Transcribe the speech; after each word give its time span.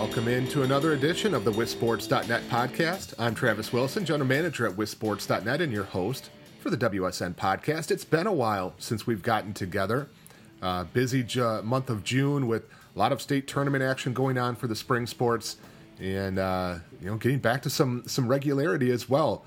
Welcome 0.00 0.28
into 0.28 0.62
another 0.62 0.94
edition 0.94 1.34
of 1.34 1.44
the 1.44 1.52
WisSports.net 1.52 2.48
podcast. 2.48 3.12
I'm 3.18 3.34
Travis 3.34 3.70
Wilson, 3.70 4.06
General 4.06 4.26
Manager 4.26 4.66
at 4.66 4.72
WisSports.net, 4.72 5.60
and 5.60 5.70
your 5.70 5.84
host 5.84 6.30
for 6.58 6.70
the 6.70 6.78
WSN 6.78 7.34
podcast. 7.34 7.90
It's 7.90 8.06
been 8.06 8.26
a 8.26 8.32
while 8.32 8.72
since 8.78 9.06
we've 9.06 9.22
gotten 9.22 9.52
together. 9.52 10.08
Uh, 10.62 10.84
busy 10.84 11.22
ju- 11.22 11.60
month 11.62 11.90
of 11.90 12.02
June 12.02 12.46
with 12.46 12.62
a 12.96 12.98
lot 12.98 13.12
of 13.12 13.20
state 13.20 13.46
tournament 13.46 13.84
action 13.84 14.14
going 14.14 14.38
on 14.38 14.56
for 14.56 14.68
the 14.68 14.74
spring 14.74 15.06
sports, 15.06 15.58
and 16.00 16.38
uh, 16.38 16.76
you 17.02 17.10
know, 17.10 17.16
getting 17.18 17.38
back 17.38 17.60
to 17.62 17.70
some 17.70 18.02
some 18.06 18.26
regularity 18.26 18.90
as 18.90 19.06
well. 19.06 19.44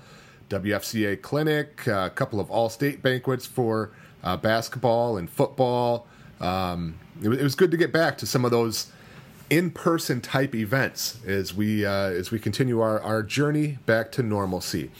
WFCA 0.50 1.20
clinic, 1.20 1.84
a 1.88 2.10
couple 2.14 2.38
of 2.38 2.48
all-state 2.48 3.02
banquets 3.02 3.44
for 3.44 3.90
uh, 4.22 4.36
basketball 4.36 5.16
and 5.16 5.28
football. 5.28 6.06
Um, 6.40 7.00
it 7.20 7.42
was 7.42 7.56
good 7.56 7.72
to 7.72 7.76
get 7.76 7.92
back 7.92 8.16
to 8.18 8.26
some 8.26 8.44
of 8.44 8.52
those 8.52 8.92
in-person 9.50 10.20
type 10.20 10.54
events 10.54 11.18
as 11.26 11.54
we 11.54 11.84
uh, 11.84 11.90
as 11.90 12.30
we 12.30 12.38
continue 12.38 12.80
our, 12.80 13.00
our 13.00 13.22
journey 13.22 13.78
back 13.86 14.10
to 14.12 14.22
normalcy. 14.22 14.90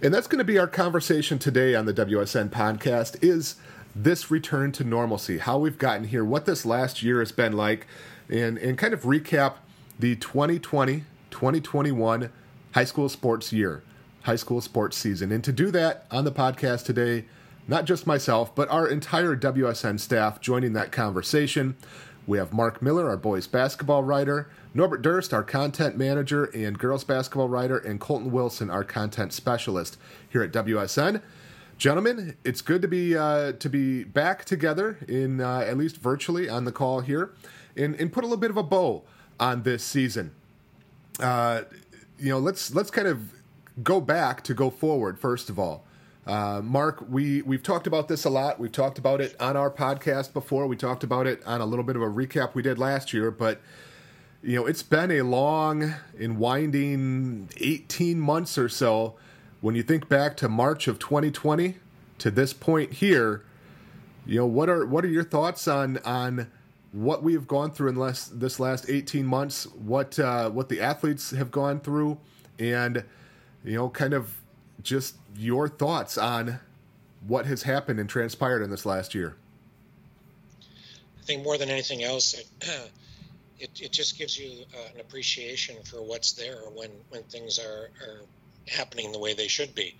And 0.00 0.12
that's 0.12 0.26
going 0.26 0.38
to 0.38 0.44
be 0.44 0.58
our 0.58 0.66
conversation 0.66 1.38
today 1.38 1.74
on 1.74 1.86
the 1.86 1.94
WSN 1.94 2.50
podcast 2.50 3.22
is 3.22 3.56
this 3.94 4.30
return 4.30 4.72
to 4.72 4.84
normalcy, 4.84 5.38
how 5.38 5.58
we've 5.58 5.78
gotten 5.78 6.08
here, 6.08 6.24
what 6.24 6.44
this 6.44 6.66
last 6.66 7.02
year 7.02 7.20
has 7.20 7.30
been 7.30 7.52
like, 7.52 7.86
and, 8.28 8.58
and 8.58 8.76
kind 8.78 8.94
of 8.94 9.02
recap 9.02 9.54
the 9.98 10.16
2020 10.16 11.04
2021 11.30 12.30
high 12.72 12.84
school 12.84 13.08
sports 13.08 13.52
year, 13.52 13.82
high 14.22 14.36
school 14.36 14.60
sports 14.60 14.96
season. 14.96 15.32
And 15.32 15.42
to 15.42 15.52
do 15.52 15.70
that 15.72 16.06
on 16.10 16.24
the 16.24 16.32
podcast 16.32 16.84
today, 16.84 17.24
not 17.66 17.84
just 17.84 18.06
myself, 18.06 18.54
but 18.54 18.68
our 18.70 18.86
entire 18.86 19.36
WSN 19.36 19.98
staff 19.98 20.40
joining 20.40 20.72
that 20.74 20.92
conversation. 20.92 21.76
We 22.26 22.38
have 22.38 22.52
Mark 22.52 22.80
Miller, 22.80 23.08
our 23.08 23.16
boys 23.16 23.46
basketball 23.46 24.04
writer, 24.04 24.48
Norbert 24.74 25.02
Durst, 25.02 25.34
our 25.34 25.42
content 25.42 25.96
manager 25.96 26.44
and 26.54 26.78
girls 26.78 27.02
basketball 27.02 27.48
writer, 27.48 27.78
and 27.78 28.00
Colton 28.00 28.30
Wilson, 28.30 28.70
our 28.70 28.84
content 28.84 29.32
specialist 29.32 29.98
here 30.28 30.42
at 30.42 30.52
WSN. 30.52 31.20
Gentlemen, 31.78 32.36
it's 32.44 32.60
good 32.60 32.80
to 32.82 32.88
be 32.88 33.16
uh, 33.16 33.52
to 33.52 33.68
be 33.68 34.04
back 34.04 34.44
together 34.44 34.98
in 35.08 35.40
uh, 35.40 35.60
at 35.60 35.76
least 35.76 35.96
virtually 35.96 36.48
on 36.48 36.64
the 36.64 36.70
call 36.70 37.00
here, 37.00 37.32
and, 37.76 37.96
and 37.96 38.12
put 38.12 38.22
a 38.22 38.26
little 38.26 38.40
bit 38.40 38.50
of 38.50 38.56
a 38.56 38.62
bow 38.62 39.02
on 39.40 39.64
this 39.64 39.82
season. 39.82 40.32
Uh, 41.18 41.62
you 42.18 42.28
know, 42.28 42.38
let's 42.38 42.72
let's 42.72 42.90
kind 42.90 43.08
of 43.08 43.32
go 43.82 44.00
back 44.00 44.44
to 44.44 44.54
go 44.54 44.70
forward. 44.70 45.18
First 45.18 45.50
of 45.50 45.58
all, 45.58 45.84
uh, 46.26 46.60
Mark, 46.62 47.04
we 47.08 47.42
we've 47.42 47.62
talked 47.62 47.86
about 47.86 48.08
this 48.08 48.24
a 48.24 48.30
lot. 48.30 48.60
We've 48.60 48.72
talked 48.72 48.98
about 48.98 49.20
it 49.20 49.34
on 49.40 49.56
our 49.56 49.70
podcast 49.70 50.32
before. 50.32 50.66
We 50.66 50.76
talked 50.76 51.02
about 51.02 51.26
it 51.26 51.42
on 51.44 51.60
a 51.60 51.66
little 51.66 51.84
bit 51.84 51.96
of 51.96 52.02
a 52.02 52.06
recap 52.06 52.54
we 52.54 52.62
did 52.62 52.78
last 52.78 53.12
year, 53.12 53.30
but 53.30 53.60
you 54.42 54.56
know, 54.56 54.66
it's 54.66 54.82
been 54.82 55.10
a 55.10 55.22
long 55.22 55.94
and 56.18 56.38
winding 56.38 57.48
18 57.58 58.20
months 58.20 58.58
or 58.58 58.68
so. 58.68 59.14
When 59.60 59.76
you 59.76 59.82
think 59.82 60.08
back 60.08 60.36
to 60.38 60.48
March 60.48 60.88
of 60.88 60.98
2020 60.98 61.76
to 62.18 62.30
this 62.30 62.52
point 62.52 62.94
here, 62.94 63.44
you 64.26 64.38
know, 64.38 64.46
what 64.46 64.68
are 64.68 64.86
what 64.86 65.04
are 65.04 65.08
your 65.08 65.24
thoughts 65.24 65.66
on 65.66 65.98
on 65.98 66.50
what 66.92 67.22
we 67.22 67.32
have 67.32 67.48
gone 67.48 67.72
through 67.72 67.88
in 67.88 67.96
less, 67.96 68.26
this 68.26 68.60
last 68.60 68.88
18 68.88 69.26
months? 69.26 69.66
What 69.66 70.18
uh, 70.20 70.50
what 70.50 70.68
the 70.68 70.80
athletes 70.80 71.32
have 71.32 71.50
gone 71.50 71.80
through, 71.80 72.18
and 72.60 73.04
you 73.64 73.74
know, 73.76 73.88
kind 73.88 74.14
of 74.14 74.41
just 74.82 75.16
your 75.36 75.68
thoughts 75.68 76.18
on 76.18 76.60
what 77.26 77.46
has 77.46 77.62
happened 77.62 78.00
and 78.00 78.08
transpired 78.08 78.62
in 78.62 78.70
this 78.70 78.84
last 78.84 79.14
year. 79.14 79.36
I 81.20 81.24
think 81.24 81.44
more 81.44 81.56
than 81.56 81.70
anything 81.70 82.02
else, 82.02 82.34
it, 82.34 82.46
it, 83.60 83.70
it 83.80 83.92
just 83.92 84.18
gives 84.18 84.38
you 84.38 84.64
uh, 84.74 84.94
an 84.94 85.00
appreciation 85.00 85.76
for 85.84 86.02
what's 86.02 86.32
there 86.32 86.58
when, 86.74 86.90
when 87.10 87.22
things 87.24 87.58
are, 87.58 87.90
are 88.04 88.22
happening 88.66 89.12
the 89.12 89.18
way 89.18 89.34
they 89.34 89.48
should 89.48 89.74
be. 89.74 89.96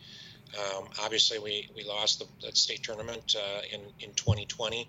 Um, 0.58 0.88
obviously, 1.02 1.38
we, 1.38 1.70
we 1.74 1.84
lost 1.84 2.18
the, 2.18 2.26
the 2.46 2.54
state 2.54 2.82
tournament 2.82 3.36
uh, 3.38 3.62
in, 3.72 3.80
in 4.00 4.12
2020, 4.14 4.88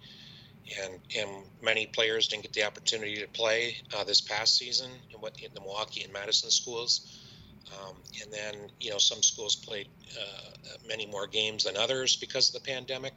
and, 0.82 1.00
and 1.18 1.30
many 1.62 1.86
players 1.86 2.28
didn't 2.28 2.44
get 2.44 2.54
the 2.54 2.64
opportunity 2.64 3.16
to 3.18 3.28
play 3.28 3.78
uh, 3.96 4.04
this 4.04 4.20
past 4.20 4.58
season 4.58 4.90
in, 5.14 5.22
what, 5.22 5.40
in 5.40 5.54
the 5.54 5.62
Milwaukee 5.62 6.04
and 6.04 6.12
Madison 6.12 6.50
schools. 6.50 7.23
Um, 7.72 7.96
and 8.22 8.32
then, 8.32 8.70
you 8.80 8.92
know, 8.92 8.98
some 8.98 9.24
schools 9.24 9.56
played 9.56 9.88
uh, 10.20 10.78
many 10.88 11.06
more 11.06 11.28
games 11.28 11.64
than 11.64 11.78
others 11.78 12.16
because 12.16 12.54
of 12.54 12.62
the 12.62 12.72
pandemic. 12.72 13.14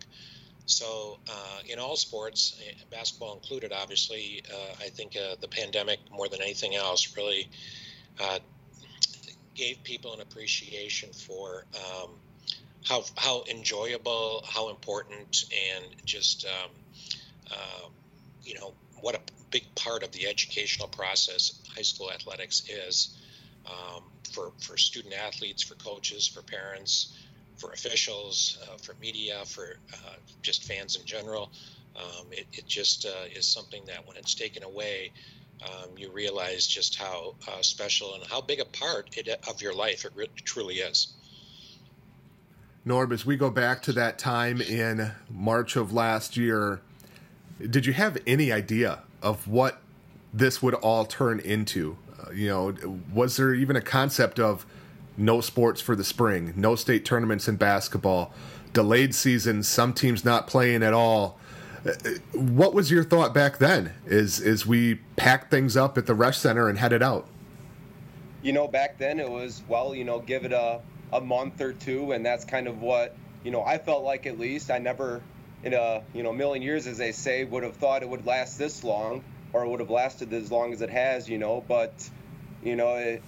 So, 0.66 1.18
uh, 1.30 1.60
in 1.68 1.78
all 1.78 1.96
sports, 1.96 2.60
eh, 2.66 2.72
basketball 2.90 3.34
included, 3.34 3.72
obviously, 3.72 4.42
uh, 4.52 4.74
I 4.80 4.88
think 4.88 5.16
uh, 5.16 5.36
the 5.40 5.48
pandemic, 5.48 6.00
more 6.10 6.28
than 6.28 6.42
anything 6.42 6.74
else, 6.74 7.16
really 7.16 7.48
uh, 8.20 8.40
gave 9.54 9.82
people 9.84 10.12
an 10.12 10.20
appreciation 10.20 11.12
for 11.12 11.64
um, 11.76 12.10
how, 12.84 13.04
how 13.16 13.44
enjoyable, 13.48 14.44
how 14.48 14.70
important, 14.70 15.44
and 15.72 15.84
just, 16.04 16.46
um, 16.46 16.70
um 17.52 17.92
you 18.42 18.54
know, 18.54 18.74
what 19.00 19.14
a 19.14 19.20
big 19.50 19.74
part 19.74 20.02
of 20.02 20.12
the 20.12 20.26
educational 20.26 20.88
process 20.88 21.60
high 21.74 21.82
school 21.82 22.10
athletics 22.10 22.62
is 22.68 23.16
um, 23.66 24.02
for, 24.26 24.52
for 24.60 24.76
student 24.76 25.14
athletes, 25.14 25.62
for 25.62 25.74
coaches, 25.76 26.26
for 26.26 26.42
parents, 26.42 27.16
for 27.56 27.72
officials, 27.72 28.58
uh, 28.62 28.76
for 28.76 28.94
media, 29.00 29.42
for 29.46 29.76
uh, 29.94 30.14
just 30.42 30.64
fans 30.64 30.96
in 30.96 31.04
general. 31.04 31.50
Um, 31.96 32.26
it, 32.30 32.46
it, 32.52 32.66
just 32.66 33.06
uh, 33.06 33.24
is 33.34 33.46
something 33.46 33.82
that 33.86 34.06
when 34.06 34.16
it's 34.18 34.34
taken 34.34 34.62
away, 34.62 35.12
um, 35.64 35.90
you 35.96 36.10
realize 36.10 36.66
just 36.66 36.96
how 36.96 37.34
uh, 37.48 37.62
special 37.62 38.14
and 38.14 38.24
how 38.24 38.42
big 38.42 38.60
a 38.60 38.66
part 38.66 39.16
it, 39.16 39.28
of 39.48 39.62
your 39.62 39.74
life 39.74 40.04
it 40.04 40.12
re- 40.14 40.28
truly 40.44 40.76
is. 40.76 41.14
Norm, 42.84 43.12
as 43.12 43.24
we 43.24 43.36
go 43.36 43.50
back 43.50 43.82
to 43.82 43.92
that 43.92 44.18
time 44.18 44.60
in 44.60 45.12
March 45.30 45.74
of 45.74 45.92
last 45.92 46.36
year, 46.36 46.80
did 47.58 47.86
you 47.86 47.92
have 47.92 48.18
any 48.26 48.52
idea 48.52 49.00
of 49.22 49.48
what 49.48 49.80
this 50.32 50.62
would 50.62 50.74
all 50.74 51.04
turn 51.04 51.40
into? 51.40 51.96
You 52.34 52.48
know, 52.48 52.74
was 53.12 53.36
there 53.36 53.54
even 53.54 53.76
a 53.76 53.80
concept 53.80 54.38
of 54.38 54.66
no 55.16 55.40
sports 55.40 55.80
for 55.80 55.96
the 55.96 56.04
spring, 56.04 56.52
no 56.56 56.74
state 56.74 57.04
tournaments 57.04 57.48
in 57.48 57.56
basketball, 57.56 58.32
delayed 58.72 59.14
seasons, 59.14 59.68
some 59.68 59.92
teams 59.92 60.24
not 60.24 60.46
playing 60.46 60.82
at 60.82 60.92
all? 60.92 61.38
What 62.32 62.74
was 62.74 62.90
your 62.90 63.04
thought 63.04 63.32
back 63.32 63.58
then? 63.58 63.92
Is 64.06 64.40
is 64.40 64.66
we 64.66 64.96
packed 65.16 65.50
things 65.50 65.76
up 65.76 65.96
at 65.96 66.06
the 66.06 66.14
Resch 66.14 66.34
Center 66.34 66.68
and 66.68 66.78
headed 66.78 67.02
out? 67.02 67.28
You 68.42 68.52
know, 68.52 68.66
back 68.66 68.98
then 68.98 69.20
it 69.20 69.30
was 69.30 69.62
well, 69.68 69.94
you 69.94 70.04
know, 70.04 70.18
give 70.18 70.44
it 70.44 70.52
a 70.52 70.80
a 71.12 71.20
month 71.20 71.60
or 71.60 71.72
two, 71.72 72.12
and 72.12 72.26
that's 72.26 72.44
kind 72.44 72.66
of 72.66 72.82
what 72.82 73.16
you 73.44 73.52
know. 73.52 73.62
I 73.62 73.78
felt 73.78 74.02
like 74.02 74.26
at 74.26 74.38
least 74.38 74.70
I 74.70 74.78
never, 74.78 75.22
in 75.62 75.74
a 75.74 76.02
you 76.12 76.24
know 76.24 76.32
million 76.32 76.62
years, 76.62 76.88
as 76.88 76.98
they 76.98 77.12
say, 77.12 77.44
would 77.44 77.62
have 77.62 77.76
thought 77.76 78.02
it 78.02 78.08
would 78.08 78.26
last 78.26 78.58
this 78.58 78.82
long 78.82 79.22
or 79.52 79.64
it 79.64 79.68
would 79.68 79.80
have 79.80 79.90
lasted 79.90 80.32
as 80.32 80.50
long 80.50 80.72
as 80.72 80.82
it 80.82 80.90
has, 80.90 81.28
you 81.28 81.38
know. 81.38 81.64
But 81.66 82.08
you 82.62 82.76
know, 82.76 82.94
it, 82.94 83.22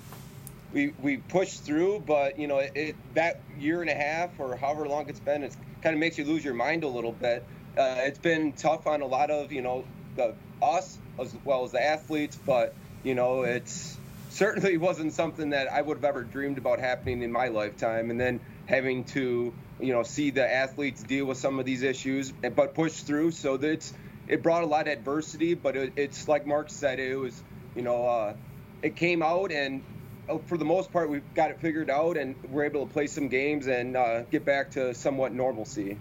we 0.73 0.93
we 1.01 1.19
pushed 1.19 1.63
through, 1.63 2.05
but 2.07 2.39
you 2.39 2.47
know, 2.47 2.59
it, 2.59 2.73
it, 2.75 2.97
that 3.15 3.41
year 3.59 3.81
and 3.81 3.91
a 3.91 3.95
half 3.95 4.39
or 4.39 4.57
however 4.57 4.89
long 4.89 5.09
it's 5.09 5.21
been, 5.21 5.43
it 5.43 5.57
kind 5.83 5.95
of 5.95 6.01
makes 6.01 6.19
you 6.19 6.25
lose 6.25 6.45
your 6.45 6.55
mind 6.55 6.85
a 6.85 6.89
little 6.89 7.13
bit. 7.13 7.45
Uh, 7.77 7.97
it's 7.99 8.19
been 8.19 8.53
tough 8.53 8.87
on 8.87 9.03
a 9.03 9.07
lot 9.07 9.31
of 9.31 9.53
you 9.53 9.63
know 9.63 9.85
the 10.17 10.35
us 10.63 10.99
as 11.19 11.35
well 11.45 11.65
as 11.65 11.73
the 11.73 11.83
athletes, 11.83 12.39
but 12.45 12.75
you 13.03 13.15
know, 13.15 13.43
it's 13.43 13.97
certainly 14.31 14.77
wasn't 14.89 15.13
something 15.13 15.51
that 15.51 15.73
I 15.73 15.81
would 15.81 15.99
have 15.99 16.05
ever 16.05 16.23
dreamed 16.23 16.59
about 16.59 16.79
happening 16.79 17.23
in 17.23 17.33
my 17.33 17.49
lifetime. 17.49 18.11
And 18.11 18.21
then 18.21 18.41
having 18.67 19.05
to 19.05 19.53
you 19.81 19.93
know 19.93 20.03
see 20.03 20.31
the 20.31 20.53
athletes 20.53 21.03
deal 21.03 21.25
with 21.25 21.39
some 21.39 21.59
of 21.59 21.65
these 21.65 21.83
issues, 21.83 22.33
but 22.33 22.75
push 22.75 22.93
through. 22.93 23.31
So 23.31 23.57
that 23.57 23.91
it 24.29 24.43
brought 24.43 24.63
a 24.63 24.67
lot 24.67 24.87
of 24.87 24.93
adversity, 24.93 25.55
but 25.55 25.75
it, 25.75 25.93
it's 25.97 26.29
like 26.29 26.47
Mark 26.47 26.71
said, 26.71 27.01
it 27.01 27.17
was 27.17 27.43
you 27.75 27.83
know 27.83 28.07
uh, 28.07 28.35
it 28.83 28.95
came 28.95 29.23
out 29.23 29.51
and 29.51 29.83
uh, 30.29 30.39
for 30.47 30.59
the 30.59 30.65
most 30.65 30.93
part 30.93 31.09
we've 31.11 31.35
got 31.35 31.51
it 31.51 31.61
figured 31.61 31.91
out 31.91 32.17
and 32.17 32.35
we're 32.51 32.65
able 32.65 32.87
to 32.87 32.93
play 32.93 33.07
some 33.07 33.29
games 33.29 33.67
and 33.67 33.97
uh, 33.97 34.23
get 34.25 34.45
back 34.45 34.71
to 34.71 34.95
somewhat 34.95 35.33
normalcy. 35.33 35.99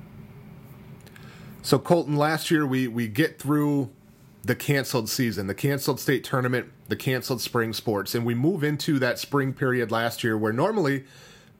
So 1.61 1.79
Colton, 1.79 2.15
last 2.15 2.51
year 2.51 2.67
we 2.67 2.87
we 2.87 3.07
get 3.07 3.39
through 3.39 3.89
the 4.43 4.55
canceled 4.55 5.09
season, 5.09 5.47
the 5.47 5.55
canceled 5.55 5.99
state 5.99 6.23
tournament, 6.23 6.71
the 6.87 6.95
canceled 6.95 7.41
spring 7.41 7.73
sports, 7.73 8.15
and 8.15 8.25
we 8.25 8.33
move 8.33 8.63
into 8.63 8.99
that 8.99 9.19
spring 9.19 9.53
period 9.53 9.91
last 9.91 10.23
year 10.23 10.37
where 10.37 10.53
normally 10.53 11.05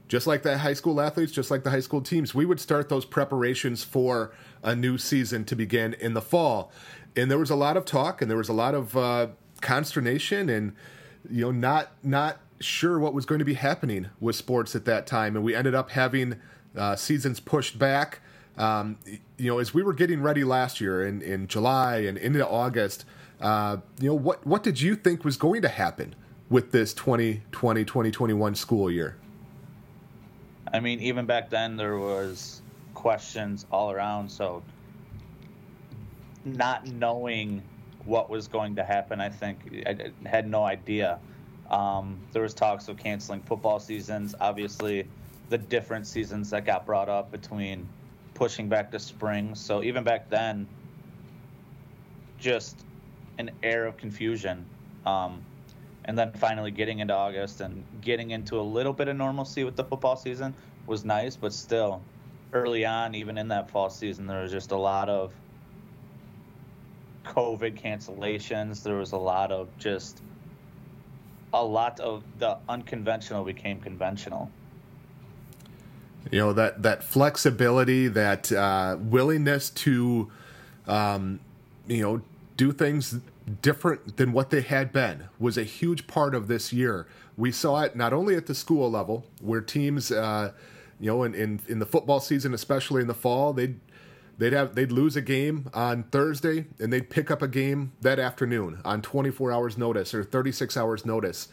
just 0.08 0.28
like 0.28 0.44
the 0.44 0.58
high 0.60 0.74
school 0.74 1.02
athletes, 1.02 1.32
just 1.32 1.52
like 1.52 1.64
the 1.64 1.70
high 1.72 1.82
school 1.82 2.02
teams, 2.02 2.34
we 2.34 2.46
would 2.46 2.60
start 2.60 2.90
those 2.90 3.06
preparations 3.06 3.84
for 3.84 4.32
a 4.64 4.76
new 4.76 4.98
season 4.98 5.44
to 5.46 5.56
begin 5.56 5.94
in 5.96 6.14
the 6.14 6.22
fall. 6.22 6.72
And 7.16 7.30
there 7.30 7.40
was 7.40 7.50
a 7.50 7.56
lot 7.56 7.78
of 7.78 7.86
talk 7.86 8.22
and 8.22 8.30
there 8.30 8.38
was 8.38 8.50
a 8.50 8.54
lot 8.54 8.74
of 8.76 8.96
uh, 8.96 9.28
consternation 9.62 10.50
and 10.50 10.74
you 11.30 11.42
know 11.46 11.52
not 11.52 11.92
not 12.04 12.38
sure 12.60 13.00
what 13.00 13.14
was 13.14 13.26
going 13.26 13.40
to 13.40 13.46
be 13.46 13.56
happening 13.56 14.08
with 14.20 14.36
sports 14.36 14.76
at 14.76 14.86
that 14.86 15.06
time, 15.08 15.36
and 15.36 15.44
we 15.44 15.54
ended 15.54 15.76
up 15.76 15.92
having 15.92 16.36
uh, 16.76 16.96
seasons 16.96 17.40
pushed 17.40 17.78
back. 17.78 18.20
Um, 18.58 18.98
you 19.38 19.52
know, 19.52 19.60
as 19.60 19.74
we 19.74 19.84
were 19.84 19.94
getting 19.94 20.22
ready 20.22 20.44
last 20.44 20.80
year 20.82 21.06
in, 21.06 21.22
in 21.22 21.48
July 21.48 21.98
and 21.98 22.18
into 22.18 22.48
August, 22.48 23.06
Uh, 23.40 23.78
you 24.00 24.08
know, 24.10 24.16
what 24.16 24.46
what 24.48 24.64
did 24.64 24.82
you 24.82 24.96
think 24.96 25.24
was 25.24 25.38
going 25.38 25.62
to 25.62 25.68
happen 25.68 26.16
with 26.50 26.72
this 26.72 26.94
2020 26.94 27.86
2021 27.86 28.56
school 28.56 28.90
year? 28.90 29.16
I 30.74 30.80
mean, 30.80 31.00
even 31.00 31.26
back 31.26 31.50
then 31.50 31.78
there 31.78 31.98
was 31.98 32.62
questions 32.94 33.66
all 33.72 33.92
around. 33.92 34.30
So 34.30 34.64
not 36.46 36.88
knowing 36.88 37.62
what 38.06 38.30
was 38.30 38.48
going 38.48 38.76
to 38.76 38.84
happen, 38.84 39.20
I 39.20 39.30
think 39.30 39.86
I 39.86 40.12
had 40.28 40.50
no 40.50 40.64
idea. 40.64 41.20
Um, 41.70 42.18
there 42.32 42.42
was 42.42 42.54
talks 42.54 42.88
of 42.88 42.98
canceling 42.98 43.42
football 43.42 43.80
seasons. 43.80 44.34
Obviously, 44.40 45.08
the 45.50 45.58
different 45.58 46.08
seasons 46.08 46.50
that 46.52 46.66
got 46.66 46.86
brought 46.86 47.10
up 47.10 47.32
between 47.32 47.88
pushing 48.34 48.70
back 48.70 48.92
to 48.92 49.00
spring. 49.00 49.56
So 49.56 49.84
even 49.84 50.04
back 50.04 50.30
then, 50.30 50.68
just 52.40 52.86
an 53.38 53.52
air 53.64 53.86
of 53.86 53.98
confusion. 53.98 54.66
Um, 55.06 55.42
and 56.08 56.18
then 56.18 56.32
finally 56.32 56.72
getting 56.72 57.00
into 57.00 57.14
August 57.14 57.62
and 57.62 57.84
getting 58.02 58.32
into 58.32 58.60
a 58.60 58.62
little 58.64 58.94
bit 58.94 59.10
of 59.10 59.18
normalcy 59.18 59.64
with 59.66 59.76
the 59.76 59.84
football 59.84 60.16
season 60.16 60.54
was 60.86 61.04
nice, 61.04 61.36
but 61.36 61.54
still, 61.54 62.02
early 62.54 62.86
on, 62.86 63.14
even 63.14 63.38
in 63.38 63.50
that 63.50 63.70
fall 63.70 63.90
season, 63.90 64.26
there 64.26 64.42
was 64.42 64.52
just 64.52 64.72
a 64.72 64.78
lot 64.78 65.10
of 65.10 65.34
COVID 67.26 67.80
cancellations. 67.80 68.84
There 68.84 68.96
was 68.96 69.12
a 69.12 69.18
lot 69.18 69.52
of 69.52 69.68
just 69.78 70.22
a 71.54 71.64
lot 71.64 72.00
of 72.00 72.24
the 72.40 72.58
unconventional 72.70 73.44
became 73.44 73.80
conventional. 73.82 74.50
You 76.32 76.40
know 76.40 76.54
that 76.54 76.84
that 76.84 77.04
flexibility, 77.04 78.08
that 78.08 78.52
uh, 78.52 78.98
willingness 79.00 79.70
to, 79.72 80.32
um, 80.88 81.42
you 81.86 82.02
know, 82.02 82.22
do 82.56 82.72
things 82.72 83.20
different 83.62 84.18
than 84.18 84.34
what 84.34 84.50
they 84.50 84.62
had 84.62 84.92
been 84.92 85.30
was 85.40 85.58
a 85.58 85.64
huge 85.64 86.08
part 86.08 86.36
of 86.36 86.48
this 86.48 86.74
year. 86.74 87.08
We 87.38 87.52
saw 87.52 87.82
it 87.82 87.96
not 87.96 88.14
only 88.14 88.36
at 88.36 88.46
the 88.48 88.56
school 88.56 88.92
level, 88.92 89.26
where 89.42 89.62
teams, 89.62 90.12
uh, 90.12 90.52
you 91.00 91.08
know, 91.08 91.24
in, 91.24 91.34
in 91.34 91.60
in 91.68 91.80
the 91.80 91.86
football 91.86 92.20
season, 92.20 92.54
especially 92.54 93.02
in 93.02 93.08
the 93.08 93.14
fall, 93.14 93.54
they'd 93.54 93.80
they'd 94.38 94.54
have 94.54 94.76
they'd 94.76 94.92
lose 94.92 95.16
a 95.16 95.22
game 95.22 95.70
on 95.74 96.04
Thursday 96.04 96.66
and 96.80 96.92
they'd 96.92 97.10
pick 97.10 97.32
up 97.32 97.42
a 97.42 97.48
game 97.48 97.94
that 98.02 98.20
afternoon 98.20 98.82
on 98.84 99.02
24 99.02 99.52
hours 99.52 99.78
notice 99.78 100.14
or 100.14 100.24
36 100.24 100.76
hours 100.76 101.06
notice, 101.06 101.48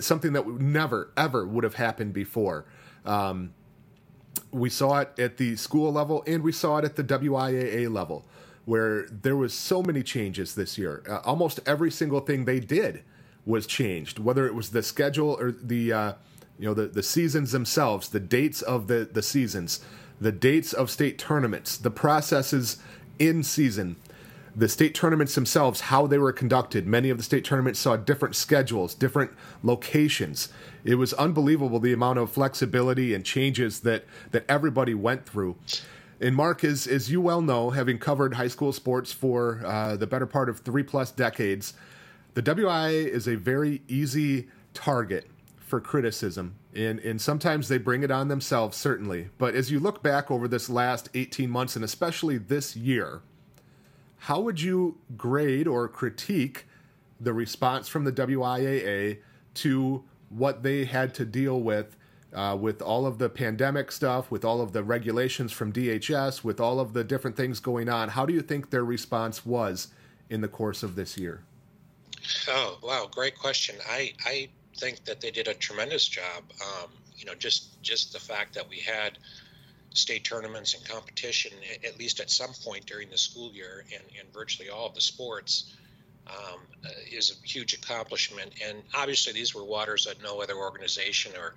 something 0.00 0.32
that 0.34 0.46
never 0.46 1.12
ever 1.16 1.46
would 1.46 1.64
have 1.64 1.74
happened 1.74 2.12
before. 2.12 2.66
Um, 3.06 3.54
we 4.50 4.70
saw 4.70 5.00
it 5.00 5.18
at 5.18 5.36
the 5.38 5.56
school 5.56 5.92
level 5.92 6.22
and 6.26 6.42
we 6.42 6.52
saw 6.52 6.78
it 6.78 6.84
at 6.84 6.96
the 6.96 7.04
WIAA 7.04 7.92
level 7.92 8.26
where 8.68 9.06
there 9.10 9.34
was 9.34 9.54
so 9.54 9.82
many 9.82 10.02
changes 10.02 10.54
this 10.54 10.76
year. 10.76 11.02
Uh, 11.08 11.20
almost 11.24 11.58
every 11.64 11.90
single 11.90 12.20
thing 12.20 12.44
they 12.44 12.60
did 12.60 13.02
was 13.46 13.66
changed, 13.66 14.18
whether 14.18 14.46
it 14.46 14.54
was 14.54 14.72
the 14.72 14.82
schedule 14.82 15.38
or 15.40 15.52
the 15.52 15.90
uh, 15.90 16.12
you 16.58 16.66
know 16.66 16.74
the, 16.74 16.86
the 16.86 17.02
seasons 17.02 17.50
themselves, 17.50 18.10
the 18.10 18.20
dates 18.20 18.60
of 18.60 18.86
the, 18.86 19.08
the 19.10 19.22
seasons, 19.22 19.80
the 20.20 20.32
dates 20.32 20.74
of 20.74 20.90
state 20.90 21.18
tournaments, 21.18 21.78
the 21.78 21.90
processes 21.90 22.76
in 23.18 23.42
season, 23.42 23.96
the 24.54 24.68
state 24.68 24.94
tournaments 24.94 25.34
themselves, 25.34 25.80
how 25.80 26.06
they 26.06 26.18
were 26.18 26.32
conducted. 26.32 26.86
Many 26.86 27.08
of 27.08 27.16
the 27.16 27.24
state 27.24 27.46
tournaments 27.46 27.80
saw 27.80 27.96
different 27.96 28.36
schedules, 28.36 28.94
different 28.94 29.30
locations. 29.62 30.50
It 30.84 30.96
was 30.96 31.14
unbelievable 31.14 31.80
the 31.80 31.94
amount 31.94 32.18
of 32.18 32.30
flexibility 32.30 33.14
and 33.14 33.24
changes 33.24 33.80
that 33.80 34.04
that 34.32 34.44
everybody 34.46 34.92
went 34.92 35.24
through. 35.24 35.56
And 36.20 36.34
Mark, 36.34 36.64
as 36.64 36.86
as 36.86 37.10
you 37.10 37.20
well 37.20 37.40
know, 37.40 37.70
having 37.70 37.98
covered 37.98 38.34
high 38.34 38.48
school 38.48 38.72
sports 38.72 39.12
for 39.12 39.62
uh, 39.64 39.96
the 39.96 40.06
better 40.06 40.26
part 40.26 40.48
of 40.48 40.60
three 40.60 40.82
plus 40.82 41.10
decades, 41.10 41.74
the 42.34 42.42
WIA 42.42 43.06
is 43.06 43.28
a 43.28 43.36
very 43.36 43.82
easy 43.88 44.48
target 44.74 45.26
for 45.58 45.80
criticism. 45.80 46.54
And, 46.74 46.98
and 47.00 47.20
sometimes 47.20 47.68
they 47.68 47.78
bring 47.78 48.02
it 48.02 48.10
on 48.10 48.28
themselves, 48.28 48.76
certainly. 48.76 49.28
But 49.38 49.54
as 49.54 49.70
you 49.70 49.80
look 49.80 50.02
back 50.02 50.30
over 50.30 50.48
this 50.48 50.68
last 50.68 51.08
18 51.14 51.50
months, 51.50 51.76
and 51.76 51.84
especially 51.84 52.38
this 52.38 52.76
year, 52.76 53.22
how 54.22 54.40
would 54.40 54.60
you 54.60 54.98
grade 55.16 55.66
or 55.66 55.88
critique 55.88 56.66
the 57.20 57.32
response 57.32 57.88
from 57.88 58.04
the 58.04 58.12
WIAA 58.12 59.18
to 59.54 60.04
what 60.28 60.62
they 60.62 60.84
had 60.84 61.14
to 61.14 61.24
deal 61.24 61.60
with 61.60 61.96
uh, 62.34 62.56
with 62.60 62.82
all 62.82 63.06
of 63.06 63.18
the 63.18 63.28
pandemic 63.28 63.90
stuff, 63.90 64.30
with 64.30 64.44
all 64.44 64.60
of 64.60 64.72
the 64.72 64.82
regulations 64.82 65.52
from 65.52 65.72
DHS, 65.72 66.44
with 66.44 66.60
all 66.60 66.80
of 66.80 66.92
the 66.92 67.04
different 67.04 67.36
things 67.36 67.60
going 67.60 67.88
on? 67.88 68.10
How 68.10 68.26
do 68.26 68.34
you 68.34 68.42
think 68.42 68.70
their 68.70 68.84
response 68.84 69.46
was 69.46 69.88
in 70.28 70.40
the 70.40 70.48
course 70.48 70.82
of 70.82 70.94
this 70.94 71.16
year? 71.16 71.42
Oh 72.48 72.78
wow, 72.82 73.08
great 73.10 73.38
question. 73.38 73.76
I 73.88 74.12
I 74.24 74.48
think 74.76 75.04
that 75.04 75.20
they 75.20 75.30
did 75.30 75.48
a 75.48 75.54
tremendous 75.54 76.06
job. 76.06 76.44
Um, 76.60 76.90
you 77.16 77.24
know, 77.24 77.34
just 77.34 77.80
just 77.82 78.12
the 78.12 78.20
fact 78.20 78.54
that 78.54 78.68
we 78.68 78.78
had 78.78 79.18
state 79.94 80.22
tournaments 80.22 80.74
and 80.74 80.86
competition 80.86 81.50
at 81.84 81.98
least 81.98 82.20
at 82.20 82.30
some 82.30 82.50
point 82.62 82.84
during 82.84 83.08
the 83.08 83.16
school 83.16 83.50
year 83.52 83.84
and, 83.92 84.02
and 84.20 84.32
virtually 84.32 84.68
all 84.68 84.86
of 84.86 84.94
the 84.94 85.00
sports 85.00 85.72
um, 86.28 86.60
is 87.10 87.30
a 87.30 87.46
huge 87.46 87.74
accomplishment. 87.74 88.52
And 88.66 88.82
obviously, 88.94 89.32
these 89.32 89.54
were 89.54 89.64
waters 89.64 90.04
that 90.04 90.22
no 90.22 90.40
other 90.42 90.54
organization 90.54 91.32
or, 91.36 91.54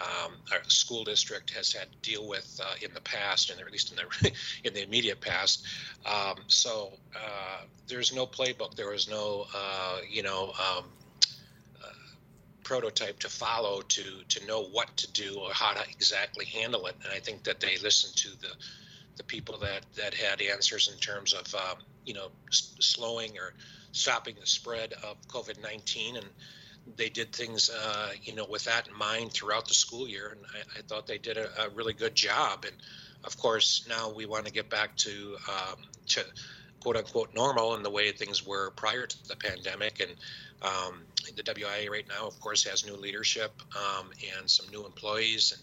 um, 0.00 0.32
our 0.52 0.62
school 0.68 1.04
district 1.04 1.50
has 1.50 1.72
had 1.72 1.90
to 1.90 1.98
deal 2.10 2.26
with 2.28 2.60
uh, 2.64 2.74
in 2.82 2.92
the 2.94 3.00
past, 3.00 3.50
and 3.50 3.60
at 3.60 3.70
least 3.72 3.92
in 3.92 3.96
the 3.96 4.32
in 4.64 4.74
the 4.74 4.82
immediate 4.82 5.20
past. 5.20 5.66
Um, 6.06 6.36
so 6.46 6.92
uh, 7.16 7.62
there's 7.86 8.14
no 8.14 8.26
playbook. 8.26 8.74
There 8.74 8.90
was 8.90 9.08
no, 9.08 9.46
uh, 9.54 9.98
you 10.08 10.22
know. 10.22 10.52
Um, 10.58 10.84
prototype 12.68 13.18
to 13.18 13.30
follow 13.30 13.80
to 13.80 14.02
to 14.28 14.46
know 14.46 14.62
what 14.62 14.94
to 14.94 15.10
do 15.12 15.38
or 15.40 15.50
how 15.54 15.72
to 15.72 15.80
exactly 15.90 16.44
handle 16.44 16.86
it. 16.86 16.94
And 17.02 17.10
I 17.10 17.18
think 17.18 17.44
that 17.44 17.60
they 17.60 17.78
listened 17.78 18.14
to 18.16 18.28
the 18.42 18.54
the 19.16 19.24
people 19.24 19.56
that 19.60 19.86
that 19.96 20.12
had 20.12 20.42
answers 20.42 20.90
in 20.92 20.98
terms 20.98 21.32
of 21.32 21.54
um, 21.54 21.78
you 22.04 22.12
know 22.12 22.28
s- 22.48 22.76
slowing 22.78 23.38
or 23.38 23.54
stopping 23.92 24.34
the 24.38 24.46
spread 24.46 24.92
of 25.02 25.16
COVID 25.28 25.62
nineteen 25.62 26.16
and 26.16 26.26
they 26.96 27.08
did 27.08 27.32
things, 27.32 27.70
uh, 27.70 28.10
you 28.22 28.34
know, 28.34 28.46
with 28.48 28.64
that 28.64 28.88
in 28.88 28.96
mind 28.96 29.32
throughout 29.32 29.68
the 29.68 29.74
school 29.74 30.08
year, 30.08 30.36
and 30.36 30.40
I, 30.54 30.78
I 30.78 30.82
thought 30.82 31.06
they 31.06 31.18
did 31.18 31.36
a, 31.36 31.48
a, 31.62 31.68
really 31.70 31.92
good 31.92 32.14
job. 32.14 32.64
And 32.64 32.74
of 33.24 33.36
course, 33.36 33.86
now 33.88 34.10
we 34.10 34.26
want 34.26 34.46
to 34.46 34.52
get 34.52 34.68
back 34.70 34.96
to 34.96 35.36
um, 35.48 35.76
to 36.08 36.24
quote 36.80 36.96
unquote 36.96 37.34
normal 37.34 37.74
in 37.74 37.82
the 37.82 37.90
way 37.90 38.12
things 38.12 38.46
were 38.46 38.70
prior 38.70 39.06
to 39.06 39.28
the 39.28 39.36
pandemic. 39.36 40.00
And 40.00 40.10
um, 40.62 41.00
the 41.36 41.42
WIA 41.42 41.90
right 41.90 42.06
now, 42.08 42.26
of 42.26 42.38
course, 42.40 42.64
has 42.64 42.86
new 42.86 42.96
leadership 42.96 43.52
um, 43.76 44.10
and 44.38 44.48
some 44.48 44.66
new 44.70 44.84
employees, 44.84 45.52
and 45.52 45.62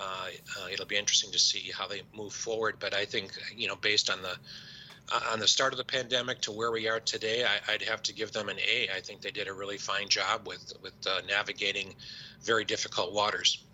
uh, 0.00 0.26
uh, 0.60 0.68
it'll 0.72 0.86
be 0.86 0.96
interesting 0.96 1.32
to 1.32 1.38
see 1.38 1.70
how 1.72 1.86
they 1.88 2.02
move 2.16 2.32
forward. 2.32 2.76
But 2.78 2.94
I 2.94 3.04
think, 3.04 3.32
you 3.56 3.68
know, 3.68 3.76
based 3.76 4.10
on 4.10 4.22
the 4.22 4.36
uh, 5.12 5.32
on 5.32 5.40
the 5.40 5.48
start 5.48 5.72
of 5.72 5.78
the 5.78 5.84
pandemic 5.84 6.40
to 6.42 6.52
where 6.52 6.70
we 6.70 6.88
are 6.88 7.00
today, 7.00 7.44
I, 7.44 7.72
would 7.72 7.82
have 7.82 8.02
to 8.02 8.12
give 8.12 8.32
them 8.32 8.48
an 8.48 8.56
A. 8.58 8.88
I 8.94 9.00
think 9.00 9.20
they 9.20 9.30
did 9.30 9.48
a 9.48 9.52
really 9.52 9.78
fine 9.78 10.08
job 10.08 10.46
with 10.46 10.72
with 10.82 10.94
uh, 11.06 11.20
navigating 11.28 11.94
very 12.42 12.64
difficult 12.64 13.12
waters. 13.12 13.64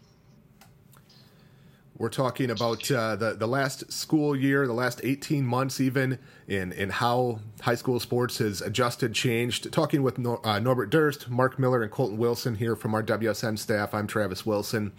We're 1.96 2.08
talking 2.08 2.50
about 2.50 2.90
uh, 2.90 3.14
the 3.14 3.34
the 3.34 3.46
last 3.46 3.92
school 3.92 4.34
year, 4.34 4.66
the 4.66 4.72
last 4.72 5.00
18 5.04 5.46
months, 5.46 5.80
even 5.80 6.18
in 6.48 6.72
in 6.72 6.90
how 6.90 7.38
high 7.60 7.76
school 7.76 8.00
sports 8.00 8.38
has 8.38 8.60
adjusted, 8.60 9.14
changed. 9.14 9.72
Talking 9.72 10.02
with 10.02 10.18
Nor- 10.18 10.44
uh, 10.44 10.58
Norbert 10.58 10.90
Durst, 10.90 11.30
Mark 11.30 11.56
Miller, 11.58 11.82
and 11.82 11.92
Colton 11.92 12.18
Wilson 12.18 12.56
here 12.56 12.74
from 12.74 12.94
our 12.94 13.02
WSN 13.02 13.58
staff. 13.58 13.94
I'm 13.94 14.08
Travis 14.08 14.44
Wilson. 14.44 14.92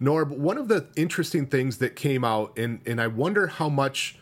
Norb, 0.00 0.30
one 0.30 0.58
of 0.58 0.68
the 0.68 0.86
interesting 0.96 1.46
things 1.46 1.78
that 1.78 1.96
came 1.96 2.24
out, 2.24 2.58
and 2.58 2.80
and 2.86 3.00
I 3.00 3.08
wonder 3.08 3.46
how 3.48 3.68
much 3.68 4.18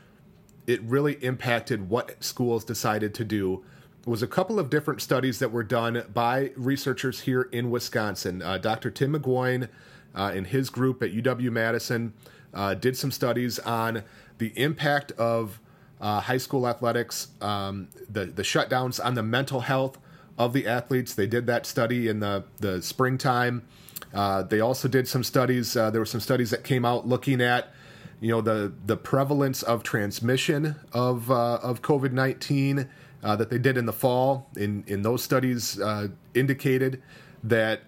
it 0.70 0.80
really 0.82 1.14
impacted 1.14 1.88
what 1.88 2.22
schools 2.22 2.64
decided 2.64 3.12
to 3.14 3.24
do 3.24 3.64
was 4.06 4.22
a 4.22 4.26
couple 4.26 4.58
of 4.58 4.70
different 4.70 5.02
studies 5.02 5.40
that 5.40 5.50
were 5.50 5.64
done 5.64 6.04
by 6.14 6.52
researchers 6.56 7.22
here 7.22 7.42
in 7.42 7.70
Wisconsin. 7.70 8.40
Uh, 8.40 8.56
Dr. 8.56 8.90
Tim 8.90 9.12
McGuine 9.12 9.68
uh, 10.14 10.32
and 10.34 10.46
his 10.46 10.70
group 10.70 11.02
at 11.02 11.12
UW 11.12 11.50
Madison 11.50 12.14
uh, 12.54 12.74
did 12.74 12.96
some 12.96 13.10
studies 13.10 13.58
on 13.58 14.04
the 14.38 14.52
impact 14.56 15.12
of 15.12 15.60
uh, 16.00 16.20
high 16.20 16.38
school 16.38 16.66
athletics, 16.66 17.28
um, 17.42 17.88
the 18.08 18.24
the 18.24 18.42
shutdowns 18.42 19.04
on 19.04 19.14
the 19.14 19.22
mental 19.22 19.60
health 19.60 19.98
of 20.38 20.54
the 20.54 20.66
athletes. 20.66 21.14
They 21.14 21.26
did 21.26 21.46
that 21.46 21.66
study 21.66 22.08
in 22.08 22.20
the 22.20 22.44
the 22.58 22.80
springtime. 22.80 23.66
Uh, 24.14 24.42
they 24.42 24.60
also 24.60 24.88
did 24.88 25.08
some 25.08 25.22
studies. 25.22 25.76
Uh, 25.76 25.90
there 25.90 26.00
were 26.00 26.06
some 26.06 26.20
studies 26.20 26.50
that 26.50 26.64
came 26.64 26.86
out 26.86 27.06
looking 27.06 27.42
at 27.42 27.74
you 28.20 28.30
know 28.30 28.40
the 28.40 28.72
the 28.84 28.96
prevalence 28.96 29.62
of 29.62 29.82
transmission 29.82 30.76
of 30.92 31.30
uh, 31.30 31.58
of 31.62 31.82
COVID 31.82 32.12
nineteen 32.12 32.88
uh, 33.22 33.36
that 33.36 33.50
they 33.50 33.58
did 33.58 33.76
in 33.76 33.86
the 33.86 33.92
fall. 33.92 34.50
In 34.56 34.84
in 34.86 35.02
those 35.02 35.22
studies 35.22 35.80
uh, 35.80 36.08
indicated 36.34 37.02
that 37.42 37.82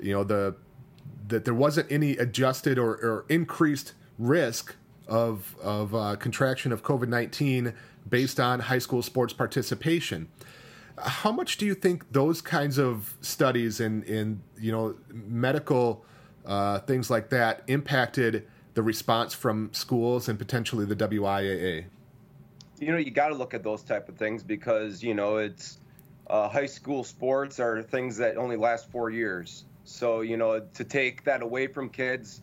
you 0.00 0.12
know 0.12 0.24
the 0.24 0.56
that 1.28 1.44
there 1.44 1.54
wasn't 1.54 1.90
any 1.92 2.12
adjusted 2.16 2.78
or, 2.78 2.92
or 2.94 3.24
increased 3.28 3.94
risk 4.18 4.74
of 5.06 5.56
of 5.62 5.94
uh, 5.94 6.16
contraction 6.16 6.72
of 6.72 6.82
COVID 6.82 7.08
nineteen 7.08 7.72
based 8.08 8.40
on 8.40 8.60
high 8.60 8.78
school 8.78 9.02
sports 9.02 9.32
participation. 9.32 10.28
How 11.00 11.30
much 11.30 11.58
do 11.58 11.66
you 11.66 11.74
think 11.74 12.12
those 12.12 12.40
kinds 12.40 12.78
of 12.78 13.16
studies 13.20 13.78
and 13.78 14.02
in 14.04 14.42
you 14.58 14.72
know 14.72 14.96
medical 15.12 16.04
uh, 16.44 16.80
things 16.80 17.10
like 17.10 17.30
that 17.30 17.62
impacted 17.68 18.48
the 18.78 18.82
response 18.84 19.34
from 19.34 19.68
schools 19.72 20.28
and 20.28 20.38
potentially 20.38 20.84
the 20.84 20.94
WIAA? 20.94 21.84
You 22.78 22.92
know, 22.92 22.96
you 22.96 23.10
got 23.10 23.30
to 23.30 23.34
look 23.34 23.52
at 23.52 23.64
those 23.64 23.82
type 23.82 24.08
of 24.08 24.16
things 24.16 24.44
because 24.44 25.02
you 25.02 25.14
know 25.14 25.38
it's 25.38 25.80
uh, 26.30 26.48
high 26.48 26.66
school 26.66 27.02
sports 27.02 27.58
are 27.58 27.82
things 27.82 28.18
that 28.18 28.36
only 28.36 28.56
last 28.56 28.88
four 28.92 29.10
years. 29.10 29.64
So 29.82 30.20
you 30.20 30.36
know, 30.36 30.60
to 30.60 30.84
take 30.84 31.24
that 31.24 31.42
away 31.42 31.66
from 31.66 31.88
kids, 31.88 32.40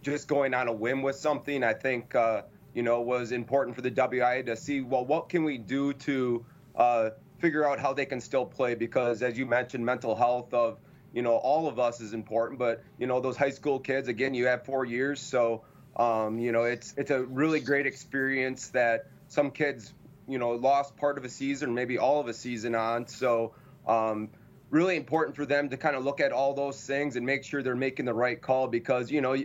just 0.00 0.28
going 0.28 0.54
on 0.54 0.68
a 0.68 0.72
whim 0.72 1.02
with 1.02 1.16
something, 1.16 1.64
I 1.64 1.72
think 1.72 2.14
uh, 2.14 2.42
you 2.72 2.84
know 2.84 3.00
was 3.00 3.32
important 3.32 3.74
for 3.74 3.82
the 3.82 3.90
WIA 3.90 4.46
to 4.46 4.54
see 4.56 4.80
well 4.80 5.04
what 5.04 5.28
can 5.28 5.42
we 5.42 5.58
do 5.58 5.92
to 5.92 6.46
uh, 6.76 7.10
figure 7.38 7.68
out 7.68 7.80
how 7.80 7.92
they 7.92 8.06
can 8.06 8.20
still 8.20 8.46
play 8.46 8.76
because 8.76 9.22
as 9.22 9.36
you 9.36 9.44
mentioned, 9.44 9.84
mental 9.84 10.14
health 10.14 10.54
of 10.54 10.78
you 11.14 11.22
know 11.22 11.36
all 11.36 11.68
of 11.68 11.78
us 11.78 12.00
is 12.00 12.12
important 12.12 12.58
but 12.58 12.82
you 12.98 13.06
know 13.06 13.20
those 13.20 13.36
high 13.36 13.50
school 13.50 13.78
kids 13.78 14.08
again 14.08 14.34
you 14.34 14.46
have 14.46 14.64
four 14.64 14.84
years 14.84 15.20
so 15.20 15.62
um, 15.96 16.38
you 16.38 16.52
know 16.52 16.64
it's 16.64 16.92
it's 16.96 17.10
a 17.10 17.22
really 17.22 17.60
great 17.60 17.86
experience 17.86 18.68
that 18.70 19.06
some 19.28 19.50
kids 19.50 19.94
you 20.28 20.38
know 20.38 20.50
lost 20.50 20.96
part 20.96 21.16
of 21.16 21.24
a 21.24 21.28
season 21.28 21.72
maybe 21.72 21.96
all 21.98 22.20
of 22.20 22.26
a 22.26 22.34
season 22.34 22.74
on 22.74 23.06
so 23.06 23.54
um, 23.86 24.28
really 24.70 24.96
important 24.96 25.36
for 25.36 25.46
them 25.46 25.68
to 25.68 25.76
kind 25.76 25.94
of 25.94 26.04
look 26.04 26.20
at 26.20 26.32
all 26.32 26.52
those 26.52 26.84
things 26.84 27.16
and 27.16 27.24
make 27.24 27.44
sure 27.44 27.62
they're 27.62 27.76
making 27.76 28.04
the 28.04 28.14
right 28.14 28.42
call 28.42 28.66
because 28.66 29.10
you 29.10 29.20
know 29.20 29.36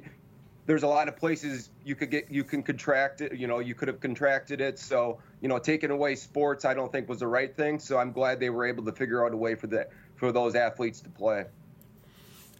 there's 0.65 0.83
a 0.83 0.87
lot 0.87 1.07
of 1.07 1.15
places 1.15 1.69
you 1.83 1.95
could 1.95 2.09
get 2.09 2.31
you 2.31 2.43
can 2.43 2.63
contract 2.63 3.21
it 3.21 3.35
you 3.35 3.45
know 3.45 3.59
you 3.59 3.75
could 3.75 3.87
have 3.87 3.99
contracted 3.99 4.59
it 4.59 4.79
so 4.79 5.19
you 5.41 5.47
know 5.47 5.59
taking 5.59 5.91
away 5.91 6.15
sports 6.15 6.65
i 6.65 6.73
don't 6.73 6.91
think 6.91 7.07
was 7.07 7.19
the 7.19 7.27
right 7.27 7.55
thing 7.55 7.79
so 7.79 7.97
i'm 7.97 8.11
glad 8.11 8.39
they 8.39 8.49
were 8.49 8.65
able 8.65 8.83
to 8.83 8.91
figure 8.91 9.23
out 9.23 9.33
a 9.33 9.37
way 9.37 9.53
for 9.53 9.67
that 9.67 9.91
for 10.15 10.31
those 10.31 10.55
athletes 10.55 10.99
to 11.01 11.09
play 11.09 11.45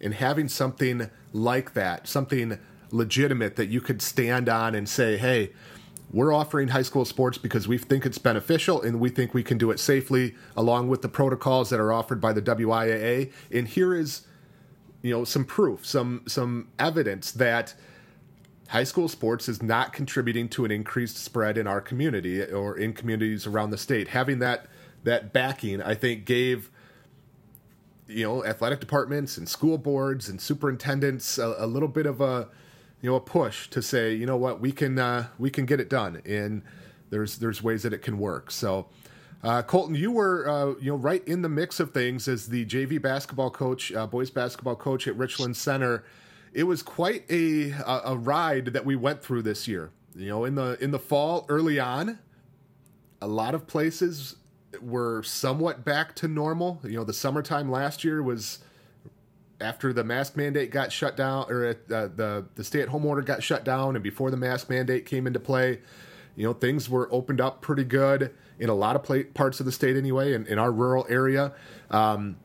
and 0.02 0.14
having 0.14 0.48
something 0.48 1.10
like 1.34 1.74
that, 1.74 2.08
something 2.08 2.58
legitimate 2.92 3.56
that 3.56 3.68
you 3.68 3.82
could 3.82 4.02
stand 4.02 4.50
on 4.50 4.76
and 4.76 4.88
say, 4.88 5.18
hey, 5.18 5.52
we're 6.12 6.34
offering 6.34 6.70
high 6.70 6.82
school 6.82 7.06
sports 7.06 7.38
because 7.38 7.68
we 7.68 7.78
think 7.78 8.06
it's 8.06 8.18
beneficial 8.18 8.82
and 8.82 9.00
we 9.00 9.10
think 9.10 9.34
we 9.34 9.44
can 9.44 9.58
do 9.58 9.70
it 9.70 9.80
safely 9.80 10.36
along 10.58 10.88
with 10.88 11.02
the 11.02 11.10
protocols 11.10 11.70
that 11.70 11.80
are 11.80 11.94
offered 11.94 12.20
by 12.20 12.34
the 12.34 12.42
WIAA. 12.42 13.32
And 13.52 13.68
here 13.68 13.94
is, 13.94 14.26
you 15.04 15.12
know, 15.12 15.24
some 15.24 15.46
proof, 15.46 15.86
some 15.86 16.24
some 16.26 16.70
evidence 16.80 17.32
that 17.32 17.76
high 18.70 18.84
school 18.84 19.08
sports 19.08 19.48
is 19.48 19.62
not 19.62 19.94
contributing 19.94 20.50
to 20.50 20.66
an 20.66 20.72
increased 20.72 21.18
spread 21.18 21.58
in 21.58 21.68
our 21.68 21.82
community 21.82 22.44
or 22.44 22.78
in 22.78 22.94
communities 22.94 23.46
around 23.46 23.70
the 23.70 23.78
state. 23.78 24.08
Having 24.10 24.40
that 24.40 24.66
that 25.04 25.32
backing, 25.32 25.82
I 25.82 25.94
think, 25.94 26.26
gave 26.26 26.72
you 28.10 28.26
know 28.26 28.44
athletic 28.44 28.80
departments 28.80 29.38
and 29.38 29.48
school 29.48 29.78
boards 29.78 30.28
and 30.28 30.42
superintendents 30.42 31.38
a, 31.38 31.56
a, 31.60 31.68
little 31.68 31.88
bit 31.88 32.06
of 32.06 32.20
a 32.20 32.50
you 33.02 33.10
know 33.10 33.16
a 33.16 33.22
push 33.22 33.70
to 33.70 33.82
say 33.82 34.14
you 34.14 34.26
know 34.26 34.36
what 34.36 34.60
we 34.60 34.72
can 34.72 34.98
uh, 34.98 35.28
we 35.38 35.50
can 35.50 35.66
get 35.66 35.80
it 35.80 35.90
done 35.90 36.22
and 36.26 36.64
there's 37.12 37.38
there's 37.38 37.62
ways 37.62 37.84
that 37.84 37.94
it 37.94 38.02
can 38.02 38.18
work 38.18 38.52
so 38.52 38.88
uh, 39.42 39.62
Colton, 39.62 39.96
you 39.96 40.12
were 40.12 40.50
uh, 40.50 40.80
you 40.82 40.92
know 40.92 40.98
right 40.98 41.26
in 41.26 41.42
the 41.42 41.50
mix 41.50 41.80
of 41.80 41.92
things 41.92 42.28
as 42.28 42.48
the 42.48 42.66
JV 42.66 43.02
basketball 43.02 43.50
coach, 43.50 43.94
uh, 43.94 44.06
boys 44.06 44.30
basketball 44.30 44.76
coach 44.76 45.08
at 45.08 45.16
Richland 45.16 45.56
Center. 45.56 46.04
It 46.52 46.64
was 46.64 46.82
quite 46.82 47.24
a, 47.30 47.72
a 47.72 48.02
a 48.06 48.18
ride 48.18 48.66
that 48.68 48.86
we 48.86 48.96
went 48.98 49.24
through 49.24 49.44
this 49.44 49.68
year. 49.68 49.92
You 50.14 50.28
know, 50.28 50.44
in 50.44 50.56
the 50.56 50.78
in 50.84 50.92
the 50.92 51.00
fall, 51.00 51.46
early 51.48 51.80
on, 51.80 52.20
a 53.22 53.28
lot 53.28 53.56
of 53.56 53.66
places 53.66 54.36
we're 54.82 55.24
somewhat 55.24 55.84
back 55.84 56.16
to 56.16 56.28
normal. 56.28 56.80
You 56.84 56.98
know, 56.98 57.04
the 57.04 57.14
summertime 57.14 57.70
last 57.72 58.04
year 58.04 58.22
was 58.22 58.60
after 59.62 59.92
the 59.92 60.04
mask 60.04 60.38
mandate 60.38 60.72
got 60.72 60.92
shut 60.92 61.18
down, 61.18 61.46
or 61.50 61.70
uh, 61.70 61.74
the 61.88 62.46
the 62.56 62.64
stay 62.64 62.82
at 62.82 62.90
home 62.90 63.06
order 63.06 63.22
got 63.22 63.44
shut 63.44 63.64
down, 63.64 63.96
and 63.96 64.04
before 64.04 64.32
the 64.32 64.38
mask 64.38 64.70
mandate 64.70 65.06
came 65.06 65.28
into 65.28 65.40
play. 65.40 65.80
You 66.36 66.46
know, 66.46 66.54
things 66.54 66.90
were 66.90 67.10
opened 67.12 67.42
up 67.42 67.62
pretty 67.62 67.84
good 67.84 68.34
in 68.60 68.70
a 68.70 68.74
lot 68.74 68.96
of 68.96 69.04
play, 69.04 69.24
parts 69.24 69.60
of 69.60 69.66
the 69.66 69.74
state 69.74 69.98
anyway, 69.98 70.34
in, 70.34 70.46
in 70.48 70.58
our 70.58 70.72
rural 70.72 71.06
area. 71.10 71.52
Um, 71.92 72.38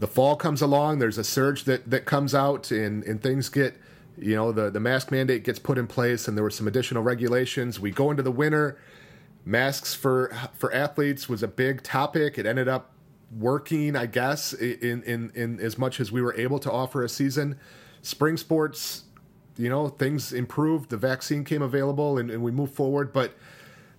the 0.00 0.08
fall 0.08 0.34
comes 0.34 0.62
along, 0.62 0.98
there's 0.98 1.18
a 1.18 1.22
surge 1.22 1.62
that, 1.64 1.88
that 1.88 2.06
comes 2.06 2.34
out, 2.34 2.72
and, 2.72 3.04
and 3.04 3.22
things 3.22 3.48
get, 3.48 3.76
you 4.18 4.34
know, 4.34 4.50
the, 4.50 4.68
the 4.70 4.80
mask 4.80 5.12
mandate 5.12 5.44
gets 5.44 5.60
put 5.60 5.78
in 5.78 5.86
place, 5.86 6.26
and 6.26 6.36
there 6.36 6.42
were 6.42 6.50
some 6.50 6.66
additional 6.66 7.04
regulations. 7.04 7.78
We 7.78 7.92
go 7.92 8.10
into 8.10 8.22
the 8.22 8.32
winter 8.32 8.78
masks 9.46 9.94
for 9.94 10.36
for 10.54 10.74
athletes 10.74 11.28
was 11.28 11.42
a 11.42 11.48
big 11.48 11.82
topic. 11.82 12.36
It 12.36 12.44
ended 12.44 12.68
up 12.68 12.92
working, 13.38 13.96
I 13.96 14.06
guess, 14.06 14.52
in 14.52 15.02
in 15.04 15.30
in 15.34 15.60
as 15.60 15.78
much 15.78 16.00
as 16.00 16.12
we 16.12 16.20
were 16.20 16.34
able 16.34 16.58
to 16.58 16.70
offer 16.70 17.02
a 17.02 17.08
season. 17.08 17.58
Spring 18.02 18.36
sports, 18.36 19.04
you 19.56 19.70
know, 19.70 19.88
things 19.88 20.32
improved. 20.32 20.90
The 20.90 20.96
vaccine 20.96 21.44
came 21.44 21.62
available, 21.62 22.18
and, 22.18 22.30
and 22.30 22.42
we 22.42 22.50
moved 22.50 22.74
forward. 22.74 23.12
But 23.12 23.34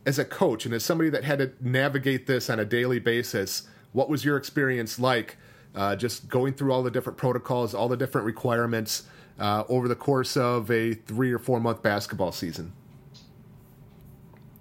as 0.06 0.20
a 0.20 0.25
coach 0.25 0.66
and 0.66 0.74
as 0.74 0.86
somebody 0.86 1.10
that 1.10 1.24
had 1.24 1.39
to 1.39 1.51
navigate 1.60 2.27
this 2.27 2.50
on 2.50 2.60
a 2.60 2.66
daily 2.66 3.00
basis, 3.00 3.68
what 3.94 4.10
was 4.10 4.24
your 4.24 4.38
experience 4.38 5.00
like? 5.00 5.38
Uh, 5.75 5.96
just 5.96 6.27
going 6.27 6.54
through 6.54 6.72
all 6.72 6.82
the 6.82 6.89
different 6.89 7.18
protocols, 7.18 7.74
all 7.74 7.88
the 7.88 7.98
different 7.98 8.25
requirements 8.25 9.04
uh, 9.39 9.63
over 9.70 9.88
the 9.88 9.96
course 9.96 10.36
of 10.36 10.72
a 10.72 10.94
three 10.94 11.32
or 11.32 11.39
four 11.39 11.60
month 11.60 11.82
basketball 11.84 12.32
season. 12.32 12.74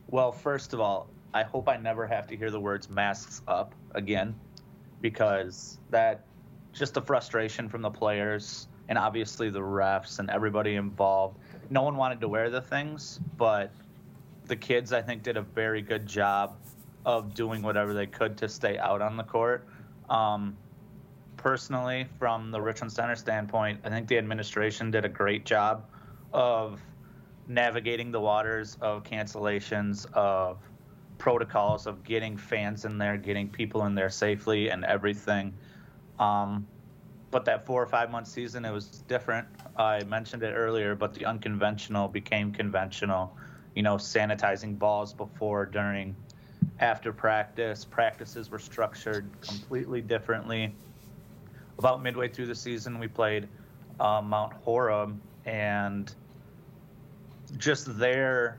Well, 0.08 0.30
first 0.30 0.72
of 0.72 0.80
all, 0.80 1.08
I 1.34 1.42
hope 1.42 1.68
I 1.68 1.76
never 1.76 2.06
have 2.06 2.26
to 2.28 2.36
hear 2.36 2.50
the 2.50 2.60
words 2.60 2.88
masks 2.88 3.42
up 3.48 3.74
again 3.94 4.34
because 5.00 5.78
that 5.90 6.24
just 6.72 6.94
the 6.94 7.02
frustration 7.02 7.68
from 7.68 7.82
the 7.82 7.90
players 7.90 8.68
and 8.88 8.98
obviously 8.98 9.50
the 9.50 9.60
refs 9.60 10.18
and 10.18 10.30
everybody 10.30 10.76
involved. 10.76 11.38
No 11.70 11.82
one 11.82 11.96
wanted 11.96 12.20
to 12.20 12.28
wear 12.28 12.50
the 12.50 12.60
things, 12.60 13.18
but 13.36 13.72
the 14.44 14.54
kids 14.56 14.92
I 14.92 15.02
think 15.02 15.22
did 15.22 15.36
a 15.36 15.42
very 15.42 15.82
good 15.82 16.06
job 16.06 16.56
of 17.04 17.34
doing 17.34 17.62
whatever 17.62 17.92
they 17.92 18.06
could 18.06 18.36
to 18.38 18.48
stay 18.48 18.78
out 18.78 19.02
on 19.02 19.16
the 19.16 19.24
court. 19.24 19.66
Um, 20.08 20.56
personally, 21.36 22.06
from 22.18 22.50
the 22.50 22.60
Richland 22.60 22.92
Center 22.92 23.16
standpoint, 23.16 23.80
I 23.84 23.88
think 23.88 24.06
the 24.06 24.18
administration 24.18 24.90
did 24.90 25.04
a 25.04 25.08
great 25.08 25.44
job 25.44 25.84
of 26.32 26.80
navigating 27.48 28.10
the 28.10 28.20
waters 28.20 28.76
of 28.80 29.04
cancellations, 29.04 30.06
of 30.12 30.58
protocols, 31.18 31.86
of 31.86 32.04
getting 32.04 32.36
fans 32.36 32.84
in 32.84 32.98
there, 32.98 33.16
getting 33.16 33.48
people 33.48 33.84
in 33.86 33.94
there 33.94 34.10
safely, 34.10 34.70
and 34.70 34.84
everything. 34.84 35.54
Um, 36.18 36.66
but 37.30 37.44
that 37.44 37.66
four 37.66 37.82
or 37.82 37.86
five 37.86 38.10
month 38.10 38.28
season, 38.28 38.64
it 38.64 38.72
was 38.72 38.86
different. 39.08 39.46
I 39.76 40.04
mentioned 40.04 40.42
it 40.42 40.52
earlier, 40.52 40.94
but 40.94 41.14
the 41.14 41.26
unconventional 41.26 42.08
became 42.08 42.52
conventional. 42.52 43.36
You 43.74 43.82
know, 43.82 43.96
sanitizing 43.96 44.78
balls 44.78 45.12
before, 45.12 45.66
during, 45.66 46.16
after 46.80 47.12
practice. 47.12 47.84
Practices 47.84 48.50
were 48.50 48.58
structured 48.58 49.28
completely 49.40 50.00
differently. 50.00 50.74
About 51.78 52.02
midway 52.02 52.28
through 52.28 52.46
the 52.46 52.54
season, 52.54 52.98
we 52.98 53.06
played 53.06 53.48
uh, 54.00 54.22
Mount 54.22 54.54
Horeb, 54.54 55.20
and 55.44 56.14
just 57.58 57.98
their 57.98 58.58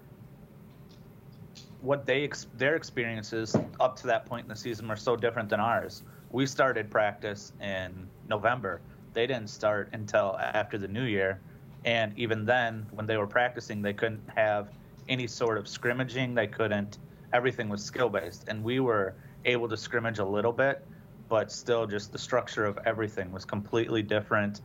what 1.81 2.05
they 2.05 2.29
their 2.57 2.75
experiences 2.75 3.55
up 3.79 3.95
to 3.97 4.07
that 4.07 4.25
point 4.25 4.43
in 4.43 4.49
the 4.49 4.55
season 4.55 4.87
were 4.87 4.95
so 4.95 5.15
different 5.15 5.49
than 5.49 5.59
ours. 5.59 6.03
We 6.31 6.45
started 6.45 6.89
practice 6.89 7.53
in 7.61 8.07
November. 8.27 8.81
They 9.13 9.27
didn't 9.27 9.49
start 9.49 9.89
until 9.93 10.37
after 10.37 10.77
the 10.77 10.87
new 10.87 11.05
year, 11.05 11.39
and 11.85 12.17
even 12.17 12.45
then, 12.45 12.85
when 12.91 13.05
they 13.05 13.17
were 13.17 13.27
practicing, 13.27 13.81
they 13.81 13.93
couldn't 13.93 14.21
have 14.35 14.71
any 15.07 15.27
sort 15.27 15.57
of 15.57 15.67
scrimmaging. 15.67 16.35
They 16.35 16.47
couldn't. 16.47 16.97
Everything 17.33 17.69
was 17.69 17.83
skill 17.83 18.09
based, 18.09 18.45
and 18.47 18.63
we 18.63 18.79
were 18.79 19.15
able 19.45 19.69
to 19.69 19.77
scrimmage 19.77 20.19
a 20.19 20.25
little 20.25 20.51
bit, 20.51 20.85
but 21.29 21.51
still, 21.51 21.85
just 21.87 22.11
the 22.11 22.19
structure 22.19 22.65
of 22.65 22.77
everything 22.85 23.31
was 23.31 23.45
completely 23.45 24.01
different, 24.01 24.61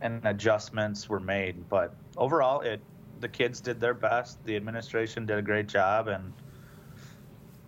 and 0.00 0.24
adjustments 0.24 1.08
were 1.08 1.20
made. 1.20 1.68
But 1.68 1.94
overall, 2.16 2.60
it 2.60 2.80
the 3.20 3.28
kids 3.28 3.60
did 3.60 3.80
their 3.80 3.94
best. 3.94 4.44
The 4.44 4.56
administration 4.56 5.26
did 5.26 5.38
a 5.38 5.42
great 5.42 5.66
job, 5.66 6.08
and 6.08 6.32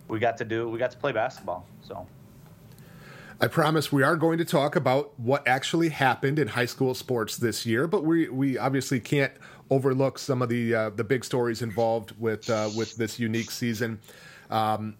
we 0.07 0.19
got 0.19 0.37
to 0.37 0.45
do 0.45 0.69
we 0.69 0.79
got 0.79 0.91
to 0.91 0.97
play 0.97 1.11
basketball. 1.11 1.65
So. 1.81 2.07
I 3.41 3.47
promise 3.47 3.89
we 3.89 4.03
are 4.03 4.17
going 4.17 4.37
to 4.39 4.45
talk 4.45 4.75
about 4.75 5.17
what 5.17 5.47
actually 5.47 5.89
happened 5.89 6.39
in 6.39 6.49
high 6.49 6.65
school 6.65 6.93
sports 6.93 7.37
this 7.37 7.65
year, 7.65 7.87
but 7.87 8.03
we 8.03 8.27
we 8.27 8.57
obviously 8.57 8.99
can't 8.99 9.31
overlook 9.69 10.19
some 10.19 10.41
of 10.41 10.49
the 10.49 10.75
uh, 10.75 10.89
the 10.89 11.05
big 11.05 11.23
stories 11.23 11.61
involved 11.61 12.13
with 12.19 12.49
uh, 12.49 12.69
with 12.75 12.97
this 12.97 13.17
unique 13.17 13.49
season. 13.49 13.99
Um, 14.49 14.97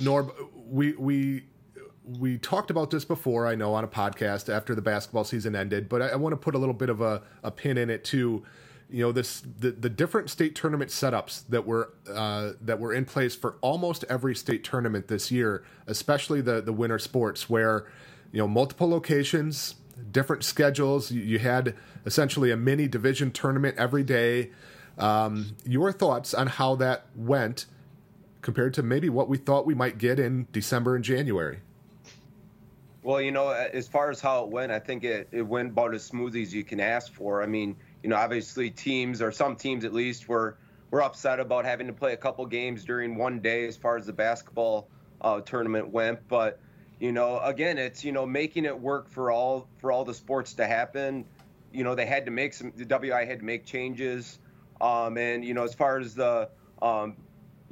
Norb, 0.00 0.32
we 0.66 0.92
we 0.92 1.44
we 2.18 2.38
talked 2.38 2.70
about 2.70 2.90
this 2.90 3.04
before, 3.04 3.46
I 3.46 3.54
know, 3.54 3.74
on 3.74 3.84
a 3.84 3.88
podcast 3.88 4.54
after 4.54 4.74
the 4.74 4.82
basketball 4.82 5.24
season 5.24 5.54
ended, 5.54 5.88
but 5.88 6.02
I, 6.02 6.08
I 6.08 6.16
want 6.16 6.32
to 6.32 6.36
put 6.36 6.54
a 6.54 6.58
little 6.58 6.74
bit 6.74 6.88
of 6.88 7.00
a, 7.00 7.22
a 7.42 7.50
pin 7.50 7.78
in 7.78 7.90
it 7.90 8.04
too 8.04 8.42
you 8.90 9.02
know 9.02 9.12
this 9.12 9.42
the, 9.58 9.70
the 9.70 9.88
different 9.88 10.30
state 10.30 10.54
tournament 10.54 10.90
setups 10.90 11.44
that 11.48 11.66
were 11.66 11.92
uh, 12.12 12.52
that 12.60 12.78
were 12.78 12.92
in 12.92 13.04
place 13.04 13.34
for 13.34 13.56
almost 13.60 14.04
every 14.08 14.34
state 14.34 14.64
tournament 14.64 15.08
this 15.08 15.30
year, 15.30 15.64
especially 15.86 16.40
the 16.40 16.60
the 16.60 16.72
winter 16.72 16.98
sports, 16.98 17.48
where 17.48 17.86
you 18.32 18.38
know 18.38 18.48
multiple 18.48 18.88
locations, 18.88 19.76
different 20.10 20.44
schedules. 20.44 21.10
You, 21.10 21.22
you 21.22 21.38
had 21.38 21.74
essentially 22.06 22.50
a 22.50 22.56
mini 22.56 22.88
division 22.88 23.30
tournament 23.30 23.76
every 23.78 24.02
day. 24.02 24.50
Um, 24.96 25.56
your 25.64 25.90
thoughts 25.90 26.34
on 26.34 26.46
how 26.46 26.76
that 26.76 27.06
went 27.16 27.66
compared 28.44 28.74
to 28.74 28.82
maybe 28.82 29.08
what 29.08 29.28
we 29.28 29.38
thought 29.38 29.66
we 29.66 29.74
might 29.74 29.98
get 29.98 30.20
in 30.20 30.46
December 30.52 30.94
and 30.94 31.02
January? 31.02 31.60
Well, 33.02 33.20
you 33.20 33.32
know, 33.32 33.48
as 33.48 33.88
far 33.88 34.10
as 34.10 34.20
how 34.20 34.44
it 34.44 34.50
went, 34.50 34.70
I 34.70 34.78
think 34.78 35.02
it, 35.02 35.28
it 35.32 35.42
went 35.42 35.70
about 35.70 35.94
as 35.94 36.04
smooth 36.04 36.36
as 36.36 36.54
you 36.54 36.62
can 36.62 36.78
ask 36.78 37.12
for. 37.12 37.42
I 37.42 37.46
mean, 37.46 37.74
you 38.04 38.10
know, 38.10 38.16
obviously 38.16 38.68
teams 38.68 39.22
or 39.22 39.32
some 39.32 39.56
teams 39.56 39.82
at 39.86 39.94
least 39.94 40.28
were 40.28 40.58
were 40.90 41.02
upset 41.02 41.40
about 41.40 41.64
having 41.64 41.86
to 41.86 41.92
play 41.92 42.12
a 42.12 42.16
couple 42.16 42.44
games 42.44 42.84
during 42.84 43.16
one 43.16 43.40
day 43.40 43.66
as 43.66 43.78
far 43.78 43.96
as 43.96 44.04
the 44.04 44.12
basketball 44.12 44.88
uh, 45.22 45.40
tournament 45.40 45.88
went. 45.88 46.20
But 46.28 46.60
you 47.00 47.12
know, 47.12 47.40
again, 47.40 47.78
it's 47.78 48.04
you 48.04 48.12
know 48.12 48.26
making 48.26 48.66
it 48.66 48.78
work 48.78 49.08
for 49.08 49.30
all 49.30 49.66
for 49.78 49.90
all 49.90 50.04
the 50.04 50.12
sports 50.12 50.52
to 50.54 50.66
happen. 50.66 51.24
You 51.72 51.82
know, 51.82 51.94
they 51.94 52.04
had 52.04 52.26
to 52.26 52.30
make 52.30 52.52
some. 52.52 52.74
The 52.76 52.84
WI 52.84 53.24
had 53.24 53.38
to 53.38 53.44
make 53.44 53.64
changes, 53.64 54.38
um, 54.82 55.16
and 55.16 55.42
you 55.42 55.54
know, 55.54 55.64
as 55.64 55.72
far 55.72 55.98
as 55.98 56.14
the 56.14 56.50
um, 56.82 57.16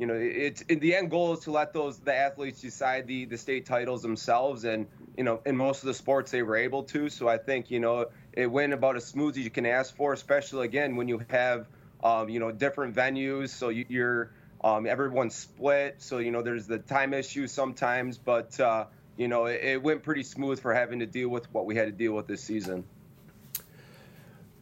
you 0.03 0.09
know, 0.09 0.15
it's 0.15 0.63
in 0.63 0.81
the 0.81 0.97
end 0.97 1.13
goal 1.13 1.35
is 1.35 1.39
to 1.45 1.53
let 1.53 1.73
those 1.73 2.01
the 2.01 2.13
athletes 2.13 2.61
decide 2.61 3.07
the 3.07 3.25
the 3.25 3.39
state 3.39 3.67
titles 3.67 4.03
themselves, 4.03 4.65
and 4.65 4.89
you 5.17 5.23
know, 5.23 5.41
in 5.47 5.57
most 5.57 5.85
of 5.85 5.87
the 5.87 5.95
sports 5.95 6.33
they 6.33 6.43
were 6.43 6.57
able 6.57 6.83
to. 6.83 7.09
So 7.09 7.29
I 7.29 7.39
think 7.39 7.71
you 7.71 7.79
know 7.79 8.07
it 8.33 8.49
went 8.49 8.73
about 8.73 8.97
as 8.97 9.05
smooth 9.05 9.39
as 9.39 9.45
you 9.45 9.51
can 9.51 9.65
ask 9.65 9.95
for, 9.95 10.13
especially 10.13 10.67
again 10.67 10.97
when 10.97 11.07
you 11.07 11.25
have 11.31 11.69
um, 12.03 12.29
you 12.29 12.41
know 12.41 12.51
different 12.51 12.97
venues. 12.97 13.51
So 13.51 13.69
you, 13.69 14.03
are 14.03 14.33
um, 14.65 14.87
everyone's 14.87 15.37
split. 15.37 16.03
So 16.03 16.19
you 16.19 16.33
know 16.33 16.43
there's 16.43 16.67
the 16.67 16.79
time 16.79 17.15
issue 17.15 17.47
sometimes, 17.47 18.19
but 18.19 18.59
uh, 18.59 18.87
you 19.17 19.29
know 19.29 19.45
it, 19.47 19.61
it 19.63 19.83
went 19.85 20.03
pretty 20.03 20.25
smooth 20.25 20.59
for 20.59 20.75
having 20.75 20.99
to 20.99 21.07
deal 21.07 21.29
with 21.29 21.47
what 21.55 21.65
we 21.65 21.77
had 21.77 21.85
to 21.85 21.93
deal 21.93 22.13
with 22.13 22.27
this 22.27 22.43
season. 22.43 22.83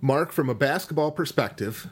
Mark, 0.03 0.33
from 0.33 0.51
a 0.51 0.55
basketball 0.55 1.13
perspective, 1.13 1.89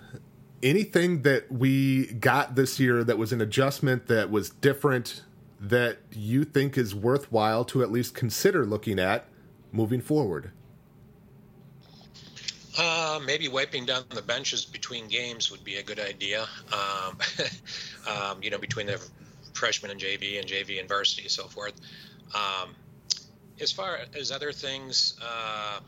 anything 0.63 1.23
that 1.23 1.51
we 1.51 2.07
got 2.15 2.55
this 2.55 2.81
year 2.81 3.05
that 3.05 3.19
was 3.19 3.33
an 3.33 3.41
adjustment 3.41 4.07
that 4.09 4.31
was 4.31 4.51
different 4.51 5.23
that 5.61 5.99
you 6.13 6.45
think 6.45 6.79
is 6.79 6.95
worthwhile 6.95 7.65
to 7.65 7.83
at 7.83 7.91
least 7.91 8.15
consider 8.15 8.65
looking 8.65 8.99
at 8.99 9.27
moving 9.73 10.01
forward? 10.01 10.53
Uh, 12.79 13.19
maybe 13.27 13.49
wiping 13.49 13.85
down 13.85 14.05
the 14.11 14.23
benches 14.23 14.65
between 14.65 15.09
games 15.09 15.51
would 15.51 15.65
be 15.65 15.77
a 15.77 15.83
good 15.83 15.99
idea. 15.99 16.47
Um, 16.73 17.19
um, 18.09 18.43
you 18.43 18.51
know, 18.51 18.59
between 18.59 18.87
the 18.87 19.05
freshman 19.53 19.91
and 19.91 20.01
JV 20.01 20.39
and 20.39 20.49
JV 20.49 20.79
and 20.79 20.89
varsity 20.89 21.23
and 21.23 21.31
so 21.31 21.49
forth. 21.49 21.75
Um, 22.35 22.77
as 23.61 23.73
far 23.73 23.99
as 24.17 24.31
other 24.31 24.53
things, 24.53 25.19
uh, 25.21 25.81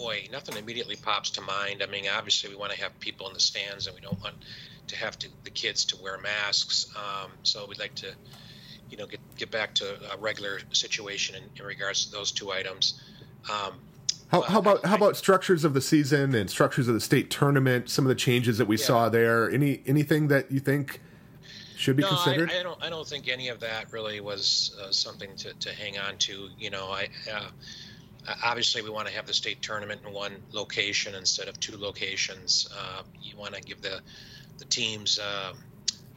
boy, 0.00 0.26
nothing 0.32 0.56
immediately 0.56 0.96
pops 0.96 1.30
to 1.30 1.40
mind. 1.42 1.82
I 1.82 1.86
mean, 1.86 2.04
obviously, 2.12 2.48
we 2.48 2.56
want 2.56 2.72
to 2.72 2.80
have 2.80 2.98
people 3.00 3.28
in 3.28 3.34
the 3.34 3.40
stands, 3.40 3.86
and 3.86 3.94
we 3.94 4.00
don't 4.00 4.20
want 4.20 4.34
to 4.88 4.96
have 4.96 5.18
to, 5.18 5.28
the 5.44 5.50
kids 5.50 5.84
to 5.86 6.02
wear 6.02 6.18
masks. 6.18 6.86
Um, 6.96 7.30
so 7.42 7.66
we'd 7.68 7.78
like 7.78 7.94
to, 7.96 8.12
you 8.90 8.96
know, 8.96 9.06
get 9.06 9.20
get 9.36 9.50
back 9.50 9.74
to 9.76 10.12
a 10.12 10.16
regular 10.16 10.60
situation 10.72 11.36
in, 11.36 11.42
in 11.56 11.64
regards 11.64 12.06
to 12.06 12.12
those 12.12 12.32
two 12.32 12.50
items. 12.50 13.00
Um, 13.50 13.74
how, 14.28 14.42
how, 14.42 14.58
about 14.60 14.84
how 14.86 14.94
about 14.94 15.16
structures 15.16 15.64
of 15.64 15.74
the 15.74 15.80
season 15.80 16.34
and 16.34 16.48
structures 16.48 16.88
of 16.88 16.94
the 16.94 17.00
state 17.00 17.30
tournament? 17.30 17.90
Some 17.90 18.04
of 18.04 18.08
the 18.08 18.14
changes 18.14 18.58
that 18.58 18.68
we 18.68 18.78
yeah. 18.78 18.84
saw 18.84 19.08
there. 19.08 19.50
Any 19.50 19.82
anything 19.86 20.28
that 20.28 20.50
you 20.50 20.60
think 20.60 21.00
should 21.76 21.96
be 21.96 22.02
no, 22.02 22.08
considered? 22.08 22.50
I, 22.50 22.60
I, 22.60 22.62
don't. 22.62 22.82
I 22.84 22.90
don't 22.90 23.06
think 23.06 23.28
any 23.28 23.48
of 23.48 23.60
that 23.60 23.92
really 23.92 24.20
was 24.20 24.76
uh, 24.82 24.90
something 24.92 25.36
to, 25.36 25.52
to 25.52 25.72
hang 25.74 25.98
on 25.98 26.16
to. 26.18 26.48
You 26.58 26.70
know, 26.70 26.86
I 26.90 27.08
uh, 27.32 27.48
obviously 28.44 28.82
we 28.82 28.90
want 28.90 29.08
to 29.08 29.14
have 29.14 29.26
the 29.26 29.34
state 29.34 29.62
tournament 29.62 30.00
in 30.06 30.12
one 30.12 30.36
location 30.52 31.14
instead 31.14 31.48
of 31.48 31.58
two 31.60 31.76
locations. 31.76 32.68
Uh, 32.76 33.02
you 33.20 33.36
want 33.36 33.54
to 33.54 33.60
give 33.60 33.80
the 33.82 34.00
the 34.58 34.64
teams 34.66 35.18
uh, 35.18 35.52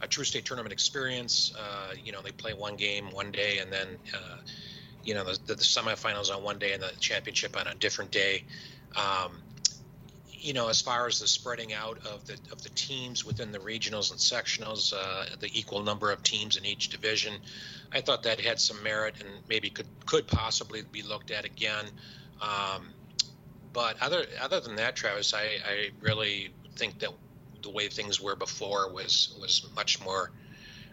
a 0.02 0.06
true 0.06 0.24
state 0.24 0.44
tournament 0.44 0.72
experience. 0.72 1.54
Uh, 1.58 1.94
you 2.04 2.12
know, 2.12 2.20
they 2.20 2.30
play 2.32 2.52
one 2.52 2.76
game 2.76 3.10
one 3.10 3.30
day 3.30 3.58
and 3.58 3.72
then 3.72 3.88
uh, 4.14 4.36
you 5.02 5.14
know 5.14 5.24
the, 5.24 5.38
the, 5.46 5.54
semifinals 5.54 6.34
on 6.34 6.42
one 6.42 6.58
day 6.58 6.72
and 6.72 6.82
the 6.82 6.92
championship 7.00 7.56
on 7.58 7.66
a 7.66 7.74
different 7.74 8.10
day. 8.10 8.44
Um, 8.96 9.42
you 10.44 10.52
know, 10.52 10.68
as 10.68 10.82
far 10.82 11.06
as 11.06 11.20
the 11.20 11.26
spreading 11.26 11.72
out 11.72 11.96
of 12.06 12.26
the 12.26 12.34
of 12.52 12.62
the 12.62 12.68
teams 12.70 13.24
within 13.24 13.50
the 13.50 13.58
regionals 13.58 14.10
and 14.10 14.20
sectionals, 14.20 14.92
uh, 14.92 15.24
the 15.40 15.48
equal 15.58 15.82
number 15.82 16.12
of 16.12 16.22
teams 16.22 16.58
in 16.58 16.66
each 16.66 16.90
division, 16.90 17.32
I 17.92 18.02
thought 18.02 18.22
that 18.24 18.38
had 18.38 18.60
some 18.60 18.82
merit 18.82 19.14
and 19.20 19.28
maybe 19.48 19.70
could 19.70 19.86
could 20.04 20.26
possibly 20.26 20.82
be 20.92 21.02
looked 21.02 21.30
at 21.30 21.46
again. 21.46 21.86
Um, 22.42 22.90
but 23.72 23.96
other 24.02 24.26
other 24.38 24.60
than 24.60 24.76
that, 24.76 24.96
Travis, 24.96 25.32
I, 25.32 25.56
I 25.66 25.90
really 26.02 26.50
think 26.76 26.98
that 26.98 27.10
the 27.62 27.70
way 27.70 27.88
things 27.88 28.20
were 28.20 28.36
before 28.36 28.92
was 28.92 29.34
was 29.40 29.66
much 29.74 30.04
more 30.04 30.30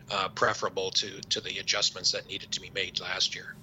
uh, 0.09 0.29
preferable 0.29 0.91
to 0.91 1.19
to 1.27 1.41
the 1.41 1.59
adjustments 1.59 2.13
that 2.13 2.25
needed 2.29 2.51
to 2.51 2.61
be 2.61 2.69
made 2.69 3.01
last 3.01 3.35
year. 3.35 3.53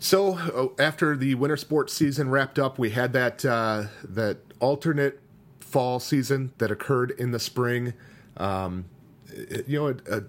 So 0.00 0.38
uh, 0.38 0.82
after 0.82 1.14
the 1.14 1.34
winter 1.34 1.58
sports 1.58 1.92
season 1.92 2.30
wrapped 2.30 2.58
up, 2.58 2.78
we 2.78 2.90
had 2.90 3.12
that 3.12 3.44
uh, 3.44 3.84
that 4.02 4.38
alternate 4.58 5.20
fall 5.60 6.00
season 6.00 6.52
that 6.56 6.70
occurred 6.70 7.12
in 7.12 7.32
the 7.32 7.38
spring. 7.38 7.92
Um, 8.38 8.86
it, 9.28 9.68
you 9.68 9.78
know, 9.78 9.86
it, 9.88 10.00
uh, 10.10 10.20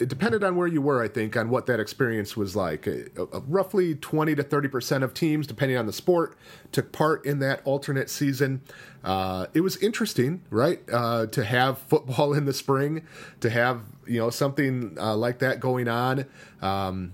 it, 0.00 0.08
depended 0.08 0.42
on 0.42 0.56
where 0.56 0.66
you 0.66 0.82
were, 0.82 1.00
I 1.00 1.06
think, 1.06 1.36
on 1.36 1.48
what 1.48 1.66
that 1.66 1.78
experience 1.78 2.36
was 2.36 2.56
like. 2.56 2.88
Uh, 2.88 3.22
uh, 3.32 3.40
roughly 3.46 3.94
twenty 3.94 4.34
to 4.34 4.42
thirty 4.42 4.66
percent 4.66 5.04
of 5.04 5.14
teams, 5.14 5.46
depending 5.46 5.78
on 5.78 5.86
the 5.86 5.92
sport, 5.92 6.36
took 6.72 6.90
part 6.90 7.24
in 7.24 7.38
that 7.38 7.60
alternate 7.64 8.10
season. 8.10 8.62
Uh, 9.04 9.46
it 9.54 9.60
was 9.60 9.76
interesting, 9.76 10.42
right, 10.50 10.84
to 10.88 11.44
have 11.46 11.78
football 11.86 12.34
in 12.34 12.46
the 12.46 12.52
spring, 12.52 13.06
to 13.38 13.48
have 13.48 13.82
you 14.08 14.18
know 14.18 14.30
something 14.30 14.96
like 14.96 15.38
that 15.38 15.60
going 15.60 15.86
on. 15.86 16.26
Um, 16.60 17.12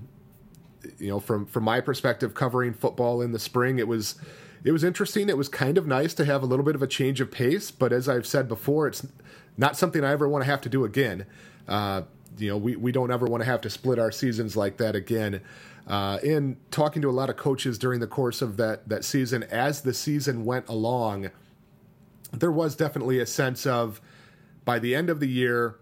you 0.99 1.09
know, 1.09 1.21
from 1.21 1.47
from 1.47 1.65
my 1.65 1.81
perspective, 1.81 2.35
covering 2.35 2.73
football 2.73 3.21
in 3.21 3.33
the 3.33 3.39
spring, 3.39 3.79
it 3.79 3.89
was 3.89 4.17
it 4.65 4.73
was 4.73 4.85
interesting. 4.85 5.29
It 5.29 5.37
was 5.37 5.49
kind 5.49 5.79
of 5.79 5.87
nice 5.87 6.15
to 6.15 6.25
have 6.25 6.43
a 6.43 6.47
little 6.47 6.65
bit 6.65 6.75
of 6.75 6.83
a 6.83 6.87
change 6.87 7.21
of 7.21 7.31
pace, 7.31 7.71
but 7.71 7.93
as 7.93 8.09
I've 8.09 8.27
said 8.27 8.49
before, 8.49 8.87
it's 8.87 9.07
not 9.57 9.77
something 9.77 10.05
I 10.05 10.13
ever 10.13 10.29
want 10.29 10.45
to 10.45 10.51
have 10.51 10.61
to 10.63 10.69
do 10.69 10.85
again. 10.85 11.27
Uh, 11.69 12.03
you 12.39 12.49
know, 12.49 12.57
we, 12.57 12.77
we 12.77 12.93
don't 12.93 13.11
ever 13.11 13.27
want 13.27 13.43
to 13.43 13.45
have 13.47 13.61
to 13.63 13.71
split 13.71 13.99
our 13.99 14.13
seasons 14.13 14.57
like 14.57 14.77
that 14.79 14.95
again. 14.95 15.41
Uh, 15.87 16.19
in 16.23 16.57
talking 16.71 17.03
to 17.03 17.11
a 17.11 17.13
lot 17.13 17.31
of 17.31 17.37
coaches 17.37 17.79
during 17.79 18.01
the 18.01 18.07
course 18.07 18.43
of 18.43 18.57
that 18.59 18.89
that 18.89 19.05
season, 19.05 19.43
as 19.45 19.83
the 19.83 19.95
season 19.95 20.45
went 20.45 20.69
along, 20.69 21.31
there 22.33 22.53
was 22.53 22.77
definitely 22.77 23.19
a 23.19 23.27
sense 23.27 23.67
of 23.67 24.01
by 24.65 24.79
the 24.79 24.95
end 24.95 25.11
of 25.11 25.21
the 25.21 25.27
year, 25.27 25.77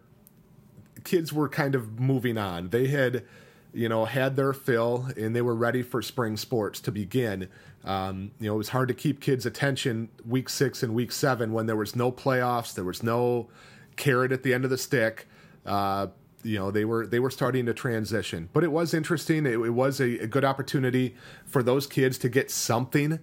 kids 1.04 1.32
were 1.32 1.48
kind 1.48 1.74
of 1.74 2.00
moving 2.00 2.38
on. 2.38 2.70
They 2.70 2.86
had 2.88 3.24
you 3.72 3.88
know, 3.88 4.04
had 4.04 4.36
their 4.36 4.52
fill 4.52 5.08
and 5.16 5.34
they 5.34 5.42
were 5.42 5.54
ready 5.54 5.82
for 5.82 6.02
spring 6.02 6.36
sports 6.36 6.80
to 6.80 6.92
begin. 6.92 7.48
Um, 7.84 8.32
you 8.40 8.48
know, 8.48 8.54
it 8.54 8.58
was 8.58 8.70
hard 8.70 8.88
to 8.88 8.94
keep 8.94 9.20
kids' 9.20 9.46
attention 9.46 10.08
week 10.26 10.48
six 10.48 10.82
and 10.82 10.94
week 10.94 11.12
seven 11.12 11.52
when 11.52 11.66
there 11.66 11.76
was 11.76 11.94
no 11.94 12.10
playoffs, 12.10 12.74
there 12.74 12.84
was 12.84 13.02
no 13.02 13.48
carrot 13.96 14.32
at 14.32 14.42
the 14.42 14.54
end 14.54 14.64
of 14.64 14.70
the 14.70 14.78
stick. 14.78 15.28
Uh, 15.64 16.08
you 16.42 16.58
know, 16.58 16.70
they 16.70 16.84
were 16.84 17.06
they 17.06 17.18
were 17.18 17.30
starting 17.30 17.66
to 17.66 17.74
transition, 17.74 18.48
but 18.52 18.64
it 18.64 18.72
was 18.72 18.94
interesting. 18.94 19.44
It, 19.44 19.54
it 19.54 19.70
was 19.70 20.00
a, 20.00 20.18
a, 20.20 20.26
good 20.26 20.44
opportunity 20.44 21.16
for 21.44 21.62
those 21.62 21.86
kids 21.86 22.16
to 22.18 22.28
get 22.28 22.50
something 22.50 23.18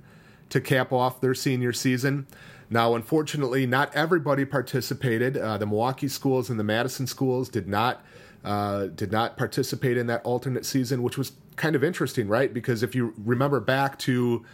to 0.49 0.61
cap 0.61 0.91
off 0.91 1.21
their 1.21 1.33
senior 1.33 1.73
season. 1.73 2.27
Now, 2.69 2.93
unfortunately, 2.95 3.65
not 3.65 3.95
everybody 3.95 4.43
participated. 4.43 5.37
Uh, 5.37 5.57
the 5.57 5.65
Milwaukee 5.65 6.07
schools 6.07 6.49
and 6.49 6.59
the 6.59 6.63
Madison 6.63 7.07
schools 7.07 7.47
did 7.49 7.67
not 7.67 8.03
uh, 8.45 8.87
did 8.87 9.11
not 9.11 9.37
participate 9.37 9.97
in 9.97 10.07
that 10.07 10.23
alternate 10.23 10.65
season, 10.65 11.01
which 11.01 11.17
was 11.17 11.31
kind 11.55 11.75
of 11.75 11.83
interesting, 11.83 12.27
right? 12.27 12.53
Because 12.53 12.83
if 12.83 12.93
you 12.93 13.13
remember 13.17 13.59
back 13.59 13.97
to, 13.99 14.45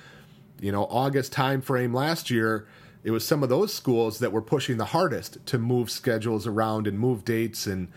you 0.61 0.71
know, 0.71 0.85
August 0.85 1.33
timeframe 1.33 1.93
last 1.93 2.29
year, 2.29 2.67
it 3.03 3.11
was 3.11 3.27
some 3.27 3.43
of 3.43 3.49
those 3.49 3.73
schools 3.73 4.19
that 4.19 4.31
were 4.31 4.41
pushing 4.41 4.77
the 4.77 4.85
hardest 4.85 5.45
to 5.47 5.57
move 5.57 5.89
schedules 5.89 6.47
around 6.47 6.87
and 6.87 6.97
move 6.97 7.25
dates 7.25 7.67
and 7.67 7.89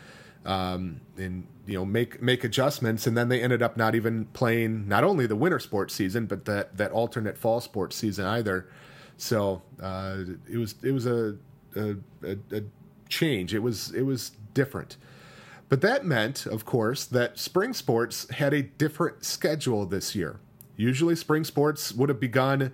um, 0.45 1.01
and 1.17 1.47
you 1.67 1.79
know 1.79 1.85
make 1.85 2.21
make 2.21 2.45
adjustments, 2.45 3.07
and 3.07 3.17
then 3.17 3.29
they 3.29 3.41
ended 3.41 3.63
up 3.63 3.77
not 3.77 3.95
even 3.95 4.27
playing 4.27 4.89
not 4.89 5.05
only 5.05 5.27
the 5.27 5.37
winter 5.37 5.59
sports 5.59 5.95
season 5.95 6.27
but 6.27 6.45
that 6.45 6.77
that 6.77 6.91
alternate 6.91 7.39
fall 7.39 7.61
sports 7.61 7.97
season 7.97 8.27
either. 8.27 8.69
So 9.17 9.63
uh, 9.81 10.19
it 10.51 10.59
was 10.59 10.75
it 10.83 10.93
was 10.93 11.07
a, 11.07 11.37
a, 11.77 11.97
a 12.51 12.63
change. 13.09 13.55
It 13.55 13.61
was 13.61 13.93
it 13.93 14.03
was 14.03 14.33
different. 14.53 14.97
But 15.75 15.81
that 15.81 16.07
meant, 16.07 16.47
of 16.47 16.65
course, 16.65 17.05
that 17.05 17.37
spring 17.37 17.73
sports 17.73 18.31
had 18.31 18.55
a 18.55 18.63
different 18.63 19.25
schedule 19.25 19.85
this 19.87 20.15
year. 20.15 20.39
Usually, 20.77 21.17
spring 21.17 21.43
sports 21.43 21.93
would 21.93 22.09
have 22.11 22.21
begun 22.21 22.71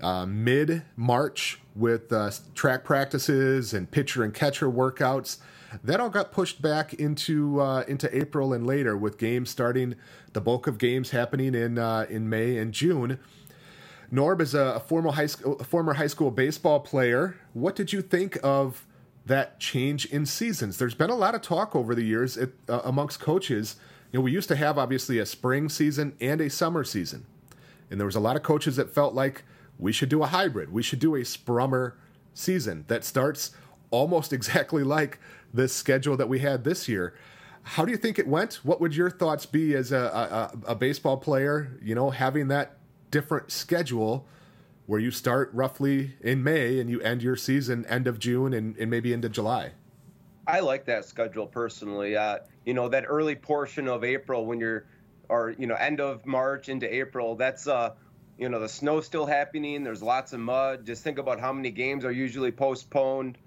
uh, 0.00 0.24
mid 0.24 0.84
March 0.96 1.60
with 1.76 2.10
uh, 2.10 2.30
track 2.54 2.82
practices 2.82 3.74
and 3.74 3.90
pitcher 3.90 4.24
and 4.24 4.32
catcher 4.32 4.70
workouts. 4.70 5.36
That 5.82 6.00
all 6.00 6.08
got 6.08 6.32
pushed 6.32 6.62
back 6.62 6.94
into 6.94 7.60
uh, 7.60 7.84
into 7.86 8.08
April 8.16 8.54
and 8.54 8.66
later, 8.66 8.96
with 8.96 9.18
games 9.18 9.50
starting. 9.50 9.94
The 10.32 10.40
bulk 10.40 10.66
of 10.66 10.78
games 10.78 11.10
happening 11.10 11.54
in 11.54 11.76
uh, 11.76 12.06
in 12.08 12.30
May 12.30 12.56
and 12.56 12.72
June. 12.72 13.18
Norb 14.10 14.40
is 14.40 14.54
a, 14.54 14.80
former 14.80 15.12
high 15.12 15.26
school 15.26 15.58
former 15.58 15.92
high 15.92 16.06
school 16.06 16.30
baseball 16.30 16.80
player. 16.80 17.36
What 17.52 17.76
did 17.76 17.92
you 17.92 18.00
think 18.00 18.38
of 18.42 18.86
that 19.26 19.58
change 19.58 20.06
in 20.06 20.26
seasons? 20.26 20.78
There's 20.78 20.94
been 20.94 21.10
a 21.10 21.14
lot 21.14 21.34
of 21.34 21.42
talk 21.42 21.74
over 21.74 21.94
the 21.94 22.04
years 22.04 22.36
at, 22.36 22.50
uh, 22.68 22.80
amongst 22.84 23.20
coaches. 23.20 23.76
You 24.12 24.18
know, 24.18 24.24
we 24.24 24.32
used 24.32 24.48
to 24.48 24.56
have 24.56 24.78
obviously 24.78 25.18
a 25.18 25.26
spring 25.26 25.68
season 25.68 26.14
and 26.20 26.40
a 26.40 26.50
summer 26.50 26.84
season, 26.84 27.26
and 27.90 27.98
there 27.98 28.06
was 28.06 28.16
a 28.16 28.20
lot 28.20 28.36
of 28.36 28.42
coaches 28.42 28.76
that 28.76 28.94
felt 28.94 29.14
like 29.14 29.44
we 29.78 29.92
should 29.92 30.08
do 30.08 30.22
a 30.22 30.26
hybrid. 30.26 30.72
We 30.72 30.82
should 30.82 31.00
do 31.00 31.14
a 31.14 31.20
sprummer 31.20 31.94
season 32.32 32.84
that 32.88 33.04
starts 33.04 33.50
almost 33.90 34.32
exactly 34.38 34.82
like 34.82 35.18
this 35.52 35.72
schedule 35.72 36.16
that 36.16 36.28
we 36.28 36.40
had 36.40 36.64
this 36.64 36.88
year. 36.88 37.14
How 37.62 37.84
do 37.84 37.90
you 37.90 37.96
think 37.96 38.18
it 38.18 38.28
went? 38.28 38.54
What 38.62 38.80
would 38.80 38.94
your 38.94 39.10
thoughts 39.10 39.46
be 39.46 39.74
as 39.74 39.90
a, 39.90 40.52
a, 40.66 40.72
a 40.72 40.74
baseball 40.74 41.16
player? 41.16 41.78
You 41.82 41.94
know, 41.94 42.10
having 42.10 42.48
that 42.48 42.76
different 43.10 43.50
schedule 43.50 44.26
where 44.86 45.00
you 45.00 45.10
start 45.10 45.50
roughly 45.52 46.14
in 46.20 46.42
May 46.42 46.78
and 46.78 46.90
you 46.90 47.00
end 47.00 47.22
your 47.22 47.36
season 47.36 47.86
end 47.86 48.06
of 48.06 48.18
June 48.18 48.52
and, 48.52 48.76
and 48.76 48.90
maybe 48.90 49.12
into 49.12 49.28
July. 49.28 49.72
I 50.46 50.60
like 50.60 50.84
that 50.86 51.06
schedule 51.06 51.46
personally. 51.46 52.16
Uh, 52.16 52.38
you 52.66 52.74
know, 52.74 52.88
that 52.88 53.04
early 53.06 53.34
portion 53.34 53.88
of 53.88 54.04
April 54.04 54.44
when 54.44 54.60
you're, 54.60 54.86
or 55.28 55.54
you 55.58 55.66
know, 55.66 55.74
end 55.74 56.00
of 56.00 56.26
March 56.26 56.68
into 56.68 56.92
April. 56.92 57.34
That's 57.34 57.66
uh, 57.66 57.94
you 58.36 58.48
know, 58.48 58.60
the 58.60 58.68
snow's 58.68 59.06
still 59.06 59.26
happening. 59.26 59.84
There's 59.84 60.02
lots 60.02 60.32
of 60.32 60.40
mud. 60.40 60.84
Just 60.84 61.02
think 61.02 61.18
about 61.18 61.40
how 61.40 61.52
many 61.52 61.70
games 61.70 62.04
are 62.04 62.12
usually 62.12 62.52
postponed. 62.52 63.38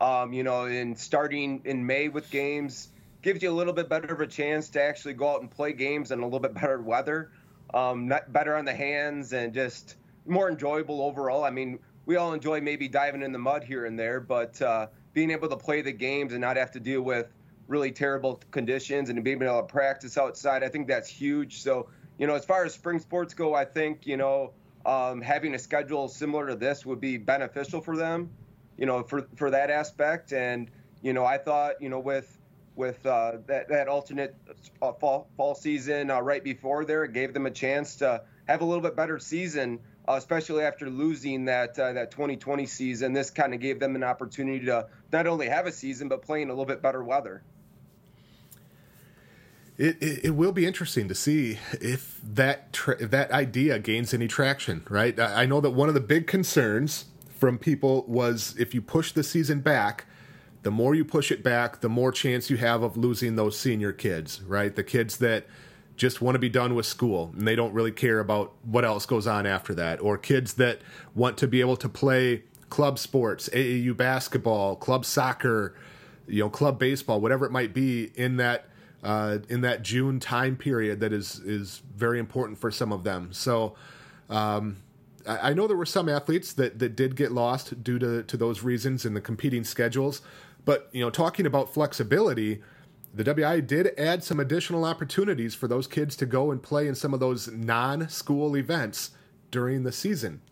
Um, 0.00 0.32
you 0.32 0.42
know, 0.42 0.66
and 0.66 0.98
starting 0.98 1.62
in 1.64 1.84
May 1.86 2.08
with 2.08 2.30
games 2.30 2.88
gives 3.22 3.42
you 3.42 3.50
a 3.50 3.52
little 3.52 3.72
bit 3.72 3.88
better 3.88 4.12
of 4.12 4.20
a 4.20 4.26
chance 4.26 4.68
to 4.70 4.82
actually 4.82 5.14
go 5.14 5.28
out 5.28 5.40
and 5.40 5.50
play 5.50 5.72
games 5.72 6.10
in 6.10 6.20
a 6.20 6.24
little 6.24 6.38
bit 6.38 6.54
better 6.54 6.80
weather, 6.80 7.32
um, 7.74 8.06
not 8.06 8.32
better 8.32 8.56
on 8.56 8.64
the 8.64 8.74
hands, 8.74 9.32
and 9.32 9.52
just 9.52 9.96
more 10.26 10.50
enjoyable 10.50 11.02
overall. 11.02 11.44
I 11.44 11.50
mean, 11.50 11.78
we 12.04 12.16
all 12.16 12.32
enjoy 12.32 12.60
maybe 12.60 12.88
diving 12.88 13.22
in 13.22 13.32
the 13.32 13.38
mud 13.38 13.64
here 13.64 13.86
and 13.86 13.98
there, 13.98 14.20
but 14.20 14.60
uh, 14.62 14.86
being 15.12 15.30
able 15.30 15.48
to 15.48 15.56
play 15.56 15.82
the 15.82 15.92
games 15.92 16.32
and 16.32 16.40
not 16.40 16.56
have 16.56 16.70
to 16.72 16.80
deal 16.80 17.02
with 17.02 17.26
really 17.68 17.90
terrible 17.90 18.40
conditions 18.50 19.10
and 19.10 19.22
being 19.24 19.42
able 19.42 19.60
to 19.60 19.66
practice 19.66 20.16
outside, 20.16 20.62
I 20.62 20.68
think 20.68 20.86
that's 20.86 21.08
huge. 21.08 21.62
So 21.62 21.88
you 22.18 22.26
know, 22.26 22.34
as 22.34 22.44
far 22.44 22.64
as 22.64 22.74
spring 22.74 22.98
sports 22.98 23.34
go, 23.34 23.54
I 23.54 23.64
think, 23.64 24.06
you 24.06 24.16
know, 24.16 24.52
um, 24.84 25.20
having 25.20 25.54
a 25.54 25.58
schedule 25.58 26.08
similar 26.08 26.46
to 26.48 26.56
this 26.56 26.86
would 26.86 27.00
be 27.00 27.16
beneficial 27.18 27.80
for 27.80 27.96
them, 27.96 28.30
you 28.78 28.86
know, 28.86 29.02
for, 29.02 29.28
for 29.36 29.50
that 29.50 29.70
aspect. 29.70 30.32
And, 30.32 30.70
you 31.02 31.12
know, 31.12 31.24
I 31.24 31.38
thought, 31.38 31.82
you 31.82 31.88
know, 31.88 31.98
with, 31.98 32.38
with 32.74 33.04
uh, 33.04 33.38
that, 33.46 33.68
that 33.68 33.88
alternate 33.88 34.34
uh, 34.80 34.92
fall, 34.92 35.28
fall 35.36 35.54
season 35.54 36.10
uh, 36.10 36.20
right 36.20 36.42
before 36.42 36.84
there, 36.84 37.04
it 37.04 37.12
gave 37.12 37.34
them 37.34 37.46
a 37.46 37.50
chance 37.50 37.96
to 37.96 38.22
have 38.46 38.60
a 38.60 38.64
little 38.64 38.82
bit 38.82 38.96
better 38.96 39.18
season, 39.18 39.80
uh, 40.08 40.14
especially 40.14 40.62
after 40.62 40.88
losing 40.88 41.44
that 41.46 41.78
uh, 41.78 41.92
that 41.92 42.10
2020 42.10 42.66
season. 42.66 43.12
This 43.12 43.30
kind 43.30 43.54
of 43.54 43.60
gave 43.60 43.80
them 43.80 43.96
an 43.96 44.04
opportunity 44.04 44.64
to 44.66 44.86
not 45.12 45.26
only 45.26 45.48
have 45.48 45.66
a 45.66 45.72
season, 45.72 46.08
but 46.08 46.22
play 46.22 46.42
in 46.42 46.48
a 46.48 46.52
little 46.52 46.66
bit 46.66 46.82
better 46.82 47.02
weather. 47.02 47.42
It, 49.78 50.02
it, 50.02 50.24
it, 50.24 50.30
will 50.30 50.52
be 50.52 50.64
interesting 50.64 51.06
to 51.08 51.14
see 51.14 51.58
if 51.72 52.18
that 52.22 52.72
tra- 52.72 52.96
if 52.98 53.10
that 53.10 53.30
idea 53.30 53.78
gains 53.78 54.14
any 54.14 54.26
traction, 54.26 54.86
right? 54.88 55.18
I 55.20 55.44
know 55.44 55.60
that 55.60 55.72
one 55.72 55.88
of 55.88 55.94
the 55.94 56.00
big 56.00 56.26
concerns 56.26 57.06
from 57.28 57.58
people 57.58 58.04
was 58.08 58.54
if 58.58 58.74
you 58.74 58.80
push 58.80 59.12
the 59.12 59.22
season 59.22 59.60
back, 59.60 60.06
the 60.62 60.70
more 60.70 60.94
you 60.94 61.04
push 61.04 61.30
it 61.30 61.42
back, 61.42 61.80
the 61.80 61.90
more 61.90 62.10
chance 62.10 62.48
you 62.48 62.56
have 62.56 62.82
of 62.82 62.96
losing 62.96 63.36
those 63.36 63.58
senior 63.58 63.92
kids, 63.92 64.42
right? 64.42 64.74
The 64.74 64.82
kids 64.82 65.18
that 65.18 65.46
just 65.96 66.20
want 66.20 66.34
to 66.34 66.38
be 66.38 66.48
done 66.48 66.74
with 66.74 66.86
school 66.86 67.32
and 67.36 67.46
they 67.46 67.56
don't 67.56 67.72
really 67.72 67.92
care 67.92 68.20
about 68.20 68.52
what 68.62 68.84
else 68.84 69.06
goes 69.06 69.26
on 69.26 69.46
after 69.46 69.74
that, 69.74 70.00
or 70.00 70.18
kids 70.18 70.54
that 70.54 70.80
want 71.14 71.38
to 71.38 71.48
be 71.48 71.60
able 71.60 71.76
to 71.76 71.88
play 71.88 72.42
club 72.68 72.98
sports, 72.98 73.48
AAU 73.52 73.96
basketball, 73.96 74.76
club 74.76 75.04
soccer, 75.04 75.74
you 76.26 76.40
know, 76.40 76.50
club 76.50 76.78
baseball, 76.78 77.20
whatever 77.20 77.46
it 77.46 77.52
might 77.52 77.72
be 77.72 78.10
in 78.14 78.36
that 78.36 78.68
uh, 79.02 79.38
in 79.48 79.60
that 79.60 79.82
June 79.82 80.18
time 80.18 80.56
period 80.56 81.00
that 81.00 81.12
is 81.12 81.38
is 81.40 81.82
very 81.94 82.18
important 82.18 82.58
for 82.58 82.70
some 82.70 82.92
of 82.92 83.04
them. 83.04 83.32
So. 83.32 83.74
Um, 84.28 84.78
I 85.28 85.54
know 85.54 85.66
there 85.66 85.76
were 85.76 85.84
some 85.84 86.08
athletes 86.08 86.52
that, 86.52 86.78
that 86.78 86.94
did 86.94 87.16
get 87.16 87.32
lost 87.32 87.82
due 87.82 87.98
to, 87.98 88.22
to 88.22 88.36
those 88.36 88.62
reasons 88.62 89.04
and 89.04 89.16
the 89.16 89.20
competing 89.20 89.64
schedules. 89.64 90.22
But, 90.64 90.88
you 90.92 91.00
know, 91.00 91.10
talking 91.10 91.46
about 91.46 91.74
flexibility, 91.74 92.62
the 93.16 93.24
WI 93.24 93.60
did 93.60 93.98
add 93.98 94.22
some 94.22 94.38
additional 94.38 94.84
opportunities 94.84 95.54
for 95.54 95.66
those 95.66 95.86
kids 95.86 96.16
to 96.16 96.26
go 96.26 96.50
and 96.50 96.62
play 96.62 96.86
in 96.86 96.94
some 96.94 97.14
of 97.14 97.20
those 97.20 97.48
non 97.48 98.10
school 98.10 98.56
events 98.56 99.12
during 99.50 99.84
the 99.84 99.92
season. 99.92 100.42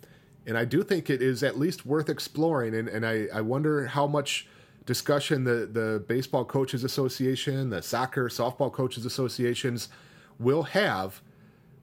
And 0.46 0.56
I 0.56 0.64
do 0.64 0.82
think 0.82 1.10
it 1.10 1.20
is 1.20 1.42
at 1.42 1.58
least 1.58 1.84
worth 1.84 2.08
exploring. 2.08 2.74
And, 2.74 2.88
and 2.88 3.04
I, 3.04 3.26
I 3.32 3.42
wonder 3.42 3.86
how 3.86 4.06
much 4.06 4.48
discussion 4.86 5.44
the 5.44 5.68
the 5.70 6.04
baseball 6.08 6.44
coaches 6.44 6.84
association, 6.84 7.68
the 7.68 7.82
soccer, 7.82 8.28
softball 8.28 8.72
coaches 8.72 9.04
associations 9.04 9.90
will 10.38 10.62
have 10.62 11.20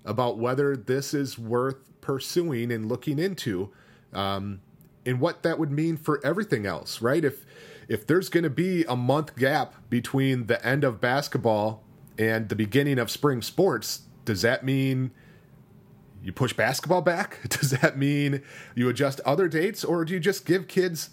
about 0.04 0.40
whether 0.40 0.76
this 0.76 1.14
is 1.14 1.38
worth 1.38 1.76
pursuing 2.02 2.72
and 2.72 2.88
looking 2.88 3.20
into, 3.20 3.72
um, 4.14 4.62
and 5.06 5.20
what 5.20 5.44
that 5.44 5.60
would 5.60 5.72
mean 5.72 5.96
for 5.96 6.20
everything 6.26 6.66
else, 6.66 7.04
right? 7.04 7.24
If 7.24 7.46
if 7.92 8.08
there's 8.08 8.30
going 8.30 8.46
to 8.46 8.50
be 8.50 8.86
a 8.86 8.96
month 8.96 9.36
gap 9.36 9.76
between 9.90 10.48
the 10.48 10.66
end 10.66 10.86
of 10.86 11.02
basketball 11.02 11.84
and 12.18 12.48
the 12.48 12.56
beginning 12.56 12.98
of 12.98 13.12
spring 13.12 13.42
sports, 13.42 14.04
does 14.24 14.44
that 14.44 14.64
mean 14.64 15.12
you 16.24 16.32
push 16.32 16.54
basketball 16.54 17.02
back? 17.02 17.40
Does 17.50 17.72
that 17.72 17.98
mean 17.98 18.44
you 18.76 18.88
adjust 18.88 19.20
other 19.26 19.48
dates, 19.48 19.84
or 19.84 20.06
do 20.06 20.14
you 20.14 20.20
just 20.20 20.46
give 20.46 20.68
kids 20.68 21.10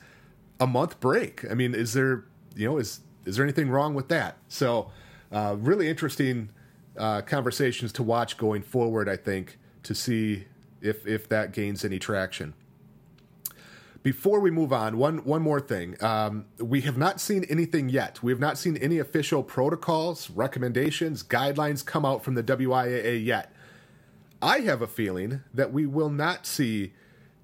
a 0.60 0.66
month 0.66 1.00
break. 1.00 1.44
I 1.50 1.54
mean, 1.54 1.74
is 1.74 1.94
there 1.94 2.24
you 2.54 2.68
know 2.68 2.78
is 2.78 3.00
is 3.24 3.36
there 3.36 3.44
anything 3.44 3.70
wrong 3.70 3.94
with 3.94 4.08
that? 4.08 4.36
So, 4.48 4.90
uh, 5.32 5.56
really 5.58 5.88
interesting 5.88 6.50
uh, 6.96 7.22
conversations 7.22 7.92
to 7.94 8.02
watch 8.02 8.36
going 8.36 8.62
forward. 8.62 9.08
I 9.08 9.16
think 9.16 9.58
to 9.84 9.94
see 9.94 10.44
if 10.80 11.06
if 11.06 11.28
that 11.28 11.52
gains 11.52 11.84
any 11.84 11.98
traction. 11.98 12.54
Before 14.08 14.40
we 14.40 14.50
move 14.50 14.72
on, 14.72 14.96
one 14.96 15.18
one 15.18 15.42
more 15.42 15.60
thing. 15.60 16.02
Um, 16.02 16.46
we 16.58 16.80
have 16.80 16.96
not 16.96 17.20
seen 17.20 17.44
anything 17.44 17.90
yet. 17.90 18.22
We 18.22 18.32
have 18.32 18.40
not 18.40 18.56
seen 18.56 18.78
any 18.78 18.98
official 18.98 19.42
protocols, 19.42 20.30
recommendations, 20.30 21.22
guidelines 21.22 21.84
come 21.84 22.06
out 22.06 22.24
from 22.24 22.34
the 22.34 22.42
WIAA 22.42 23.22
yet. 23.22 23.52
I 24.40 24.60
have 24.60 24.80
a 24.80 24.86
feeling 24.86 25.42
that 25.52 25.74
we 25.74 25.84
will 25.84 26.08
not 26.08 26.46
see 26.46 26.94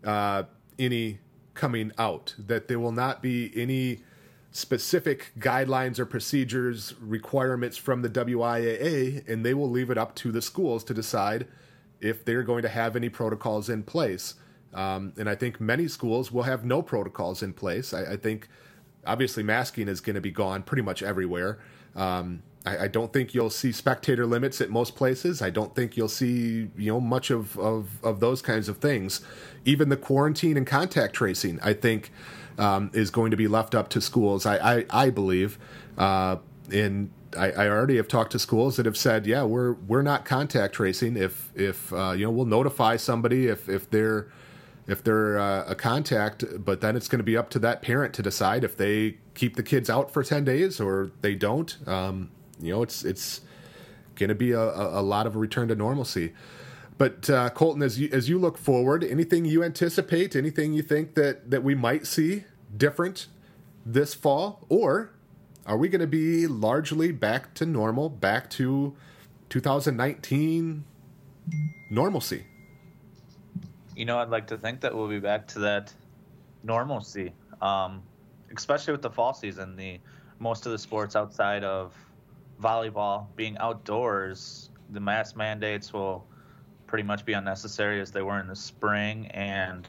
uh, 0.04 0.44
any 0.78 1.18
coming 1.52 1.92
out, 1.98 2.34
that 2.38 2.66
there 2.68 2.80
will 2.80 2.92
not 2.92 3.20
be 3.20 3.52
any 3.54 4.02
specific 4.50 5.32
guidelines 5.38 5.98
or 5.98 6.06
procedures, 6.06 6.94
requirements 6.98 7.76
from 7.76 8.00
the 8.00 8.08
WIAA, 8.08 9.28
and 9.28 9.44
they 9.44 9.52
will 9.52 9.70
leave 9.70 9.90
it 9.90 9.98
up 9.98 10.14
to 10.14 10.32
the 10.32 10.40
schools 10.40 10.82
to 10.84 10.94
decide 10.94 11.46
if 12.00 12.24
they're 12.24 12.42
going 12.42 12.62
to 12.62 12.70
have 12.70 12.96
any 12.96 13.10
protocols 13.10 13.68
in 13.68 13.82
place. 13.82 14.36
Um, 14.74 15.12
and 15.16 15.30
I 15.30 15.36
think 15.36 15.60
many 15.60 15.86
schools 15.88 16.32
will 16.32 16.42
have 16.42 16.64
no 16.64 16.82
protocols 16.82 17.42
in 17.42 17.52
place. 17.52 17.94
I, 17.94 18.12
I 18.12 18.16
think 18.16 18.48
obviously 19.06 19.42
masking 19.42 19.88
is 19.88 20.00
going 20.00 20.14
to 20.14 20.20
be 20.20 20.30
gone 20.30 20.62
pretty 20.62 20.82
much 20.82 21.02
everywhere. 21.02 21.60
Um, 21.94 22.42
I, 22.66 22.84
I, 22.84 22.88
don't 22.88 23.12
think 23.12 23.34
you'll 23.34 23.50
see 23.50 23.70
spectator 23.70 24.26
limits 24.26 24.60
at 24.60 24.70
most 24.70 24.96
places. 24.96 25.40
I 25.42 25.50
don't 25.50 25.76
think 25.76 25.96
you'll 25.96 26.08
see 26.08 26.70
you 26.76 26.92
know 26.92 27.00
much 27.00 27.30
of, 27.30 27.56
of, 27.58 28.02
of 28.02 28.20
those 28.20 28.42
kinds 28.42 28.68
of 28.68 28.78
things. 28.78 29.20
Even 29.64 29.90
the 29.90 29.96
quarantine 29.96 30.56
and 30.56 30.66
contact 30.66 31.14
tracing, 31.14 31.60
I 31.62 31.72
think, 31.74 32.10
um, 32.58 32.90
is 32.92 33.10
going 33.10 33.30
to 33.30 33.36
be 33.36 33.46
left 33.46 33.74
up 33.74 33.88
to 33.90 34.00
schools. 34.00 34.44
I 34.44 34.78
I, 34.78 34.86
I 34.90 35.10
believe, 35.10 35.58
uh, 35.96 36.36
and 36.72 37.10
I, 37.36 37.50
I, 37.52 37.68
already 37.68 37.96
have 37.96 38.08
talked 38.08 38.32
to 38.32 38.38
schools 38.38 38.76
that 38.76 38.86
have 38.86 38.96
said, 38.96 39.26
yeah, 39.26 39.44
we're 39.44 39.74
we're 39.74 40.02
not 40.02 40.24
contact 40.24 40.74
tracing. 40.74 41.16
If 41.16 41.52
if 41.54 41.92
uh, 41.92 42.12
you 42.16 42.24
know, 42.24 42.30
we'll 42.30 42.46
notify 42.46 42.96
somebody 42.96 43.46
if 43.46 43.68
if 43.68 43.88
they're 43.90 44.28
if 44.86 45.02
they're 45.02 45.38
uh, 45.38 45.64
a 45.66 45.74
contact, 45.74 46.44
but 46.58 46.80
then 46.80 46.96
it's 46.96 47.08
going 47.08 47.18
to 47.18 47.24
be 47.24 47.36
up 47.36 47.50
to 47.50 47.58
that 47.60 47.82
parent 47.82 48.12
to 48.14 48.22
decide 48.22 48.64
if 48.64 48.76
they 48.76 49.18
keep 49.34 49.56
the 49.56 49.62
kids 49.62 49.88
out 49.88 50.10
for 50.10 50.22
ten 50.22 50.44
days 50.44 50.80
or 50.80 51.10
they 51.22 51.34
don't. 51.34 51.76
Um, 51.86 52.30
you 52.60 52.72
know, 52.72 52.82
it's 52.82 53.04
it's 53.04 53.40
going 54.14 54.28
to 54.28 54.34
be 54.34 54.52
a, 54.52 54.60
a, 54.60 55.02
lot 55.02 55.26
of 55.26 55.34
a 55.34 55.38
return 55.38 55.68
to 55.68 55.74
normalcy. 55.74 56.32
But 56.96 57.28
uh, 57.28 57.50
Colton, 57.50 57.82
as 57.82 57.98
you 57.98 58.08
as 58.12 58.28
you 58.28 58.38
look 58.38 58.58
forward, 58.58 59.02
anything 59.02 59.44
you 59.44 59.64
anticipate, 59.64 60.36
anything 60.36 60.72
you 60.72 60.82
think 60.82 61.14
that 61.14 61.50
that 61.50 61.64
we 61.64 61.74
might 61.74 62.06
see 62.06 62.44
different 62.76 63.26
this 63.84 64.14
fall, 64.14 64.64
or 64.68 65.10
are 65.66 65.76
we 65.76 65.88
going 65.88 66.00
to 66.00 66.06
be 66.06 66.46
largely 66.46 67.10
back 67.10 67.54
to 67.54 67.66
normal, 67.66 68.08
back 68.08 68.50
to 68.50 68.94
2019 69.48 70.84
normalcy? 71.90 72.44
You 73.96 74.04
know, 74.04 74.18
I'd 74.18 74.30
like 74.30 74.48
to 74.48 74.58
think 74.58 74.80
that 74.80 74.94
we'll 74.94 75.08
be 75.08 75.20
back 75.20 75.46
to 75.48 75.60
that 75.60 75.92
normalcy, 76.62 77.32
um, 77.60 78.02
especially 78.56 78.92
with 78.92 79.02
the 79.02 79.10
fall 79.10 79.34
season. 79.34 79.76
The 79.76 80.00
most 80.38 80.66
of 80.66 80.72
the 80.72 80.78
sports 80.78 81.16
outside 81.16 81.64
of 81.64 81.94
volleyball 82.60 83.26
being 83.36 83.56
outdoors, 83.58 84.70
the 84.90 85.00
mask 85.00 85.36
mandates 85.36 85.92
will 85.92 86.26
pretty 86.86 87.04
much 87.04 87.24
be 87.24 87.32
unnecessary 87.32 88.00
as 88.00 88.10
they 88.10 88.22
were 88.22 88.38
in 88.38 88.46
the 88.46 88.56
spring. 88.56 89.26
And 89.28 89.88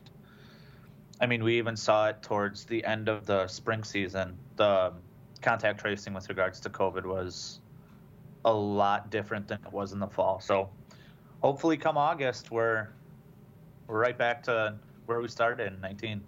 I 1.20 1.26
mean, 1.26 1.44
we 1.44 1.58
even 1.58 1.76
saw 1.76 2.10
it 2.10 2.22
towards 2.22 2.66
the 2.66 2.84
end 2.86 3.10
of 3.10 3.26
the 3.26 3.48
spring 3.48 3.84
season. 3.84 4.38
The 4.56 4.94
contact 5.42 5.80
tracing 5.80 6.14
with 6.14 6.30
regards 6.30 6.60
to 6.62 6.70
COVID 6.70 7.06
was 7.06 7.60
a 8.44 8.54
lot 8.54 9.10
different 9.10 9.48
than 9.48 9.60
it 9.66 9.72
was 9.72 9.92
in 9.92 10.00
the 10.00 10.08
fall. 10.08 10.40
So 10.40 10.70
hopefully, 11.42 11.78
come 11.78 11.98
August, 11.98 12.52
we're 12.52 12.90
we're 13.88 14.00
right 14.00 14.18
back 14.18 14.44
to 14.44 14.76
where 15.06 15.22
we 15.22 15.28
started 15.28 15.72
in 15.72 15.80
19. 15.82 16.22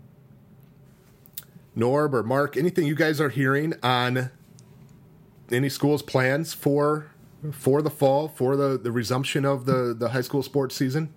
Norb 1.75 2.13
or 2.13 2.23
Mark, 2.23 2.57
anything 2.57 2.87
you 2.87 2.95
guys 2.95 3.21
are 3.21 3.29
hearing 3.29 3.73
on 3.83 4.31
any 5.51 5.69
school's 5.69 6.01
plans 6.01 6.53
for 6.53 7.11
for 7.51 7.83
the 7.83 7.89
fall 7.89 8.27
for 8.27 8.55
the, 8.55 8.77
the 8.77 8.91
resumption 8.91 9.45
of 9.45 9.65
the, 9.65 9.95
the 9.97 10.09
high 10.09 10.21
school 10.21 10.41
sports 10.41 10.75
season? 10.75 11.13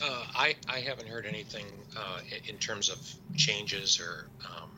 Uh, 0.00 0.24
I 0.34 0.54
I 0.68 0.78
haven't 0.78 1.08
heard 1.08 1.26
anything 1.26 1.66
uh, 1.96 2.20
in 2.48 2.56
terms 2.58 2.88
of 2.88 2.98
changes 3.36 4.00
or 4.00 4.28
um, 4.46 4.70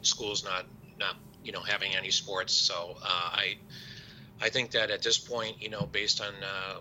schools 0.00 0.42
not 0.42 0.64
not 0.98 1.16
you 1.44 1.52
know 1.52 1.60
having 1.60 1.94
any 1.94 2.10
sports. 2.10 2.54
So 2.54 2.96
uh, 3.02 3.30
I 3.32 3.56
I 4.40 4.50
think 4.50 4.72
that 4.72 4.90
at 4.90 5.02
this 5.02 5.18
point, 5.18 5.62
you 5.62 5.70
know, 5.70 5.88
based 5.90 6.20
on 6.20 6.32
uh, 6.42 6.74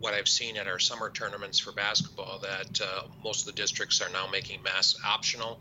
what 0.00 0.12
I've 0.12 0.28
seen 0.28 0.56
at 0.56 0.66
our 0.66 0.78
summer 0.78 1.10
tournaments 1.10 1.58
for 1.58 1.72
basketball, 1.72 2.40
that 2.40 2.80
uh, 2.80 3.02
most 3.24 3.40
of 3.40 3.46
the 3.46 3.60
districts 3.60 4.02
are 4.02 4.10
now 4.10 4.26
making 4.30 4.62
masks 4.62 5.00
optional. 5.04 5.60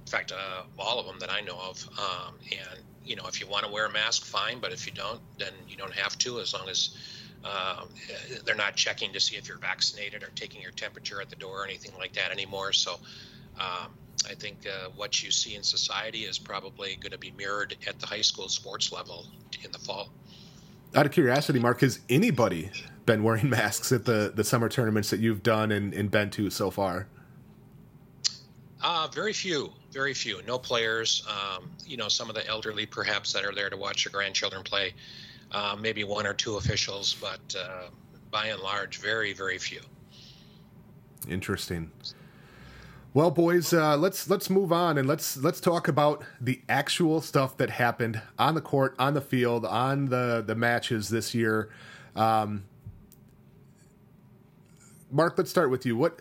In 0.00 0.10
fact, 0.10 0.32
uh, 0.32 0.62
all 0.78 0.98
of 0.98 1.06
them 1.06 1.20
that 1.20 1.30
I 1.30 1.40
know 1.40 1.56
of. 1.56 1.88
Um, 1.98 2.34
and 2.50 2.80
you 3.04 3.16
know, 3.16 3.24
if 3.28 3.40
you 3.40 3.46
want 3.46 3.64
to 3.64 3.70
wear 3.70 3.86
a 3.86 3.92
mask, 3.92 4.24
fine. 4.24 4.58
But 4.60 4.72
if 4.72 4.86
you 4.86 4.92
don't, 4.92 5.20
then 5.38 5.52
you 5.68 5.76
don't 5.76 5.94
have 5.94 6.18
to, 6.18 6.40
as 6.40 6.52
long 6.52 6.68
as 6.68 6.96
uh, 7.44 7.84
they're 8.44 8.54
not 8.54 8.74
checking 8.74 9.12
to 9.12 9.20
see 9.20 9.36
if 9.36 9.48
you're 9.48 9.58
vaccinated 9.58 10.22
or 10.22 10.30
taking 10.34 10.62
your 10.62 10.72
temperature 10.72 11.20
at 11.20 11.30
the 11.30 11.36
door 11.36 11.62
or 11.62 11.64
anything 11.64 11.92
like 11.98 12.14
that 12.14 12.30
anymore. 12.32 12.72
So. 12.72 12.98
Um, 13.60 13.92
I 14.30 14.34
think 14.34 14.66
uh, 14.66 14.90
what 14.94 15.22
you 15.22 15.32
see 15.32 15.56
in 15.56 15.64
society 15.64 16.20
is 16.20 16.38
probably 16.38 16.96
going 16.96 17.10
to 17.10 17.18
be 17.18 17.32
mirrored 17.32 17.76
at 17.88 17.98
the 17.98 18.06
high 18.06 18.20
school 18.20 18.48
sports 18.48 18.92
level 18.92 19.26
in 19.64 19.72
the 19.72 19.80
fall 19.80 20.12
out 20.94 21.06
of 21.06 21.12
curiosity, 21.12 21.58
Mark, 21.58 21.80
has 21.80 22.00
anybody 22.08 22.70
been 23.06 23.22
wearing 23.22 23.48
masks 23.50 23.92
at 23.92 24.04
the, 24.04 24.32
the 24.34 24.44
summer 24.44 24.68
tournaments 24.68 25.10
that 25.10 25.20
you've 25.20 25.42
done 25.42 25.72
and, 25.72 25.92
and 25.94 26.10
been 26.10 26.30
to 26.30 26.50
so 26.50 26.70
far? 26.70 27.06
Uh, 28.82 29.08
very 29.12 29.32
few, 29.32 29.72
very 29.92 30.12
few. 30.12 30.42
No 30.42 30.58
players. 30.58 31.24
Um, 31.28 31.70
you 31.86 31.96
know, 31.96 32.08
some 32.08 32.28
of 32.28 32.34
the 32.34 32.46
elderly 32.48 32.84
perhaps 32.84 33.32
that 33.32 33.44
are 33.44 33.54
there 33.54 33.70
to 33.70 33.76
watch 33.76 34.04
their 34.04 34.10
grandchildren 34.10 34.62
play. 34.62 34.94
Uh, 35.52 35.76
maybe 35.78 36.02
one 36.02 36.26
or 36.26 36.34
two 36.34 36.56
officials, 36.56 37.14
but 37.20 37.54
uh, 37.58 37.88
by 38.30 38.46
and 38.46 38.60
large, 38.60 38.98
very, 38.98 39.32
very 39.32 39.58
few. 39.58 39.80
Interesting. 41.28 41.90
Well, 43.14 43.30
boys, 43.30 43.74
uh, 43.74 43.98
let's 43.98 44.30
let's 44.30 44.48
move 44.48 44.72
on 44.72 44.96
and 44.96 45.06
let's 45.06 45.36
let's 45.36 45.60
talk 45.60 45.86
about 45.86 46.24
the 46.40 46.62
actual 46.66 47.20
stuff 47.20 47.58
that 47.58 47.68
happened 47.68 48.22
on 48.38 48.54
the 48.54 48.62
court, 48.62 48.94
on 48.98 49.12
the 49.12 49.20
field, 49.20 49.66
on 49.66 50.06
the 50.06 50.42
the 50.46 50.54
matches 50.54 51.10
this 51.10 51.34
year. 51.34 51.68
Um, 52.16 52.64
Mark, 55.10 55.36
let's 55.36 55.50
start 55.50 55.70
with 55.70 55.84
you. 55.84 55.94
What 55.94 56.20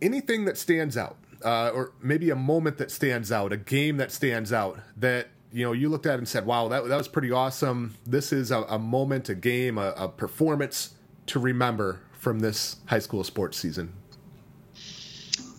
anything 0.00 0.44
that 0.46 0.58
stands 0.58 0.96
out, 0.96 1.18
uh, 1.44 1.70
or 1.72 1.92
maybe 2.02 2.30
a 2.30 2.36
moment 2.36 2.78
that 2.78 2.90
stands 2.90 3.30
out, 3.30 3.52
a 3.52 3.56
game 3.56 3.96
that 3.98 4.10
stands 4.10 4.52
out 4.52 4.80
that 4.96 5.28
you 5.52 5.64
know 5.64 5.70
you 5.70 5.88
looked 5.88 6.06
at 6.06 6.18
and 6.18 6.26
said, 6.26 6.46
"Wow, 6.46 6.66
that 6.66 6.84
that 6.88 6.96
was 6.96 7.06
pretty 7.06 7.30
awesome." 7.30 7.94
This 8.04 8.32
is 8.32 8.50
a, 8.50 8.62
a 8.62 8.78
moment, 8.78 9.28
a 9.28 9.36
game, 9.36 9.78
a, 9.78 9.94
a 9.96 10.08
performance 10.08 10.94
to 11.26 11.38
remember 11.38 12.00
from 12.18 12.40
this 12.40 12.78
high 12.86 12.98
school 12.98 13.22
sports 13.22 13.56
season. 13.56 13.92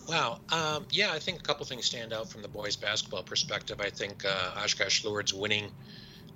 Wow. 0.06 0.40
Um, 0.52 0.86
yeah, 0.90 1.12
I 1.12 1.18
think 1.18 1.40
a 1.40 1.42
couple 1.42 1.64
things 1.64 1.86
stand 1.86 2.12
out 2.12 2.28
from 2.30 2.42
the 2.42 2.48
boys' 2.48 2.76
basketball 2.76 3.22
perspective. 3.22 3.80
I 3.80 3.90
think 3.90 4.24
uh, 4.24 4.62
Oshkosh 4.62 5.04
Lourdes 5.04 5.32
winning, 5.32 5.70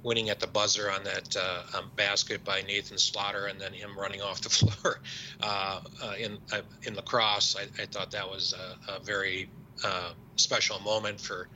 winning 0.03 0.31
at 0.31 0.41
the 0.41 0.47
buzzer 0.47 0.91
on 0.91 1.05
that 1.05 1.37
uh, 1.37 1.79
um, 1.79 1.91
basket 1.95 2.45
by 2.45 2.63
Nathan 2.63 2.97
Slaughter, 2.97 3.47
and 3.47 3.61
then 3.61 3.73
him 3.73 3.99
running 3.99 4.23
off 4.23 4.41
the 4.41 4.49
floor 4.51 5.01
uh, 5.43 5.81
uh 6.03 6.13
in 6.19 6.39
uh, 6.53 6.63
in 6.85 6.95
La 6.95 7.03
Crosse. 7.03 7.57
I, 7.57 7.83
I, 7.83 7.87
thought 7.87 8.13
that 8.13 8.29
was 8.29 8.55
a, 8.55 8.93
a 8.93 9.01
very 9.01 9.51
uh, 9.85 10.13
special 10.37 10.81
moment 10.81 11.21
for 11.21 11.49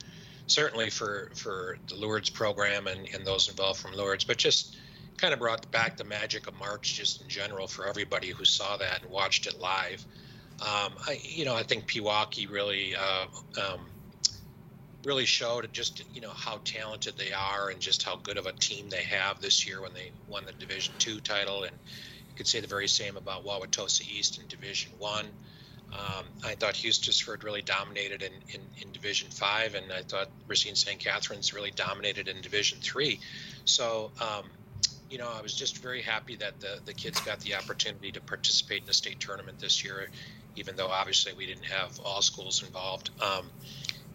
certainly 0.45 0.91
for 0.91 1.31
for 1.33 1.77
the 1.87 1.95
Lourdes 1.95 2.29
program 2.29 2.85
and, 2.85 3.07
and 3.13 3.25
those 3.25 3.49
involved 3.49 3.79
from 3.79 3.93
Lourdes, 3.93 4.23
but 4.23 4.37
just 4.37 4.75
kind 5.17 5.33
of 5.33 5.39
brought 5.39 5.71
back 5.71 5.97
the 5.97 6.03
magic 6.03 6.47
of 6.47 6.53
March 6.59 6.95
just 6.95 7.21
in 7.21 7.27
general 7.29 7.67
for 7.67 7.87
everybody 7.87 8.29
who 8.29 8.45
saw 8.45 8.77
that 8.77 9.01
and 9.01 9.11
watched 9.11 9.47
it 9.47 9.59
live. 9.59 10.05
Um, 10.61 10.93
I, 11.07 11.19
you 11.21 11.45
know, 11.45 11.55
I 11.55 11.63
think 11.63 11.87
Pewaukee 11.87 12.49
really, 12.49 12.95
uh, 12.95 13.25
um, 13.59 13.81
really 15.05 15.25
showed 15.25 15.71
just 15.73 16.03
you 16.13 16.21
know 16.21 16.29
how 16.29 16.59
talented 16.63 17.17
they 17.17 17.33
are 17.33 17.69
and 17.69 17.79
just 17.79 18.03
how 18.03 18.15
good 18.15 18.37
of 18.37 18.45
a 18.45 18.53
team 18.53 18.89
they 18.89 19.03
have 19.03 19.41
this 19.41 19.67
year 19.67 19.81
when 19.81 19.93
they 19.93 20.11
won 20.27 20.45
the 20.45 20.53
Division 20.53 20.93
Two 20.99 21.19
title, 21.19 21.63
and 21.63 21.73
you 21.73 22.35
could 22.35 22.47
say 22.47 22.59
the 22.59 22.67
very 22.67 22.87
same 22.87 23.17
about 23.17 23.45
Wauwatosa 23.45 24.09
East 24.09 24.39
in 24.39 24.47
Division 24.47 24.91
One. 24.99 25.25
Um, 25.91 26.25
I 26.43 26.55
thought 26.55 26.73
Hustisford 26.73 27.43
really 27.43 27.61
dominated 27.61 28.23
in, 28.23 28.31
in, 28.49 28.61
in 28.81 28.91
Division 28.93 29.29
Five, 29.29 29.75
and 29.75 29.91
I 29.91 30.01
thought 30.01 30.29
Racine 30.47 30.75
St. 30.75 30.99
Catherine's 30.99 31.53
really 31.53 31.71
dominated 31.71 32.27
in 32.27 32.41
Division 32.41 32.79
Three. 32.81 33.19
So, 33.65 34.11
um, 34.19 34.45
you 35.09 35.19
know, 35.19 35.29
I 35.31 35.41
was 35.41 35.53
just 35.53 35.77
very 35.77 36.01
happy 36.01 36.35
that 36.37 36.59
the, 36.59 36.79
the 36.85 36.93
kids 36.93 37.19
got 37.21 37.39
the 37.41 37.55
opportunity 37.55 38.11
to 38.13 38.21
participate 38.21 38.81
in 38.81 38.87
the 38.87 38.93
state 38.93 39.19
tournament 39.19 39.59
this 39.59 39.83
year 39.83 40.09
even 40.55 40.75
though 40.75 40.87
obviously 40.87 41.33
we 41.33 41.45
didn't 41.45 41.65
have 41.65 41.99
all 42.03 42.21
schools 42.21 42.63
involved. 42.63 43.09
Um, 43.21 43.49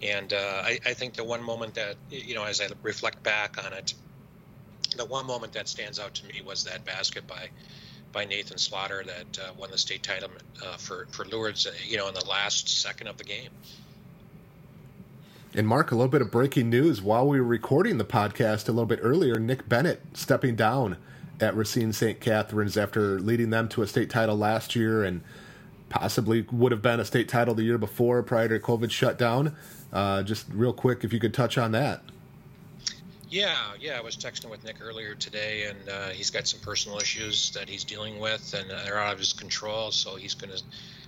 and 0.02 0.32
uh, 0.32 0.62
I, 0.64 0.78
I, 0.86 0.94
think 0.94 1.14
the 1.14 1.24
one 1.24 1.42
moment 1.42 1.74
that, 1.74 1.96
you 2.08 2.34
know, 2.34 2.44
as 2.44 2.60
I 2.60 2.68
reflect 2.82 3.22
back 3.24 3.64
on 3.64 3.72
it, 3.72 3.94
the 4.96 5.04
one 5.04 5.26
moment 5.26 5.52
that 5.54 5.68
stands 5.68 5.98
out 5.98 6.14
to 6.14 6.26
me 6.26 6.40
was 6.44 6.64
that 6.64 6.84
basket 6.84 7.26
by 7.26 7.48
by 8.10 8.24
Nathan 8.24 8.56
Slaughter 8.56 9.04
that 9.04 9.38
uh, 9.38 9.52
won 9.58 9.70
the 9.70 9.76
state 9.76 10.02
title 10.02 10.30
uh, 10.64 10.76
for 10.76 11.06
for 11.10 11.24
Lourdes, 11.26 11.66
uh, 11.66 11.72
you 11.84 11.96
know, 11.96 12.08
in 12.08 12.14
the 12.14 12.24
last 12.24 12.68
second 12.68 13.08
of 13.08 13.18
the 13.18 13.24
game. 13.24 13.50
And 15.54 15.66
Mark, 15.66 15.90
a 15.90 15.94
little 15.94 16.10
bit 16.10 16.22
of 16.22 16.30
breaking 16.30 16.70
news 16.70 17.02
while 17.02 17.26
we 17.26 17.40
were 17.40 17.46
recording 17.46 17.98
the 17.98 18.04
podcast 18.04 18.68
a 18.68 18.72
little 18.72 18.86
bit 18.86 19.00
earlier. 19.02 19.38
Nick 19.38 19.68
Bennett 19.68 20.02
stepping 20.12 20.56
down 20.56 20.98
at 21.40 21.56
Racine 21.56 21.92
St. 21.92 22.20
Catherine's 22.20 22.76
after 22.76 23.18
leading 23.18 23.50
them 23.50 23.68
to 23.70 23.82
a 23.82 23.86
state 23.86 24.10
title 24.10 24.36
last 24.36 24.76
year 24.76 25.04
and 25.04 25.22
possibly 25.88 26.42
would 26.52 26.72
have 26.72 26.82
been 26.82 27.00
a 27.00 27.04
state 27.04 27.28
title 27.28 27.54
the 27.54 27.62
year 27.62 27.78
before 27.78 28.22
prior 28.22 28.48
to 28.48 28.58
COVID 28.58 28.90
shutdown. 28.90 29.56
Uh, 29.92 30.22
just 30.22 30.46
real 30.50 30.72
quick, 30.72 31.04
if 31.04 31.12
you 31.12 31.18
could 31.18 31.34
touch 31.34 31.56
on 31.56 31.72
that. 31.72 32.02
Yeah, 33.30 33.56
yeah, 33.78 33.98
I 33.98 34.00
was 34.00 34.16
texting 34.16 34.50
with 34.50 34.64
Nick 34.64 34.76
earlier 34.80 35.14
today, 35.14 35.64
and 35.64 35.88
uh, 35.88 36.08
he's 36.08 36.30
got 36.30 36.48
some 36.48 36.60
personal 36.60 36.98
issues 36.98 37.50
that 37.50 37.68
he's 37.68 37.84
dealing 37.84 38.18
with, 38.18 38.54
and 38.54 38.70
they're 38.70 38.98
out 38.98 39.12
of 39.12 39.18
his 39.18 39.34
control. 39.34 39.90
So 39.90 40.16
he's 40.16 40.34
going 40.34 40.56
to 40.56 40.62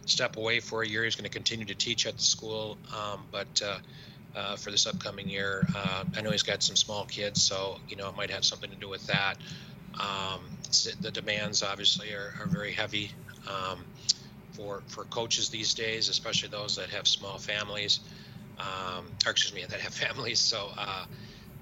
step 0.05 0.37
away 0.37 0.61
for 0.61 0.83
a 0.83 0.89
year. 0.89 1.05
He's 1.05 1.17
going 1.17 1.29
to 1.29 1.35
continue 1.35 1.65
to 1.65 1.75
teach 1.75 2.07
at 2.07 2.17
the 2.17 2.23
school, 2.23 2.77
um, 2.95 3.23
but 3.33 3.63
uh, 3.65 3.79
uh, 4.37 4.57
for 4.57 4.71
this 4.71 4.87
upcoming 4.87 5.31
year, 5.31 5.67
uh, 5.75 6.05
I 6.15 6.21
know 6.21 6.31
he's 6.31 6.43
got 6.43 6.63
some 6.63 6.77
small 6.77 7.07
kids, 7.07 7.43
so 7.43 7.79
you 7.89 7.97
know 7.97 8.09
it 8.11 8.17
might 8.17 8.31
have 8.31 8.45
something 8.45 8.71
to 8.71 8.77
do 8.77 8.89
with 8.89 9.07
that. 9.07 9.39
Um, 9.95 10.41
the 11.01 11.11
demands 11.11 11.63
obviously 11.63 12.13
are, 12.13 12.35
are 12.39 12.47
very 12.47 12.73
heavy. 12.73 13.13
Um, 13.49 13.85
for 14.61 14.83
for 14.87 15.05
coaches 15.05 15.49
these 15.49 15.75
days, 15.75 16.09
especially 16.09 16.49
those 16.49 16.77
that 16.77 16.91
have 16.91 17.07
small 17.07 17.39
families, 17.39 18.01
um, 18.59 19.07
or 19.27 19.33
excuse 19.33 19.55
me, 19.55 19.65
that 19.69 19.81
have 19.81 19.95
families. 19.95 20.39
So, 20.39 20.69
uh, 20.77 21.05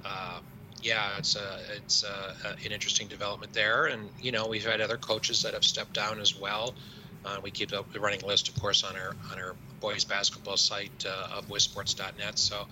uh, 0.05 0.41
yeah, 0.83 1.19
it's 1.19 1.37
a 1.37 1.59
it's 1.77 2.05
a, 2.05 2.37
an 2.65 2.73
interesting 2.73 3.09
development 3.09 3.53
there, 3.53 3.87
and 3.87 4.09
you 4.21 4.33
know 4.33 4.47
we've 4.47 4.67
had 4.67 4.81
other 4.81 4.97
coaches 4.97 5.43
that 5.43 5.55
have 5.55 5.65
stepped 5.65 5.95
down 5.95 6.21
as 6.21 6.39
well. 6.39 6.75
Uh, 7.25 7.39
we 7.43 7.51
keep 7.51 7.71
the 7.71 8.01
running 8.01 8.21
list, 8.21 8.49
of 8.49 8.61
course, 8.61 8.85
on 8.85 8.97
our 8.97 9.15
on 9.33 9.39
our 9.39 9.55
boys 9.81 10.05
basketball 10.05 10.57
site 10.57 11.07
uh, 11.07 11.37
of 11.37 11.49
WisSports.net. 11.49 12.39
So. 12.39 12.67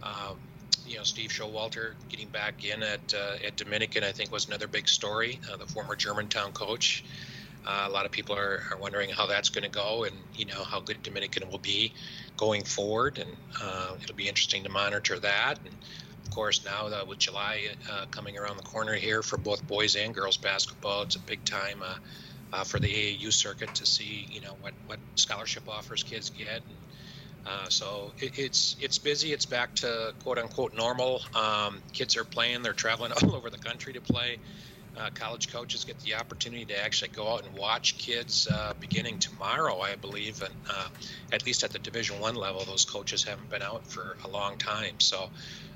Um, 0.00 0.38
you 0.86 0.96
know, 0.96 1.02
Steve 1.02 1.28
Showalter 1.28 1.92
getting 2.08 2.28
back 2.28 2.64
in 2.64 2.82
at 2.82 3.12
uh, 3.12 3.46
at 3.46 3.56
Dominican, 3.56 4.04
I 4.04 4.12
think, 4.12 4.32
was 4.32 4.46
another 4.46 4.66
big 4.66 4.88
story. 4.88 5.38
Uh, 5.52 5.58
the 5.58 5.66
former 5.66 5.94
Germantown 5.94 6.52
coach, 6.52 7.04
uh, 7.68 7.86
a 7.86 7.90
lot 7.90 8.06
of 8.06 8.10
people 8.10 8.34
are, 8.34 8.62
are 8.70 8.78
wondering 8.78 9.10
how 9.10 9.26
that's 9.26 9.50
going 9.50 9.64
to 9.64 9.70
go 9.70 10.04
and, 10.04 10.16
you 10.34 10.46
know, 10.46 10.64
how 10.64 10.80
good 10.80 11.02
Dominican 11.02 11.50
will 11.50 11.58
be 11.58 11.92
going 12.36 12.64
forward. 12.64 13.18
And 13.18 13.30
uh, 13.62 13.94
it'll 14.02 14.16
be 14.16 14.28
interesting 14.28 14.64
to 14.64 14.70
monitor 14.70 15.18
that. 15.18 15.58
And 15.62 15.74
of 16.24 16.30
course, 16.30 16.64
now 16.64 16.88
with 17.06 17.18
July 17.18 17.64
uh, 17.90 18.06
coming 18.10 18.38
around 18.38 18.56
the 18.56 18.62
corner 18.62 18.94
here 18.94 19.22
for 19.22 19.36
both 19.36 19.66
boys 19.66 19.96
and 19.96 20.14
girls 20.14 20.38
basketball, 20.38 21.02
it's 21.02 21.16
a 21.16 21.20
big 21.20 21.44
time 21.44 21.82
uh, 21.82 21.94
uh, 22.52 22.64
for 22.64 22.78
the 22.78 22.88
AAU 22.88 23.32
circuit 23.32 23.74
to 23.74 23.86
see 23.86 24.26
you 24.30 24.40
know 24.40 24.56
what 24.60 24.72
what 24.86 24.98
scholarship 25.16 25.68
offers 25.68 26.02
kids 26.02 26.30
get. 26.30 26.48
And, 26.48 26.76
uh, 27.46 27.68
so 27.68 28.12
it, 28.18 28.38
it's 28.38 28.76
it's 28.80 28.98
busy. 28.98 29.32
It's 29.32 29.46
back 29.46 29.74
to 29.76 30.12
quote 30.22 30.38
unquote 30.38 30.74
normal. 30.74 31.22
Um, 31.34 31.80
kids 31.92 32.16
are 32.16 32.24
playing. 32.24 32.62
They're 32.62 32.72
traveling 32.72 33.12
all 33.22 33.34
over 33.34 33.50
the 33.50 33.58
country 33.58 33.92
to 33.94 34.00
play. 34.00 34.38
Uh, 34.98 35.10
college 35.14 35.52
coaches 35.52 35.84
get 35.84 35.98
the 36.00 36.14
opportunity 36.14 36.64
to 36.64 36.84
actually 36.84 37.10
go 37.10 37.32
out 37.32 37.44
and 37.44 37.56
watch 37.56 37.96
kids 37.98 38.48
uh, 38.50 38.72
beginning 38.80 39.18
tomorrow, 39.18 39.80
I 39.80 39.94
believe, 39.94 40.42
and 40.42 40.54
uh, 40.68 40.88
at 41.32 41.46
least 41.46 41.62
at 41.62 41.70
the 41.70 41.78
Division 41.78 42.18
One 42.20 42.34
level, 42.34 42.64
those 42.64 42.84
coaches 42.84 43.22
haven't 43.22 43.48
been 43.48 43.62
out 43.62 43.86
for 43.86 44.16
a 44.24 44.28
long 44.28 44.56
time. 44.58 44.94
So, 44.98 45.30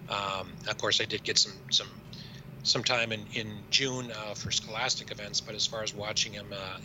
um, 0.09 0.49
of 0.69 0.77
course, 0.79 1.01
I 1.01 1.05
did 1.05 1.23
get 1.23 1.39
some 1.39 1.53
some 1.71 1.89
sometime 2.65 3.13
in 3.13 3.25
in 3.35 3.59
June 3.71 4.11
uh, 4.11 4.35
for 4.35 4.51
scholastic 4.51 5.13
events. 5.13 5.41
But 5.41 5.55
as 5.55 5.67
far 5.67 5.83
as 5.83 5.95
watching 5.95 6.33
them 6.33 6.53
uh, 6.53 6.79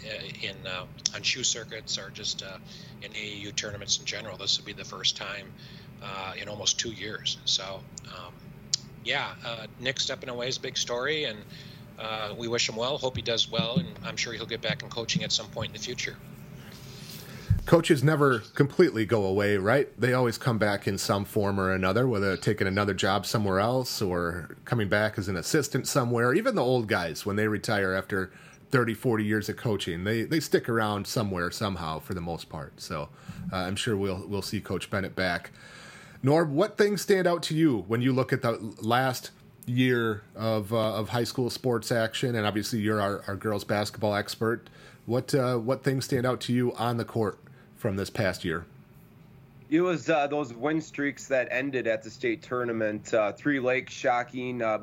in 0.44 0.56
uh, 0.68 0.86
on 1.16 1.24
shoe 1.24 1.44
circuits 1.44 1.98
or 1.98 2.12
just 2.12 2.44
in 3.02 3.12
AAU 3.12 3.56
tournaments 3.56 3.98
in 4.00 4.06
general, 4.06 4.38
this 4.38 4.58
would 4.58 4.66
be 4.66 4.74
the 4.74 4.86
first 4.86 5.18
time 5.18 5.48
in 6.40 6.50
almost 6.50 6.80
two 6.80 6.92
years. 6.92 7.38
So, 7.46 7.82
um, 8.16 8.34
yeah, 9.08 9.32
uh, 9.46 9.68
Nick 9.80 10.00
stepping 10.00 10.30
away 10.30 10.50
is 10.50 10.58
a 10.58 10.60
big 10.60 10.78
story, 10.78 11.24
and 11.24 11.40
we 12.38 12.48
wish 12.48 12.70
him 12.70 12.76
well. 12.76 12.98
Hope 12.98 13.16
he 13.16 13.22
does 13.22 13.50
well, 13.50 13.78
and 13.78 13.88
I'm 14.04 14.18
sure 14.18 14.34
he'll 14.34 14.46
get 14.46 14.62
back 14.62 14.84
in 14.84 14.90
coaching 14.90 15.24
at 15.24 15.32
some 15.32 15.48
point 15.48 15.70
in 15.70 15.74
the 15.74 15.80
future 15.80 16.16
coaches 17.68 18.02
never 18.02 18.40
completely 18.56 19.06
go 19.06 19.26
away, 19.26 19.58
right? 19.58 19.90
They 20.00 20.14
always 20.14 20.38
come 20.38 20.58
back 20.58 20.88
in 20.88 20.98
some 20.98 21.26
form 21.26 21.60
or 21.60 21.74
another, 21.74 22.08
whether 22.08 22.36
taking 22.38 22.66
another 22.66 22.94
job 22.94 23.26
somewhere 23.26 23.60
else 23.60 24.02
or 24.02 24.58
coming 24.66 24.88
back 24.88 25.18
as 25.20 25.28
an 25.28 25.36
assistant 25.36 25.86
somewhere. 25.86 26.34
Even 26.34 26.56
the 26.56 26.64
old 26.64 26.88
guys, 26.88 27.26
when 27.26 27.36
they 27.36 27.48
retire 27.48 27.94
after 27.94 28.32
30, 28.72 28.94
40 28.94 29.24
years 29.24 29.50
of 29.50 29.58
coaching, 29.58 30.06
they, 30.06 30.24
they 30.24 30.40
stick 30.40 30.70
around 30.70 31.06
somewhere 31.06 31.52
somehow 31.52 32.00
for 32.00 32.14
the 32.14 32.22
most 32.22 32.48
part. 32.48 32.80
So 32.82 33.10
uh, 33.52 33.58
I'm 33.58 33.76
sure 33.76 33.98
we'll, 33.98 34.26
we'll 34.28 34.42
see 34.42 34.62
Coach 34.62 34.90
Bennett 34.90 35.16
back. 35.16 35.52
Norb, 36.24 36.50
what 36.50 36.78
things 36.78 37.02
stand 37.02 37.28
out 37.28 37.44
to 37.44 37.56
you 37.56 37.84
when 37.88 38.02
you 38.02 38.14
look 38.14 38.32
at 38.32 38.42
the 38.42 38.58
last 38.82 39.32
year 39.68 40.24
of, 40.36 40.74
uh, 40.74 40.96
of 40.96 41.10
high 41.10 41.24
school 41.24 41.50
sports 41.52 41.92
action? 41.92 42.36
And 42.36 42.48
obviously, 42.48 42.80
you're 42.80 43.00
our, 43.00 43.24
our 43.28 43.36
girls 43.36 43.64
basketball 43.64 44.16
expert. 44.16 44.70
What, 45.06 45.36
uh, 45.36 45.58
what 45.58 45.84
things 45.84 46.06
stand 46.06 46.26
out 46.26 46.42
to 46.42 46.54
you 46.54 46.74
on 46.74 46.98
the 46.98 47.06
court 47.06 47.38
from 47.76 47.96
this 47.96 48.10
past 48.10 48.44
year? 48.44 48.66
It 49.70 49.82
was 49.82 50.10
uh, 50.10 50.28
those 50.28 50.54
win 50.54 50.82
streaks 50.82 51.28
that 51.28 51.50
ended 51.52 51.88
at 51.88 52.02
the 52.02 52.10
state 52.10 52.42
tournament. 52.42 53.14
Uh, 53.14 53.34
Three 53.34 53.60
Lakes 53.60 53.94
shocking 53.94 54.62
uh, 54.62 54.80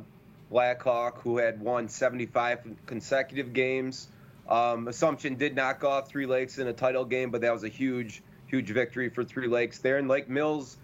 Blackhawk, 0.51 1.23
who 1.23 1.39
had 1.39 1.61
won 1.61 1.89
75 1.89 2.61
consecutive 2.87 3.53
games. 3.53 4.09
Um, 4.49 4.89
Assumption 4.89 5.37
did 5.37 5.57
knock 5.57 5.85
off 5.85 6.09
Three 6.09 6.27
Lakes 6.27 6.59
in 6.59 6.69
a 6.69 6.73
title 6.73 7.05
game, 7.05 7.31
but 7.31 7.41
that 7.41 7.53
was 7.53 7.65
a 7.65 7.69
huge, 7.69 8.23
huge 8.47 8.71
victory 8.71 9.09
for 9.09 9.25
Three 9.25 9.49
Lakes 9.49 9.79
there. 9.79 9.97
And 9.97 10.07
Lake 10.07 10.29
Mills 10.29 10.77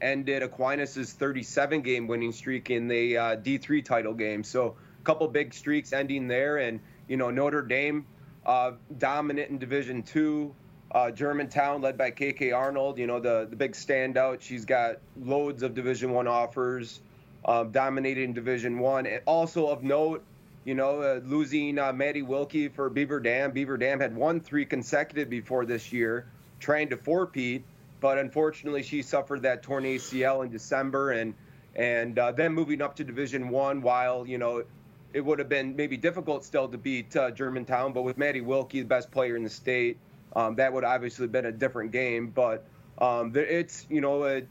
ended 0.00 0.42
Aquinas' 0.42 1.12
37 1.12 1.82
game 1.82 2.06
winning 2.06 2.32
streak 2.32 2.70
in 2.70 2.88
the 2.88 3.16
uh, 3.16 3.36
D3 3.36 3.84
title 3.84 4.14
game. 4.14 4.44
So 4.44 4.76
a 5.00 5.04
couple 5.04 5.28
big 5.28 5.54
streaks 5.54 5.92
ending 5.92 6.28
there. 6.28 6.58
And, 6.58 6.80
you 7.08 7.16
know, 7.16 7.30
Notre 7.30 7.62
Dame 7.62 8.06
uh, 8.48 8.72
dominant 8.96 9.50
in 9.50 9.58
Division 9.58 10.02
Two. 10.02 10.54
Uh, 10.90 11.10
Germantown, 11.10 11.82
led 11.82 11.98
by 11.98 12.10
KK 12.10 12.56
Arnold, 12.56 12.96
you 12.96 13.06
know 13.06 13.20
the 13.20 13.46
the 13.48 13.56
big 13.56 13.72
standout. 13.72 14.40
She's 14.40 14.64
got 14.64 14.96
loads 15.20 15.62
of 15.62 15.74
Division 15.74 16.12
One 16.12 16.26
offers, 16.26 17.00
um, 17.44 17.72
dominating 17.72 18.32
Division 18.32 18.78
One. 18.78 19.06
Also 19.26 19.66
of 19.66 19.82
note, 19.82 20.24
you 20.64 20.74
know, 20.74 21.02
uh, 21.02 21.20
losing 21.22 21.78
uh, 21.78 21.92
Maty 21.92 22.22
Wilke 22.22 22.72
for 22.72 22.88
Beaver 22.88 23.20
Dam. 23.20 23.50
Beaver 23.50 23.76
Dam 23.76 24.00
had 24.00 24.16
won 24.16 24.40
three 24.40 24.64
consecutive 24.64 25.28
before 25.28 25.66
this 25.66 25.92
year, 25.92 26.26
trying 26.58 26.88
to 26.88 26.96
four-peat, 26.96 27.64
but 28.00 28.18
unfortunately 28.18 28.82
she 28.82 29.02
suffered 29.02 29.42
that 29.42 29.62
torn 29.62 29.84
ACL 29.84 30.44
in 30.44 30.50
December, 30.50 31.12
and 31.12 31.34
and 31.74 32.18
uh, 32.18 32.32
then 32.32 32.52
moving 32.52 32.82
up 32.82 32.96
to 32.96 33.04
Division 33.04 33.48
One. 33.48 33.82
While 33.82 34.26
you 34.26 34.38
know 34.38 34.64
it 35.12 35.24
would 35.24 35.38
have 35.38 35.48
been 35.48 35.76
maybe 35.76 35.96
difficult 35.96 36.44
still 36.44 36.68
to 36.68 36.78
beat 36.78 37.16
uh, 37.16 37.30
Germantown, 37.30 37.92
but 37.92 38.02
with 38.02 38.18
Maty 38.18 38.40
Wilke, 38.40 38.72
the 38.72 38.82
best 38.82 39.10
player 39.10 39.36
in 39.36 39.42
the 39.42 39.50
state 39.50 39.98
um, 40.34 40.56
that 40.56 40.72
would 40.72 40.84
obviously 40.84 41.24
have 41.24 41.32
been 41.32 41.46
a 41.46 41.52
different 41.52 41.92
game. 41.92 42.28
But 42.28 42.64
um, 42.98 43.32
it's 43.34 43.86
you 43.88 44.00
know 44.00 44.24
it, 44.24 44.48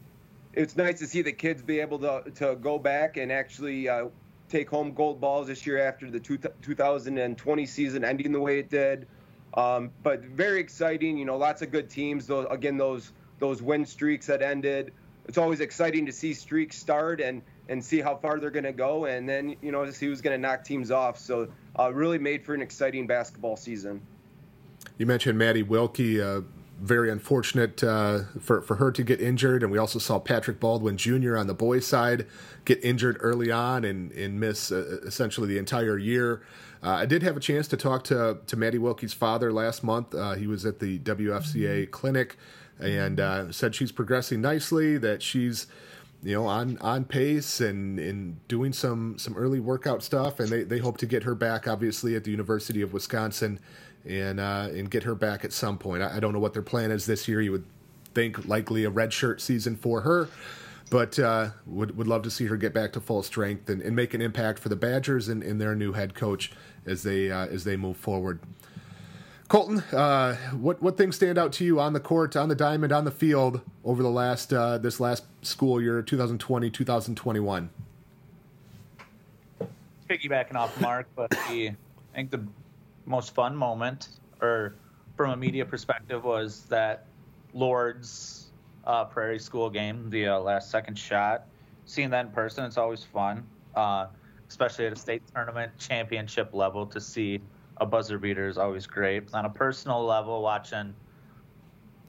it's 0.52 0.76
nice 0.76 0.98
to 1.00 1.06
see 1.06 1.22
the 1.22 1.32
kids 1.32 1.62
be 1.62 1.80
able 1.80 1.98
to 2.00 2.30
to 2.36 2.56
go 2.56 2.78
back 2.78 3.16
and 3.16 3.30
actually 3.30 3.88
uh, 3.88 4.06
take 4.48 4.68
home 4.68 4.92
gold 4.92 5.20
balls 5.20 5.46
this 5.46 5.66
year 5.66 5.86
after 5.86 6.10
the 6.10 6.20
two, 6.20 6.38
2020 6.62 7.66
season 7.66 8.04
ending 8.04 8.32
the 8.32 8.40
way 8.40 8.58
it 8.58 8.70
did. 8.70 9.06
Um, 9.54 9.90
but 10.02 10.22
very 10.22 10.60
exciting. 10.60 11.18
You 11.18 11.24
know, 11.24 11.36
lots 11.36 11.62
of 11.62 11.70
good 11.70 11.90
teams. 11.90 12.26
Those 12.26 12.46
again 12.50 12.76
those 12.76 13.12
those 13.38 13.62
win 13.62 13.84
streaks 13.86 14.26
that 14.26 14.42
ended. 14.42 14.92
It's 15.26 15.38
always 15.38 15.60
exciting 15.60 16.06
to 16.06 16.12
see 16.12 16.34
streaks 16.34 16.78
start 16.78 17.20
and 17.20 17.42
and 17.68 17.84
see 17.84 18.00
how 18.00 18.16
far 18.16 18.40
they're 18.40 18.50
going 18.50 18.64
to 18.64 18.72
go, 18.72 19.04
and 19.04 19.28
then 19.28 19.56
you 19.60 19.72
know 19.72 19.84
to 19.84 19.92
see 19.92 20.06
who's 20.06 20.20
going 20.20 20.40
to 20.40 20.40
knock 20.40 20.64
teams 20.64 20.90
off. 20.90 21.18
So 21.18 21.48
uh, 21.78 21.92
really 21.92 22.18
made 22.18 22.44
for 22.44 22.54
an 22.54 22.62
exciting 22.62 23.06
basketball 23.06 23.56
season. 23.56 24.00
You 24.96 25.06
mentioned 25.06 25.38
Maty 25.38 25.62
Wilke. 25.62 26.20
Uh, 26.20 26.42
very 26.80 27.10
unfortunate 27.10 27.82
uh, 27.82 28.20
for 28.40 28.62
for 28.62 28.76
her 28.76 28.92
to 28.92 29.02
get 29.02 29.20
injured, 29.20 29.62
and 29.62 29.72
we 29.72 29.78
also 29.78 29.98
saw 29.98 30.18
Patrick 30.18 30.60
Baldwin 30.60 30.96
Jr. 30.96 31.36
on 31.36 31.46
the 31.46 31.54
boys' 31.54 31.86
side 31.86 32.26
get 32.64 32.82
injured 32.84 33.16
early 33.20 33.50
on 33.50 33.84
and 33.84 34.12
and 34.12 34.38
miss 34.38 34.70
uh, 34.70 35.00
essentially 35.04 35.48
the 35.48 35.58
entire 35.58 35.98
year. 35.98 36.42
Uh, 36.82 36.90
I 36.90 37.06
did 37.06 37.22
have 37.22 37.36
a 37.36 37.40
chance 37.40 37.66
to 37.68 37.76
talk 37.76 38.04
to 38.04 38.38
to 38.46 38.56
Maty 38.56 38.78
Wilke's 38.78 39.12
father 39.12 39.52
last 39.52 39.82
month. 39.82 40.14
Uh, 40.14 40.34
he 40.34 40.46
was 40.46 40.64
at 40.64 40.78
the 40.78 40.98
WFCA 41.00 41.82
mm-hmm. 41.82 41.90
clinic 41.90 42.36
and 42.80 43.20
uh, 43.20 43.52
said 43.52 43.74
she's 43.74 43.92
progressing 43.92 44.40
nicely. 44.40 44.98
That 44.98 45.22
she's 45.22 45.66
you 46.22 46.34
know 46.34 46.46
on 46.46 46.78
on 46.78 47.04
pace 47.04 47.60
and 47.60 47.98
and 47.98 48.46
doing 48.48 48.72
some 48.72 49.18
some 49.18 49.36
early 49.36 49.60
workout 49.60 50.02
stuff, 50.02 50.40
and 50.40 50.48
they 50.48 50.64
they 50.64 50.78
hope 50.78 50.98
to 50.98 51.06
get 51.06 51.22
her 51.24 51.34
back 51.34 51.68
obviously 51.68 52.16
at 52.16 52.24
the 52.24 52.30
University 52.30 52.82
of 52.82 52.92
Wisconsin 52.92 53.60
and 54.06 54.40
uh, 54.40 54.68
and 54.70 54.90
get 54.90 55.04
her 55.04 55.14
back 55.14 55.44
at 55.44 55.52
some 55.52 55.78
point. 55.78 56.02
I, 56.02 56.16
I, 56.16 56.20
don't 56.20 56.32
know 56.32 56.38
what 56.38 56.52
their 56.52 56.62
plan 56.62 56.90
is 56.90 57.06
this 57.06 57.28
year. 57.28 57.40
You 57.40 57.52
would 57.52 57.64
think 58.14 58.46
likely 58.46 58.84
a 58.84 58.90
redshirt 58.90 59.40
season 59.40 59.76
for 59.76 60.00
her, 60.02 60.28
but 60.90 61.18
uh, 61.18 61.50
would 61.66 61.96
would 61.96 62.06
love 62.06 62.22
to 62.22 62.30
see 62.30 62.46
her 62.46 62.56
get 62.56 62.72
back 62.72 62.92
to 62.94 63.00
full 63.00 63.22
strength 63.22 63.68
and, 63.68 63.82
and 63.82 63.94
make 63.94 64.14
an 64.14 64.20
impact 64.20 64.58
for 64.58 64.68
the 64.68 64.76
Badgers 64.76 65.28
and, 65.28 65.42
and 65.42 65.60
their 65.60 65.74
new 65.74 65.92
head 65.92 66.14
coach 66.14 66.52
as 66.86 67.02
they 67.02 67.30
uh, 67.30 67.46
as 67.46 67.64
they 67.64 67.76
move 67.76 67.96
forward. 67.96 68.40
Colton, 69.48 69.78
uh, 69.96 70.36
what 70.52 70.82
what 70.82 70.98
things 70.98 71.16
stand 71.16 71.38
out 71.38 71.54
to 71.54 71.64
you 71.64 71.80
on 71.80 71.94
the 71.94 72.00
court, 72.00 72.36
on 72.36 72.50
the 72.50 72.54
diamond, 72.54 72.92
on 72.92 73.06
the 73.06 73.10
field 73.10 73.62
over 73.82 74.02
the 74.02 74.10
last 74.10 74.52
uh, 74.52 74.76
this 74.76 75.00
last 75.00 75.24
school 75.40 75.80
year, 75.80 76.02
2020 76.02 76.70
2021? 76.70 77.70
Piggybacking 80.08 80.54
off 80.54 80.78
Mark, 80.80 81.06
but 81.16 81.30
the, 81.30 81.68
I 81.70 81.74
think 82.14 82.30
the 82.30 82.44
most 83.06 83.34
fun 83.34 83.56
moment, 83.56 84.08
or 84.42 84.74
from 85.16 85.30
a 85.30 85.36
media 85.36 85.64
perspective, 85.64 86.24
was 86.24 86.64
that 86.64 87.06
Lourdes 87.54 88.48
uh, 88.86 89.06
Prairie 89.06 89.38
School 89.38 89.70
game, 89.70 90.10
the 90.10 90.28
uh, 90.28 90.40
last 90.40 90.70
second 90.70 90.98
shot. 90.98 91.46
Seeing 91.86 92.10
that 92.10 92.26
in 92.26 92.32
person, 92.32 92.64
it's 92.64 92.76
always 92.76 93.02
fun, 93.02 93.46
uh, 93.74 94.08
especially 94.50 94.86
at 94.86 94.92
a 94.92 94.96
state 94.96 95.22
tournament 95.34 95.72
championship 95.78 96.52
level. 96.52 96.84
To 96.84 97.00
see 97.00 97.40
a 97.80 97.86
buzzer 97.86 98.18
beater 98.18 98.48
is 98.48 98.58
always 98.58 98.86
great. 98.86 99.32
On 99.34 99.44
a 99.44 99.50
personal 99.50 100.04
level, 100.04 100.42
watching 100.42 100.94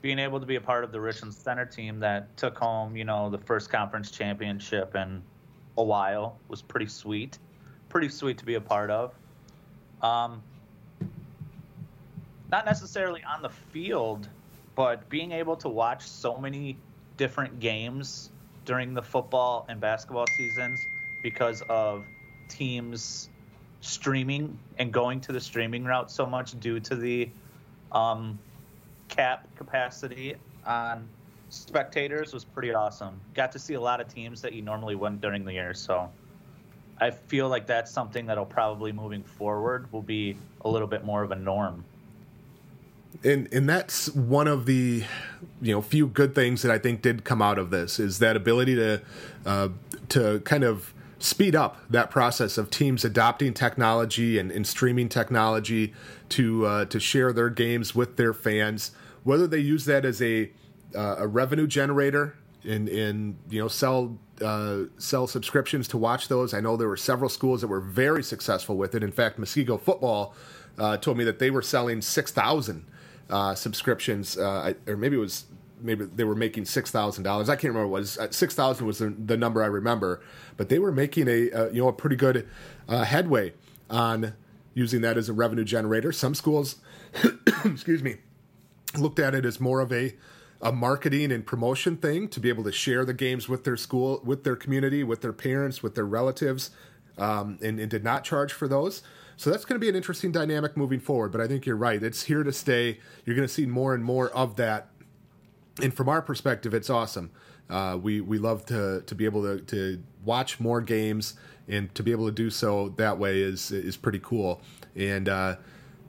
being 0.01 0.19
able 0.19 0.39
to 0.39 0.45
be 0.45 0.55
a 0.55 0.61
part 0.61 0.83
of 0.83 0.91
the 0.91 0.99
Richland 0.99 1.33
Center 1.33 1.65
team 1.65 1.99
that 1.99 2.35
took 2.37 2.57
home, 2.57 2.95
you 2.95 3.03
know, 3.03 3.29
the 3.29 3.37
first 3.37 3.69
conference 3.69 4.11
championship 4.11 4.95
in 4.95 5.21
a 5.77 5.83
while 5.83 6.37
was 6.47 6.61
pretty 6.61 6.87
sweet. 6.87 7.37
Pretty 7.89 8.09
sweet 8.09 8.37
to 8.37 8.45
be 8.45 8.55
a 8.55 8.61
part 8.61 8.89
of. 8.89 9.13
Um, 10.01 10.41
not 12.51 12.65
necessarily 12.65 13.23
on 13.23 13.41
the 13.41 13.49
field, 13.49 14.29
but 14.75 15.07
being 15.09 15.31
able 15.31 15.55
to 15.57 15.67
watch 15.67 16.03
so 16.03 16.37
many 16.37 16.77
different 17.17 17.59
games 17.59 18.31
during 18.65 18.93
the 18.93 19.01
football 19.01 19.65
and 19.67 19.81
basketball 19.81 20.25
seasons 20.37 20.79
because 21.21 21.61
of 21.69 22.05
teams 22.47 23.29
streaming 23.81 24.57
and 24.77 24.91
going 24.91 25.21
to 25.21 25.31
the 25.31 25.39
streaming 25.39 25.83
route 25.83 26.11
so 26.11 26.25
much 26.25 26.59
due 26.59 26.79
to 26.79 26.95
the 26.95 27.29
um, 27.91 28.37
cap 29.07 29.47
capacity 29.55 30.35
on 30.65 31.07
spectators 31.49 32.33
was 32.33 32.43
pretty 32.43 32.73
awesome. 32.73 33.19
Got 33.33 33.51
to 33.53 33.59
see 33.59 33.73
a 33.73 33.81
lot 33.81 34.01
of 34.01 34.13
teams 34.13 34.41
that 34.41 34.53
you 34.53 34.61
normally 34.61 34.95
wouldn't 34.95 35.21
during 35.21 35.45
the 35.45 35.53
year, 35.53 35.73
so 35.73 36.09
I 36.99 37.11
feel 37.11 37.47
like 37.49 37.65
that's 37.65 37.91
something 37.91 38.25
that'll 38.25 38.45
probably 38.45 38.91
moving 38.91 39.23
forward 39.23 39.91
will 39.91 40.01
be 40.01 40.37
a 40.61 40.69
little 40.69 40.87
bit 40.87 41.05
more 41.05 41.23
of 41.23 41.31
a 41.31 41.35
norm 41.35 41.83
and 43.23 43.51
and 43.51 43.67
that's 43.67 44.09
one 44.09 44.47
of 44.47 44.65
the 44.65 45.03
you 45.61 45.73
know 45.73 45.81
few 45.81 46.07
good 46.07 46.35
things 46.35 46.61
that 46.61 46.71
I 46.71 46.77
think 46.77 47.01
did 47.01 47.23
come 47.23 47.41
out 47.41 47.57
of 47.57 47.69
this 47.69 47.99
is 47.99 48.19
that 48.19 48.35
ability 48.35 48.75
to 48.75 49.01
uh, 49.45 49.69
to 50.09 50.39
kind 50.41 50.63
of 50.63 50.93
speed 51.19 51.55
up 51.55 51.77
that 51.89 52.09
process 52.09 52.57
of 52.57 52.69
teams 52.69 53.05
adopting 53.05 53.53
technology 53.53 54.39
and, 54.39 54.51
and 54.51 54.65
streaming 54.65 55.09
technology 55.09 55.93
to 56.29 56.65
uh, 56.65 56.85
to 56.85 56.99
share 56.99 57.31
their 57.33 57.49
games 57.49 57.93
with 57.93 58.17
their 58.17 58.33
fans, 58.33 58.91
whether 59.23 59.45
they 59.45 59.59
use 59.59 59.85
that 59.85 60.05
as 60.05 60.21
a 60.21 60.51
uh, 60.95 61.17
a 61.19 61.27
revenue 61.27 61.67
generator 61.67 62.35
and 62.63 62.89
and 62.89 63.37
you 63.49 63.61
know 63.61 63.67
sell 63.67 64.17
uh, 64.41 64.83
sell 64.97 65.27
subscriptions 65.27 65.87
to 65.89 65.97
watch 65.97 66.27
those. 66.27 66.53
I 66.53 66.61
know 66.61 66.77
there 66.77 66.87
were 66.87 66.97
several 66.97 67.29
schools 67.29 67.61
that 67.61 67.67
were 67.67 67.81
very 67.81 68.23
successful 68.23 68.77
with 68.77 68.95
it. 68.95 69.03
In 69.03 69.11
fact, 69.11 69.39
Muskego 69.39 69.79
football 69.79 70.33
uh, 70.77 70.97
told 70.97 71.17
me 71.17 71.23
that 71.25 71.39
they 71.39 71.51
were 71.51 71.61
selling 71.61 72.01
six 72.01 72.31
thousand 72.31 72.85
uh, 73.29 73.55
subscriptions, 73.55 74.37
uh, 74.37 74.73
or 74.87 74.97
maybe 74.97 75.17
it 75.17 75.19
was 75.19 75.45
maybe 75.81 76.05
they 76.05 76.23
were 76.23 76.35
making 76.35 76.65
six 76.65 76.91
thousand 76.91 77.23
dollars. 77.23 77.49
I 77.49 77.55
can't 77.55 77.73
remember 77.73 77.87
what 77.87 77.97
it 77.97 78.01
was. 78.01 78.17
Uh, 78.17 78.31
six 78.31 78.53
thousand 78.53 78.85
was 78.85 78.99
the, 78.99 79.09
the, 79.09 79.37
number 79.37 79.63
I 79.63 79.67
remember, 79.67 80.21
but 80.57 80.69
they 80.69 80.79
were 80.79 80.91
making 80.91 81.27
a, 81.27 81.49
a 81.49 81.71
you 81.71 81.81
know 81.81 81.87
a 81.87 81.93
pretty 81.93 82.15
good 82.15 82.47
uh, 82.87 83.03
headway 83.03 83.53
on 83.89 84.33
using 84.73 85.01
that 85.01 85.17
as 85.17 85.29
a 85.29 85.33
revenue 85.33 85.63
generator. 85.63 86.11
Some 86.11 86.35
schools, 86.35 86.77
excuse 87.65 88.03
me, 88.03 88.17
looked 88.97 89.19
at 89.19 89.35
it 89.35 89.45
as 89.45 89.59
more 89.59 89.81
of 89.81 89.91
a 89.91 90.15
a 90.61 90.71
marketing 90.71 91.31
and 91.31 91.45
promotion 91.45 91.95
thing 91.95 92.27
to 92.27 92.39
be 92.39 92.49
able 92.49 92.63
to 92.65 92.71
share 92.71 93.05
the 93.05 93.13
games 93.13 93.47
with 93.47 93.63
their 93.63 93.77
school, 93.77 94.21
with 94.25 94.43
their 94.43 94.57
community, 94.57 95.03
with 95.03 95.21
their 95.21 95.33
parents, 95.33 95.81
with 95.81 95.95
their 95.95 96.05
relatives, 96.05 96.71
um, 97.17 97.57
and, 97.61 97.79
and 97.79 97.89
did 97.89 98.03
not 98.03 98.23
charge 98.23 98.51
for 98.51 98.67
those. 98.67 99.01
So 99.37 99.49
that's 99.49 99.63
going 99.63 99.79
to 99.79 99.79
be 99.79 99.87
an 99.87 99.95
interesting 99.95 100.33
dynamic 100.33 100.75
moving 100.75 100.99
forward. 100.99 101.31
But 101.31 101.39
I 101.39 101.47
think 101.47 101.65
you're 101.65 101.77
right; 101.77 102.03
it's 102.03 102.23
here 102.23 102.43
to 102.43 102.51
stay. 102.51 102.99
You're 103.25 103.37
going 103.37 103.47
to 103.47 103.53
see 103.53 103.65
more 103.65 103.93
and 103.93 104.03
more 104.03 104.29
of 104.31 104.57
that 104.57 104.89
and 105.81 105.93
from 105.93 106.09
our 106.09 106.21
perspective, 106.21 106.73
it's 106.73 106.89
awesome. 106.89 107.31
Uh, 107.69 107.97
we 108.01 108.19
we 108.19 108.37
love 108.37 108.65
to 108.65 109.01
to 109.05 109.15
be 109.15 109.25
able 109.25 109.43
to 109.43 109.61
to 109.61 110.01
watch 110.23 110.59
more 110.59 110.81
games 110.81 111.35
and 111.67 111.93
to 111.93 112.01
be 112.01 112.11
able 112.11 112.25
to 112.25 112.31
do 112.31 112.49
so 112.49 112.89
that 112.97 113.19
way 113.19 113.41
is 113.41 113.71
is 113.71 113.95
pretty 113.95 114.19
cool. 114.19 114.61
And 114.95 115.29
uh, 115.29 115.57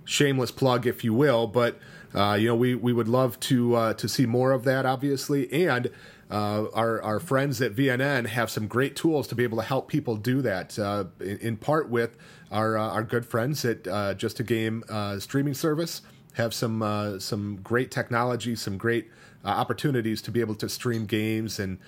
shameless 0.05 0.51
plug, 0.51 0.87
if 0.87 1.05
you 1.05 1.13
will, 1.13 1.47
but 1.47 1.79
uh, 2.15 2.37
you 2.41 2.49
know 2.49 2.55
we 2.55 2.75
we 2.75 2.93
would 2.93 3.09
love 3.09 3.39
to 3.41 3.75
uh, 3.77 3.95
to 3.95 4.09
see 4.09 4.27
more 4.27 4.53
of 4.53 4.65
that, 4.65 4.87
obviously, 4.87 5.53
and. 5.53 5.91
Uh, 6.33 6.71
our 6.75 7.03
our 7.03 7.19
friends 7.19 7.61
at 7.61 7.75
VNN 7.75 8.25
have 8.25 8.49
some 8.49 8.69
great 8.69 8.95
tools 8.95 9.27
to 9.27 9.35
be 9.35 9.43
able 9.43 9.59
to 9.59 9.65
help 9.65 9.89
people 9.89 10.15
do 10.15 10.41
that. 10.41 10.79
Uh, 10.79 11.07
in, 11.19 11.39
in, 11.39 11.57
part 11.57 11.89
with 11.89 12.17
our 12.53 12.79
our 12.79 13.03
good 13.03 13.27
friends 13.27 13.65
at 13.65 13.83
Just 14.17 14.39
a 14.39 14.45
Game 14.45 14.85
streaming 15.19 15.55
service 15.55 16.03
have 16.35 16.55
some 16.55 17.19
some 17.19 17.59
great 17.65 17.91
technology, 17.91 18.55
some 18.55 18.79
great 18.79 19.11
uh, 19.45 19.49
opportunities 19.49 20.23
to 20.23 20.31
be 20.31 20.41
able 20.41 20.55
to 20.57 20.69
stream 20.69 21.07
games 21.07 21.59
and, 21.59 21.79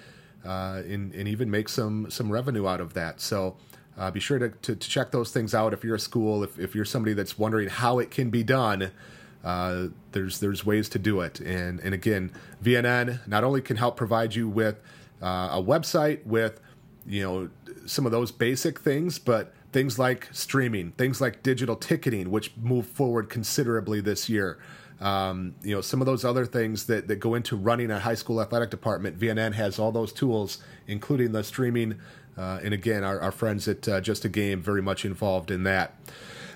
uh, 0.45 0.83
and, 0.87 1.15
and 1.15 1.29
even 1.29 1.51
make 1.51 1.69
some 1.69 2.11
some 2.11 2.31
revenue 2.31 2.67
out 2.67 2.81
of 2.81 2.95
that. 2.95 3.21
So. 3.21 3.57
Uh, 3.95 4.11
be 4.11 4.21
sure 4.21 4.39
to, 4.39 4.49
to, 4.49 4.75
to, 4.75 4.89
check 4.89 5.11
those 5.11 5.33
things 5.33 5.55
out 5.55 5.75
if 5.75 5.85
you're 5.85 5.97
a 5.97 6.01
school, 6.01 6.43
if, 6.43 6.59
if 6.59 6.75
you're 6.75 6.83
somebody 6.83 7.13
that's 7.13 7.39
wondering 7.39 7.69
how 7.69 7.99
it 7.99 8.11
can 8.11 8.31
be 8.31 8.43
done. 8.43 8.91
Uh, 9.45 9.89
there's 10.13 10.41
there's 10.41 10.65
ways 10.65 10.89
to 10.89 10.99
do 10.99 11.21
it, 11.21 11.41
and 11.41 11.79
and 11.81 11.93
again, 11.93 12.31
VNN 12.65 13.27
not 13.29 13.45
only 13.45 13.61
can 13.61 13.77
help 13.77 13.99
provide 13.99 14.35
you 14.35 14.49
with 14.49 14.81
uh, 15.21 15.51
a 15.53 15.63
website 15.63 16.25
with 16.25 16.59
you 17.07 17.23
know 17.23 17.51
some 17.87 18.07
of 18.07 18.13
those 18.13 18.33
basic 18.33 18.81
things, 18.81 19.19
but 19.19 19.53
things 19.73 19.99
like 19.99 20.29
streaming, 20.33 20.93
things 20.93 21.21
like 21.21 21.43
digital 21.43 21.77
ticketing, 21.77 22.31
which 22.31 22.53
move 22.57 22.87
forward 22.87 23.29
considerably 23.29 24.01
this 24.01 24.29
year. 24.29 24.59
Um, 25.03 25.57
you 25.63 25.75
know, 25.75 25.81
some 25.81 26.01
of 26.01 26.07
those 26.07 26.25
other 26.25 26.47
things 26.47 26.87
that, 26.87 27.09
that 27.09 27.17
go 27.17 27.35
into 27.35 27.57
running 27.57 27.91
a 27.91 27.99
high 27.99 28.15
school 28.15 28.41
athletic 28.41 28.71
department, 28.71 29.19
VNN 29.19 29.55
has 29.55 29.79
all 29.79 29.91
those 29.91 30.13
tools, 30.13 30.59
including 30.87 31.33
the 31.33 31.43
streaming. 31.43 31.99
Uh, 32.39 32.61
and 32.63 32.73
again, 32.73 33.03
our, 33.03 33.21
our 33.21 33.33
friends 33.33 33.67
at 33.67 33.87
uh, 33.89 34.01
Just 34.01 34.25
a 34.25 34.29
Game 34.29 34.63
very 34.63 34.81
much 34.81 35.05
involved 35.05 35.51
in 35.51 35.65
that. 35.65 35.95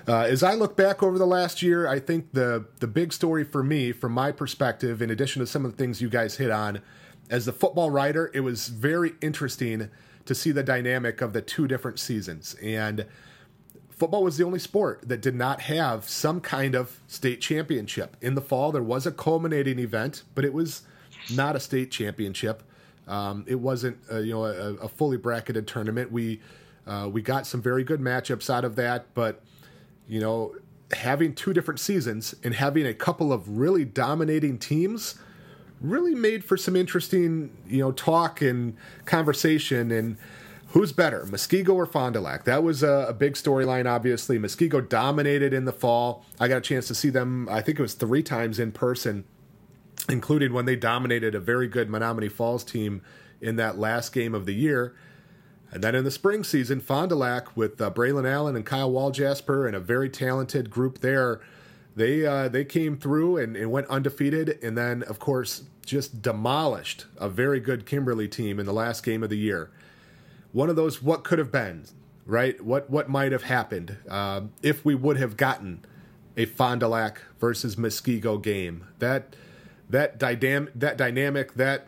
Uh, 0.07 0.21
as 0.21 0.41
I 0.41 0.53
look 0.53 0.77
back 0.77 1.03
over 1.03 1.17
the 1.17 1.27
last 1.27 1.61
year, 1.61 1.85
I 1.85 1.99
think 1.99 2.31
the 2.31 2.65
the 2.79 2.87
big 2.87 3.11
story 3.11 3.43
for 3.43 3.61
me, 3.61 3.91
from 3.91 4.13
my 4.13 4.31
perspective, 4.31 5.01
in 5.01 5.09
addition 5.09 5.41
to 5.41 5.45
some 5.45 5.65
of 5.65 5.71
the 5.71 5.77
things 5.77 6.01
you 6.01 6.09
guys 6.09 6.37
hit 6.37 6.49
on, 6.49 6.81
as 7.29 7.45
the 7.45 7.51
football 7.51 7.91
writer, 7.91 8.31
it 8.33 8.39
was 8.39 8.69
very 8.69 9.15
interesting 9.21 9.89
to 10.25 10.33
see 10.33 10.51
the 10.51 10.63
dynamic 10.63 11.21
of 11.21 11.33
the 11.33 11.41
two 11.41 11.67
different 11.67 11.99
seasons. 11.99 12.55
And 12.63 13.05
football 13.97 14.23
was 14.23 14.37
the 14.37 14.43
only 14.43 14.59
sport 14.59 15.01
that 15.07 15.21
did 15.21 15.35
not 15.35 15.61
have 15.61 16.07
some 16.07 16.39
kind 16.39 16.75
of 16.75 16.99
state 17.07 17.41
championship. 17.41 18.15
In 18.21 18.35
the 18.35 18.41
fall, 18.41 18.71
there 18.71 18.83
was 18.83 19.05
a 19.05 19.11
culminating 19.11 19.79
event, 19.79 20.23
but 20.35 20.45
it 20.45 20.53
was 20.53 20.83
not 21.33 21.55
a 21.55 21.59
state 21.59 21.91
championship. 21.91 22.63
Um, 23.07 23.43
it 23.47 23.55
wasn't, 23.55 23.97
a, 24.09 24.21
you 24.21 24.33
know, 24.33 24.45
a, 24.45 24.73
a, 24.75 24.87
fully 24.89 25.17
bracketed 25.17 25.65
tournament. 25.65 26.11
We 26.11 26.41
uh, 26.85 27.09
we 27.11 27.21
got 27.21 27.47
some 27.47 27.61
very 27.61 27.83
good 27.83 27.99
matchups 27.99 28.49
out 28.49 28.65
of 28.65 28.75
that, 28.75 29.13
but 29.13 29.41
you 30.07 30.19
know, 30.19 30.55
having 30.91 31.33
two 31.33 31.53
different 31.53 31.79
seasons 31.79 32.35
and 32.43 32.53
having 32.53 32.85
a 32.85 32.93
couple 32.93 33.33
of 33.33 33.57
really 33.57 33.85
dominating 33.85 34.57
teams 34.57 35.15
really 35.81 36.15
made 36.15 36.43
for 36.43 36.57
some 36.57 36.75
interesting, 36.75 37.55
you 37.67 37.79
know, 37.79 37.91
talk 37.91 38.41
and 38.41 38.75
conversation 39.05 39.91
and 39.91 40.17
Who's 40.71 40.91
better, 40.91 41.23
Muskego 41.23 41.75
or 41.75 41.85
Fond 41.85 42.13
du 42.13 42.19
Lac? 42.19 42.43
That 42.43 42.61
was 42.61 42.83
a, 42.83 43.07
a 43.09 43.13
big 43.13 43.33
storyline, 43.35 43.89
obviously. 43.89 44.37
Muskego 44.37 44.87
dominated 44.87 45.53
in 45.53 45.63
the 45.63 45.71
fall. 45.71 46.25
I 46.39 46.49
got 46.49 46.57
a 46.57 46.61
chance 46.61 46.87
to 46.87 46.95
see 46.95 47.09
them, 47.09 47.47
I 47.49 47.61
think 47.61 47.79
it 47.79 47.81
was 47.81 47.93
three 47.93 48.21
times 48.21 48.59
in 48.59 48.73
person, 48.73 49.23
including 50.09 50.51
when 50.51 50.65
they 50.65 50.75
dominated 50.75 51.33
a 51.35 51.39
very 51.39 51.69
good 51.69 51.89
Menomonee 51.89 52.31
Falls 52.31 52.65
team 52.65 53.01
in 53.39 53.55
that 53.55 53.77
last 53.77 54.11
game 54.11 54.35
of 54.35 54.45
the 54.45 54.53
year. 54.53 54.93
And 55.71 55.81
then 55.81 55.95
in 55.95 56.03
the 56.03 56.11
spring 56.11 56.43
season, 56.43 56.81
Fond 56.81 57.09
du 57.09 57.15
Lac 57.15 57.55
with 57.55 57.81
uh, 57.81 57.89
Braylon 57.89 58.29
Allen 58.29 58.55
and 58.55 58.65
Kyle 58.65 58.91
Waljasper 58.91 59.67
and 59.67 59.75
a 59.75 59.79
very 59.79 60.09
talented 60.09 60.69
group 60.69 60.99
there, 60.99 61.39
they 61.95 62.25
uh, 62.25 62.47
they 62.47 62.63
came 62.63 62.97
through 62.97 63.37
and, 63.37 63.55
and, 63.55 63.71
went 63.71 63.87
undefeated, 63.87 64.59
and 64.61 64.77
then 64.77 65.01
of 65.03 65.17
course 65.17 65.63
just 65.83 66.21
demolished 66.21 67.05
a 67.17 67.27
very 67.27 67.59
good 67.59 67.85
Kimberly 67.85 68.27
team 68.27 68.59
in 68.59 68.65
the 68.65 68.73
last 68.73 69.03
game 69.03 69.23
of 69.23 69.29
the 69.29 69.37
year 69.37 69.71
one 70.57 70.71
of 70.71 70.75
those 70.75 71.03
what 71.03 71.23
could 71.23 71.37
have 71.37 71.51
been, 71.51 71.85
right? 72.25 72.59
What 72.63 72.89
what 72.89 73.07
might 73.07 73.31
have 73.31 73.43
happened 73.43 73.97
um, 74.09 74.53
if 74.63 74.83
we 74.83 74.95
would 74.95 75.17
have 75.17 75.37
gotten 75.37 75.85
a 76.35 76.45
Fond 76.45 76.79
du 76.79 76.87
Lac 76.87 77.21
versus 77.39 77.75
Muskego 77.75 78.41
game. 78.41 78.87
That 78.97 79.35
that 79.87 80.17
dynamic 80.17 80.73
that 80.73 80.97
dynamic 80.97 81.53
that 81.53 81.87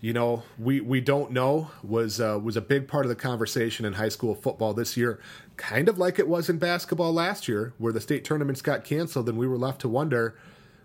you 0.00 0.12
know 0.12 0.44
we 0.56 0.80
we 0.80 1.00
don't 1.00 1.32
know 1.32 1.72
was 1.82 2.20
uh, 2.20 2.38
was 2.40 2.56
a 2.56 2.60
big 2.60 2.86
part 2.86 3.04
of 3.04 3.08
the 3.08 3.16
conversation 3.16 3.84
in 3.84 3.94
high 3.94 4.08
school 4.08 4.36
football 4.36 4.72
this 4.72 4.96
year. 4.96 5.18
Kind 5.56 5.88
of 5.88 5.98
like 5.98 6.20
it 6.20 6.28
was 6.28 6.48
in 6.48 6.58
basketball 6.58 7.12
last 7.12 7.48
year, 7.48 7.74
where 7.76 7.92
the 7.92 8.00
state 8.00 8.24
tournaments 8.24 8.62
got 8.62 8.84
canceled, 8.84 9.28
and 9.28 9.36
we 9.36 9.48
were 9.48 9.58
left 9.58 9.80
to 9.80 9.88
wonder 9.88 10.36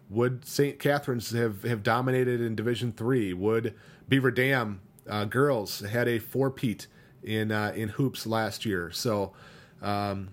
would 0.09 0.43
St. 0.43 0.77
Catherine's 0.77 1.31
have, 1.31 1.63
have 1.63 1.83
dominated 1.83 2.41
in 2.41 2.55
Division 2.55 2.91
Three? 2.91 3.31
Would 3.31 3.75
Beaver 4.09 4.31
Dam 4.31 4.81
uh, 5.07 5.25
girls 5.25 5.81
had 5.81 6.07
a 6.07 6.19
four-peat 6.19 6.87
in 7.23 7.51
uh, 7.51 7.73
in 7.75 7.89
hoops 7.89 8.25
last 8.25 8.65
year. 8.65 8.91
So 8.91 9.33
um, 9.81 10.29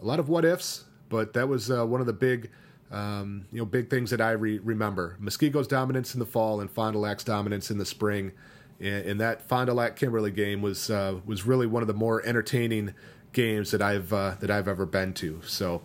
a 0.00 0.04
lot 0.04 0.20
of 0.20 0.28
what 0.28 0.44
ifs, 0.44 0.84
but 1.08 1.32
that 1.34 1.48
was 1.48 1.70
uh, 1.70 1.86
one 1.86 2.00
of 2.00 2.06
the 2.06 2.12
big 2.12 2.50
um, 2.90 3.46
you 3.52 3.58
know 3.58 3.64
big 3.64 3.90
things 3.90 4.10
that 4.10 4.20
I 4.20 4.32
re- 4.32 4.58
remember. 4.58 5.16
Muskego's 5.18 5.68
dominance 5.68 6.14
in 6.14 6.20
the 6.20 6.26
fall 6.26 6.60
and 6.60 6.70
Fond 6.70 6.94
du 6.94 6.98
Lac's 6.98 7.24
dominance 7.24 7.70
in 7.70 7.78
the 7.78 7.86
spring. 7.86 8.32
And, 8.78 9.06
and 9.06 9.20
that 9.20 9.42
Fond 9.42 9.68
du 9.68 9.74
Lac 9.74 9.96
Kimberly 9.96 10.30
game 10.30 10.62
was 10.62 10.90
uh, 10.90 11.20
was 11.24 11.46
really 11.46 11.66
one 11.66 11.82
of 11.82 11.86
the 11.86 11.94
more 11.94 12.24
entertaining 12.24 12.94
games 13.32 13.70
that 13.70 13.82
I've 13.82 14.12
uh, 14.12 14.34
that 14.40 14.50
I've 14.50 14.68
ever 14.68 14.86
been 14.86 15.12
to. 15.14 15.40
So. 15.44 15.82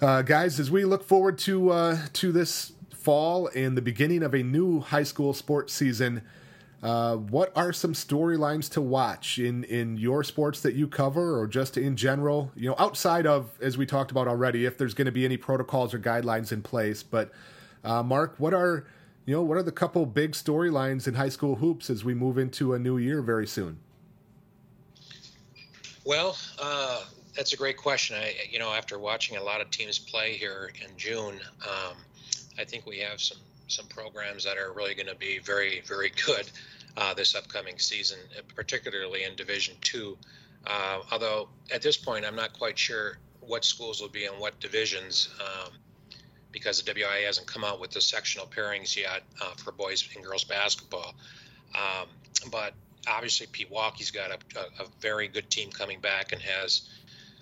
Uh, 0.00 0.22
guys, 0.22 0.60
as 0.60 0.70
we 0.70 0.84
look 0.84 1.02
forward 1.02 1.36
to 1.36 1.70
uh, 1.70 1.98
to 2.12 2.30
this 2.30 2.72
fall 2.92 3.48
and 3.52 3.76
the 3.76 3.82
beginning 3.82 4.22
of 4.22 4.32
a 4.32 4.44
new 4.44 4.78
high 4.78 5.02
school 5.02 5.32
sports 5.32 5.72
season, 5.72 6.22
uh, 6.82 7.16
what 7.16 7.52
are 7.56 7.72
some 7.72 7.92
storylines 7.92 8.70
to 8.70 8.80
watch 8.80 9.38
in 9.38 9.64
in 9.64 9.96
your 9.96 10.22
sports 10.22 10.60
that 10.60 10.74
you 10.74 10.86
cover, 10.86 11.40
or 11.40 11.48
just 11.48 11.76
in 11.76 11.96
general? 11.96 12.52
You 12.54 12.70
know, 12.70 12.76
outside 12.78 13.26
of 13.26 13.50
as 13.60 13.76
we 13.76 13.84
talked 13.84 14.12
about 14.12 14.28
already, 14.28 14.64
if 14.64 14.78
there's 14.78 14.94
going 14.94 15.06
to 15.06 15.12
be 15.12 15.24
any 15.24 15.36
protocols 15.36 15.92
or 15.92 15.98
guidelines 15.98 16.52
in 16.52 16.62
place. 16.62 17.02
But 17.02 17.32
uh, 17.82 18.04
Mark, 18.04 18.34
what 18.38 18.54
are 18.54 18.86
you 19.26 19.34
know 19.34 19.42
what 19.42 19.56
are 19.58 19.62
the 19.62 19.72
couple 19.72 20.06
big 20.06 20.32
storylines 20.32 21.08
in 21.08 21.14
high 21.14 21.28
school 21.30 21.56
hoops 21.56 21.90
as 21.90 22.04
we 22.04 22.14
move 22.14 22.38
into 22.38 22.74
a 22.74 22.78
new 22.78 22.96
year 22.96 23.22
very 23.22 23.46
soon? 23.46 23.80
Well, 26.04 26.38
uh, 26.62 27.04
that's 27.36 27.52
a 27.52 27.56
great 27.56 27.76
question. 27.76 28.16
I, 28.16 28.34
you 28.48 28.60
know, 28.60 28.72
after 28.72 29.00
watching 29.00 29.36
a 29.36 29.42
lot 29.42 29.60
of 29.60 29.70
teams 29.70 29.98
play 29.98 30.34
here 30.34 30.70
in 30.82 30.96
June, 30.96 31.40
um, 31.68 31.96
I 32.56 32.64
think 32.64 32.86
we 32.86 32.98
have 33.00 33.20
some 33.20 33.38
some 33.68 33.86
programs 33.86 34.44
that 34.44 34.58
are 34.58 34.72
really 34.72 34.94
going 34.94 35.06
to 35.06 35.14
be 35.14 35.38
very, 35.38 35.82
very 35.86 36.10
good 36.26 36.50
uh, 36.96 37.14
this 37.14 37.34
upcoming 37.34 37.78
season, 37.78 38.18
particularly 38.54 39.24
in 39.24 39.36
Division 39.36 39.74
Two. 39.80 40.18
Uh, 40.66 41.00
although 41.12 41.48
at 41.72 41.82
this 41.82 41.96
point, 41.96 42.24
I'm 42.24 42.36
not 42.36 42.52
quite 42.52 42.78
sure 42.78 43.18
what 43.40 43.64
schools 43.64 44.00
will 44.00 44.08
be 44.08 44.24
in 44.24 44.32
what 44.32 44.58
divisions 44.60 45.28
um, 45.40 45.72
because 46.52 46.82
the 46.82 46.92
WIAA 46.92 47.24
hasn't 47.24 47.46
come 47.46 47.64
out 47.64 47.80
with 47.80 47.90
the 47.90 48.00
sectional 48.00 48.46
pairings 48.46 48.96
yet 48.96 49.22
uh, 49.40 49.54
for 49.56 49.72
boys 49.72 50.06
and 50.14 50.24
girls 50.24 50.44
basketball. 50.44 51.14
Um, 51.74 52.08
but 52.50 52.74
obviously, 53.06 53.46
Pewaukee's 53.46 54.10
got 54.10 54.30
a, 54.30 54.60
a, 54.82 54.86
very 55.00 55.28
good 55.28 55.50
team 55.50 55.70
coming 55.70 56.00
back 56.00 56.32
and 56.32 56.40
has, 56.42 56.88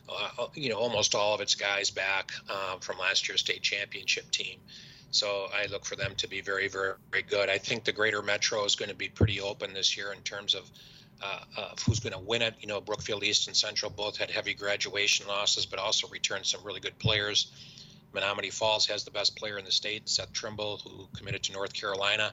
uh, 0.08 0.46
you 0.54 0.68
know, 0.68 0.76
almost 0.76 1.14
all 1.14 1.34
of 1.34 1.40
its 1.40 1.54
guys 1.54 1.90
back 1.90 2.32
um, 2.50 2.80
from 2.80 2.98
last 2.98 3.28
year's 3.28 3.40
state 3.40 3.62
championship 3.62 4.30
team. 4.30 4.58
So 5.10 5.46
I 5.54 5.66
look 5.66 5.84
for 5.84 5.96
them 5.96 6.14
to 6.16 6.28
be 6.28 6.40
very, 6.40 6.68
very, 6.68 6.94
very 7.10 7.22
good. 7.22 7.48
I 7.48 7.58
think 7.58 7.84
the 7.84 7.92
Greater 7.92 8.22
Metro 8.22 8.64
is 8.64 8.74
going 8.74 8.90
to 8.90 8.94
be 8.94 9.08
pretty 9.08 9.40
open 9.40 9.72
this 9.72 9.96
year 9.96 10.12
in 10.12 10.20
terms 10.20 10.54
of 10.54 10.70
uh, 11.22 11.40
who's 11.86 12.00
going 12.00 12.12
to 12.12 12.18
win 12.18 12.42
it. 12.42 12.54
You 12.60 12.68
know, 12.68 12.80
Brookfield 12.80 13.24
East 13.24 13.46
and 13.46 13.56
Central 13.56 13.90
both 13.90 14.16
had 14.16 14.30
heavy 14.30 14.54
graduation 14.54 15.26
losses, 15.26 15.66
but 15.66 15.78
also 15.78 16.08
returned 16.08 16.46
some 16.46 16.62
really 16.64 16.80
good 16.80 16.98
players. 16.98 17.50
Menomonee 18.14 18.52
Falls 18.52 18.86
has 18.86 19.04
the 19.04 19.10
best 19.10 19.36
player 19.36 19.58
in 19.58 19.64
the 19.64 19.72
state, 19.72 20.08
Seth 20.08 20.32
Trimble, 20.32 20.78
who 20.78 21.08
committed 21.16 21.42
to 21.44 21.52
North 21.52 21.72
Carolina. 21.72 22.32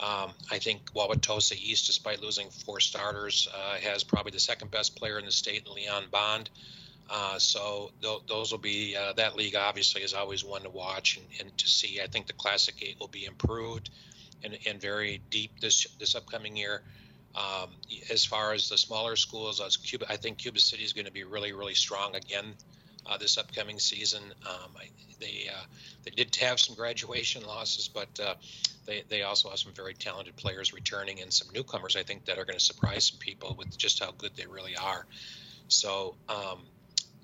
Um, 0.00 0.30
I 0.50 0.58
think 0.58 0.92
Wauwatosa 0.92 1.56
East, 1.60 1.86
despite 1.86 2.22
losing 2.22 2.50
four 2.50 2.78
starters, 2.78 3.48
uh, 3.52 3.76
has 3.78 4.04
probably 4.04 4.30
the 4.30 4.40
second 4.40 4.70
best 4.70 4.94
player 4.94 5.18
in 5.18 5.24
the 5.24 5.32
state, 5.32 5.68
Leon 5.68 6.04
Bond. 6.10 6.50
Uh, 7.10 7.38
so 7.38 7.90
th- 8.02 8.20
those 8.28 8.52
will 8.52 8.58
be 8.58 8.94
uh, 8.96 9.14
that 9.14 9.34
league. 9.36 9.56
Obviously, 9.56 10.02
is 10.02 10.12
always 10.12 10.44
one 10.44 10.62
to 10.62 10.70
watch 10.70 11.16
and, 11.16 11.26
and, 11.40 11.58
to 11.58 11.66
see. 11.66 12.00
I 12.02 12.06
think 12.06 12.26
the 12.26 12.34
Classic 12.34 12.74
Eight 12.82 12.96
will 13.00 13.08
be 13.08 13.24
improved 13.24 13.88
and, 14.44 14.58
and 14.66 14.80
very 14.80 15.20
deep 15.30 15.58
this 15.60 15.86
this 15.98 16.14
upcoming 16.14 16.56
year. 16.56 16.82
Um, 17.34 17.70
as 18.10 18.24
far 18.24 18.52
as 18.52 18.68
the 18.68 18.76
smaller 18.76 19.16
schools, 19.16 19.60
as 19.60 19.76
Cuba, 19.76 20.06
I 20.10 20.16
think 20.16 20.38
Cuba 20.38 20.60
City 20.60 20.84
is 20.84 20.92
going 20.92 21.06
to 21.06 21.12
be 21.12 21.24
really 21.24 21.52
really 21.52 21.74
strong 21.74 22.14
again 22.14 22.54
uh, 23.06 23.16
this 23.16 23.38
upcoming 23.38 23.78
season. 23.78 24.22
Um, 24.46 24.70
I, 24.76 24.88
they 25.18 25.48
uh, 25.50 25.64
they 26.04 26.10
did 26.10 26.34
have 26.36 26.60
some 26.60 26.76
graduation 26.76 27.42
losses, 27.46 27.88
but 27.88 28.08
uh, 28.22 28.34
they 28.84 29.02
they 29.08 29.22
also 29.22 29.48
have 29.48 29.58
some 29.58 29.72
very 29.72 29.94
talented 29.94 30.36
players 30.36 30.74
returning 30.74 31.22
and 31.22 31.32
some 31.32 31.48
newcomers. 31.54 31.96
I 31.96 32.02
think 32.02 32.26
that 32.26 32.38
are 32.38 32.44
going 32.44 32.58
to 32.58 32.64
surprise 32.64 33.06
some 33.06 33.18
people 33.18 33.54
with 33.58 33.78
just 33.78 34.04
how 34.04 34.10
good 34.10 34.32
they 34.36 34.46
really 34.46 34.76
are. 34.76 35.06
So. 35.68 36.14
Um, 36.28 36.60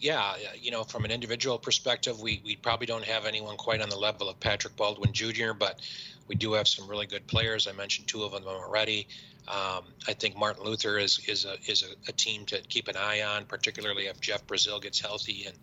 yeah, 0.04 0.34
you 0.60 0.70
know, 0.70 0.84
from 0.84 1.06
an 1.06 1.10
individual 1.10 1.58
perspective, 1.58 2.20
we, 2.20 2.42
we 2.44 2.56
probably 2.56 2.86
don't 2.86 3.06
have 3.06 3.24
anyone 3.24 3.56
quite 3.56 3.80
on 3.80 3.88
the 3.88 3.96
level 3.96 4.28
of 4.28 4.38
Patrick 4.38 4.76
Baldwin 4.76 5.14
Jr., 5.14 5.54
but 5.58 5.80
we 6.28 6.34
do 6.34 6.52
have 6.52 6.68
some 6.68 6.86
really 6.86 7.06
good 7.06 7.26
players. 7.26 7.66
I 7.66 7.72
mentioned 7.72 8.06
two 8.06 8.22
of 8.22 8.32
them 8.32 8.44
already. 8.46 9.08
Um, 9.48 9.84
I 10.06 10.12
think 10.12 10.36
Martin 10.36 10.62
Luther 10.62 10.98
is 10.98 11.20
is 11.26 11.46
a 11.46 11.56
is 11.66 11.84
a, 11.84 12.10
a, 12.10 12.12
team 12.12 12.44
to 12.46 12.60
keep 12.62 12.88
an 12.88 12.96
eye 12.96 13.22
on, 13.22 13.46
particularly 13.46 14.06
if 14.06 14.20
Jeff 14.20 14.46
Brazil 14.46 14.78
gets 14.78 15.00
healthy 15.00 15.46
and 15.46 15.56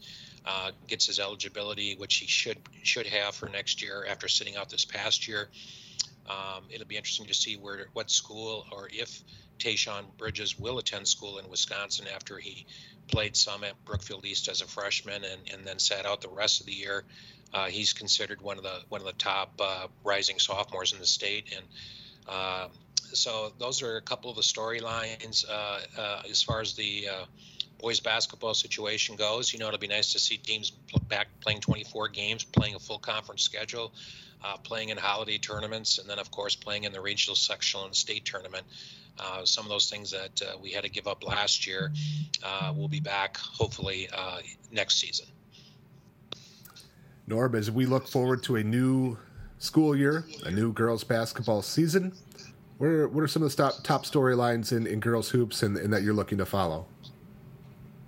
uh, 0.45 0.71
gets 0.87 1.05
his 1.05 1.19
eligibility, 1.19 1.95
which 1.95 2.15
he 2.15 2.25
should 2.25 2.57
should 2.81 3.05
have 3.05 3.35
for 3.35 3.47
next 3.47 3.81
year 3.81 4.05
after 4.09 4.27
sitting 4.27 4.55
out 4.55 4.69
this 4.69 4.85
past 4.85 5.27
year. 5.27 5.49
Um, 6.27 6.63
it'll 6.69 6.87
be 6.87 6.97
interesting 6.97 7.27
to 7.27 7.33
see 7.33 7.57
where 7.57 7.87
what 7.93 8.09
school 8.09 8.65
or 8.71 8.87
if 8.91 9.23
Tayshawn 9.59 10.05
Bridges 10.17 10.59
will 10.59 10.79
attend 10.79 11.07
school 11.07 11.37
in 11.37 11.47
Wisconsin 11.49 12.07
after 12.13 12.39
he 12.39 12.65
played 13.11 13.35
some 13.35 13.63
at 13.63 13.73
Brookfield 13.85 14.25
East 14.25 14.47
as 14.47 14.61
a 14.61 14.67
freshman 14.67 15.23
and, 15.23 15.41
and 15.53 15.65
then 15.65 15.77
sat 15.77 16.05
out 16.05 16.21
the 16.21 16.29
rest 16.29 16.61
of 16.61 16.65
the 16.65 16.73
year. 16.73 17.03
Uh, 17.53 17.65
he's 17.65 17.93
considered 17.93 18.41
one 18.41 18.57
of 18.57 18.63
the 18.63 18.79
one 18.89 19.01
of 19.01 19.07
the 19.07 19.13
top 19.13 19.53
uh, 19.59 19.87
rising 20.03 20.39
sophomores 20.39 20.93
in 20.93 20.99
the 20.99 21.05
state, 21.05 21.53
and 21.55 21.65
uh, 22.27 22.67
so 23.13 23.51
those 23.59 23.81
are 23.81 23.97
a 23.97 24.01
couple 24.01 24.29
of 24.29 24.37
the 24.37 24.41
storylines 24.41 25.43
uh, 25.49 25.79
uh, 25.99 26.21
as 26.29 26.41
far 26.41 26.61
as 26.61 26.73
the 26.75 27.09
uh, 27.09 27.25
boys 27.77 27.99
basketball 27.99 28.53
situation 28.53 29.17
goes. 29.17 29.51
You 29.51 29.59
know, 29.59 29.67
it'll 29.67 29.79
be 29.79 29.87
nice 29.87 30.13
to 30.13 30.19
see 30.19 30.37
teams 30.37 30.71
back 31.09 31.27
playing 31.41 31.59
24 31.59 32.07
games, 32.07 32.45
playing 32.45 32.75
a 32.75 32.79
full 32.79 32.99
conference 32.99 33.43
schedule, 33.43 33.91
playing 34.63 34.89
in 34.89 34.97
holiday 34.97 35.37
tournaments, 35.37 35.97
and 35.97 36.09
then 36.09 36.19
of 36.19 36.31
course 36.31 36.55
playing 36.55 36.85
in 36.85 36.93
the 36.93 37.01
regional, 37.01 37.35
sectional, 37.35 37.85
and 37.85 37.93
state 37.93 38.23
tournament. 38.23 38.65
Uh, 39.19 39.45
some 39.45 39.65
of 39.65 39.69
those 39.69 39.89
things 39.89 40.11
that 40.11 40.41
uh, 40.41 40.57
we 40.61 40.71
had 40.71 40.83
to 40.83 40.89
give 40.89 41.07
up 41.07 41.23
last 41.23 41.67
year 41.67 41.91
will 42.75 42.87
be 42.87 42.99
back 42.99 43.37
hopefully 43.37 44.09
next 44.71 44.99
season. 44.99 45.27
Norb, 47.27 47.55
as 47.55 47.71
we 47.71 47.85
look 47.85 48.07
forward 48.07 48.43
to 48.43 48.57
a 48.57 48.63
new 48.63 49.17
school 49.57 49.95
year, 49.95 50.25
a 50.43 50.51
new 50.51 50.73
girls 50.73 51.03
basketball 51.03 51.61
season, 51.61 52.13
what 52.77 52.87
are, 52.87 53.07
what 53.07 53.21
are 53.21 53.27
some 53.27 53.43
of 53.43 53.55
the 53.55 53.55
top, 53.55 53.83
top 53.83 54.05
storylines 54.05 54.75
in, 54.75 54.87
in 54.87 54.99
girls 54.99 55.29
hoops 55.29 55.61
and, 55.61 55.77
and 55.77 55.93
that 55.93 56.01
you're 56.01 56.15
looking 56.15 56.39
to 56.39 56.45
follow? 56.47 56.87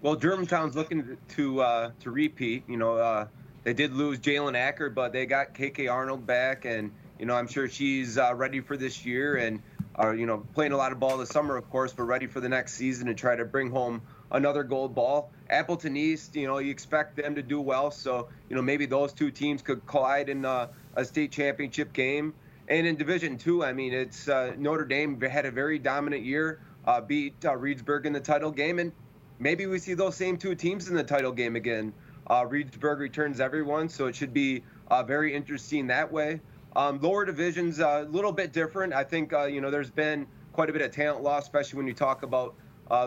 Well, 0.01 0.16
Germantown's 0.16 0.76
looking 0.76 1.16
to 1.30 1.62
uh, 1.62 1.91
to 2.01 2.12
repeat. 2.12 2.64
You 2.68 2.78
know, 2.78 2.97
uh, 2.97 3.28
they 3.64 3.74
did 3.74 3.93
lose 3.93 4.20
Jalen 4.20 4.58
Acker, 4.58 4.89
but 4.89 5.14
they 5.14 5.26
got 5.26 5.54
KK 5.54 5.89
Arnold 5.89 6.28
back, 6.28 6.66
and 6.66 6.91
you 7.20 7.26
know 7.26 7.36
I'm 7.36 7.47
sure 7.47 7.70
she's 7.70 8.18
uh, 8.18 8.34
ready 8.36 8.60
for 8.60 8.76
this 8.76 9.06
year 9.06 9.38
and 9.38 9.62
are 9.95 10.15
you 10.15 10.25
know 10.25 10.39
playing 10.53 10.71
a 10.71 10.77
lot 10.77 10.91
of 10.91 10.99
ball 10.99 11.17
this 11.17 11.29
summer, 11.29 11.55
of 11.55 11.69
course, 11.69 11.93
but 11.93 12.03
ready 12.03 12.27
for 12.27 12.39
the 12.39 12.49
next 12.49 12.73
season 12.73 13.07
to 13.07 13.13
try 13.13 13.35
to 13.35 13.45
bring 13.45 13.69
home 13.69 14.01
another 14.31 14.63
gold 14.63 14.95
ball. 14.95 15.31
Appleton 15.49 15.95
East, 15.95 16.35
you 16.35 16.47
know, 16.47 16.57
you 16.57 16.71
expect 16.71 17.15
them 17.15 17.35
to 17.35 17.41
do 17.41 17.61
well, 17.61 17.91
so 17.91 18.29
you 18.49 18.55
know 18.55 18.61
maybe 18.61 18.85
those 18.85 19.13
two 19.13 19.31
teams 19.31 19.61
could 19.61 19.85
collide 19.85 20.29
in 20.29 20.45
uh, 20.45 20.67
a 20.95 21.05
state 21.05 21.31
championship 21.31 21.93
game. 21.93 22.33
And 22.67 22.87
in 22.87 22.95
Division 22.95 23.37
Two, 23.37 23.63
I 23.63 23.73
mean, 23.73 23.93
it's 23.93 24.27
uh, 24.27 24.53
Notre 24.57 24.85
Dame 24.85 25.19
had 25.21 25.45
a 25.45 25.51
very 25.51 25.79
dominant 25.79 26.23
year, 26.23 26.61
uh, 26.85 27.01
beat 27.01 27.45
uh, 27.45 27.51
Reedsburg 27.51 28.05
in 28.05 28.13
the 28.13 28.21
title 28.21 28.51
game, 28.51 28.79
and 28.79 28.91
maybe 29.37 29.65
we 29.65 29.79
see 29.79 29.93
those 29.93 30.15
same 30.15 30.37
two 30.37 30.55
teams 30.55 30.87
in 30.87 30.95
the 30.95 31.03
title 31.03 31.31
game 31.31 31.55
again. 31.55 31.93
Uh, 32.25 32.45
Reedsburg 32.45 32.99
returns 32.99 33.41
everyone, 33.41 33.89
so 33.89 34.07
it 34.07 34.15
should 34.15 34.33
be 34.33 34.63
uh, 34.87 35.03
very 35.03 35.35
interesting 35.35 35.87
that 35.87 36.11
way. 36.11 36.39
Um, 36.76 36.99
lower 36.99 37.26
divisions 37.26 37.80
a 37.80 38.07
little 38.09 38.32
bit 38.32 38.51
different. 38.51 38.93
I 38.93 39.03
think 39.03 39.34
uh, 39.34 39.45
you 39.45 39.61
know 39.61 39.69
there's 39.69 39.91
been 39.91 40.28
quite 40.53 40.69
a 40.69 40.74
bit 40.74 40.82
of 40.82 40.91
talent 40.91 41.24
loss, 41.24 41.43
especially 41.43 41.78
when 41.78 41.88
you 41.88 41.93
talk 41.93 42.24
about 42.24 42.55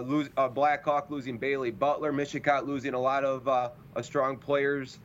lose, 0.05 0.29
Blackhawk 0.29 1.11
losing 1.11 1.39
Bailey 1.39 1.71
Butler, 1.71 2.12
Mishicot 2.12 2.67
losing 2.67 2.95
a 2.95 3.01
lot 3.01 3.25
of 3.25 3.73
strong 4.05 4.37
players. 4.37 4.99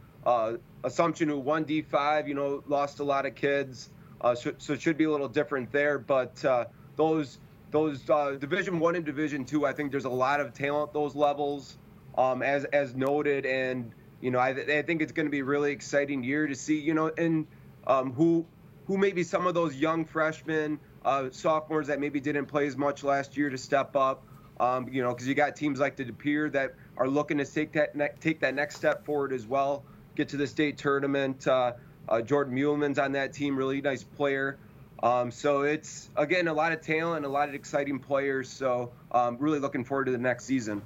Assumption 0.83 1.29
who 1.29 1.37
won 1.39 1.65
D5, 1.65 2.27
you 2.27 2.33
know, 2.33 2.63
lost 2.67 2.99
a 2.99 3.03
lot 3.03 3.25
of 3.25 3.35
kids. 3.35 3.89
Uh, 4.19 4.35
so, 4.35 4.53
so, 4.57 4.73
it 4.73 4.81
should 4.81 4.97
be 4.97 5.03
a 5.03 5.11
little 5.11 5.27
different 5.27 5.71
there. 5.71 5.99
But 5.99 6.43
uh, 6.45 6.65
those 6.95 7.39
those 7.71 8.07
uh, 8.09 8.31
Division 8.39 8.79
One 8.79 8.95
and 8.95 9.05
Division 9.05 9.45
Two, 9.45 9.65
I 9.65 9.73
think 9.73 9.91
there's 9.91 10.05
a 10.05 10.09
lot 10.09 10.39
of 10.39 10.53
talent 10.53 10.93
those 10.93 11.15
levels, 11.15 11.77
um, 12.17 12.41
as 12.41 12.65
as 12.65 12.95
noted, 12.95 13.45
and 13.45 13.91
you 14.21 14.31
know 14.31 14.39
I, 14.39 14.49
I 14.49 14.81
think 14.83 15.01
it's 15.01 15.11
going 15.11 15.25
to 15.25 15.31
be 15.31 15.39
a 15.39 15.43
really 15.43 15.71
exciting 15.71 16.23
year 16.23 16.47
to 16.47 16.55
see 16.55 16.79
you 16.79 16.93
know 16.93 17.11
and 17.17 17.47
um, 17.87 18.13
who 18.13 18.45
who 18.85 18.97
maybe 18.97 19.23
some 19.23 19.47
of 19.47 19.53
those 19.53 19.75
young 19.75 20.05
freshmen, 20.05 20.79
uh, 21.05 21.29
sophomores 21.31 21.87
that 21.87 21.99
maybe 21.99 22.19
didn't 22.19 22.47
play 22.47 22.67
as 22.67 22.75
much 22.75 23.03
last 23.03 23.37
year 23.37 23.49
to 23.49 23.57
step 23.57 23.95
up. 23.95 24.23
Um, 24.59 24.87
you 24.91 25.01
know, 25.01 25.09
because 25.09 25.27
you 25.27 25.33
got 25.33 25.55
teams 25.55 25.79
like 25.79 25.95
the 25.95 26.05
De 26.05 26.13
Pere 26.13 26.49
that 26.51 26.75
are 26.97 27.07
looking 27.07 27.37
to 27.39 27.45
take 27.45 27.71
that 27.73 27.95
ne- 27.95 28.11
take 28.19 28.39
that 28.41 28.53
next 28.53 28.75
step 28.75 29.05
forward 29.05 29.33
as 29.33 29.47
well, 29.47 29.83
get 30.15 30.29
to 30.29 30.37
the 30.37 30.45
state 30.45 30.77
tournament. 30.77 31.47
Uh, 31.47 31.73
uh, 32.09 32.21
Jordan 32.21 32.55
Meulemans 32.55 33.01
on 33.01 33.13
that 33.13 33.33
team, 33.33 33.55
really 33.55 33.81
nice 33.81 34.03
player. 34.03 34.57
Um, 35.01 35.31
so 35.31 35.61
it's 35.61 36.09
again 36.15 36.47
a 36.47 36.53
lot 36.53 36.73
of 36.73 36.81
talent, 36.81 37.25
a 37.25 37.29
lot 37.29 37.49
of 37.49 37.55
exciting 37.55 37.97
players. 37.97 38.49
So 38.49 38.91
um, 39.11 39.37
really 39.39 39.59
looking 39.59 39.83
forward 39.83 40.05
to 40.05 40.11
the 40.11 40.17
next 40.17 40.45
season. 40.45 40.83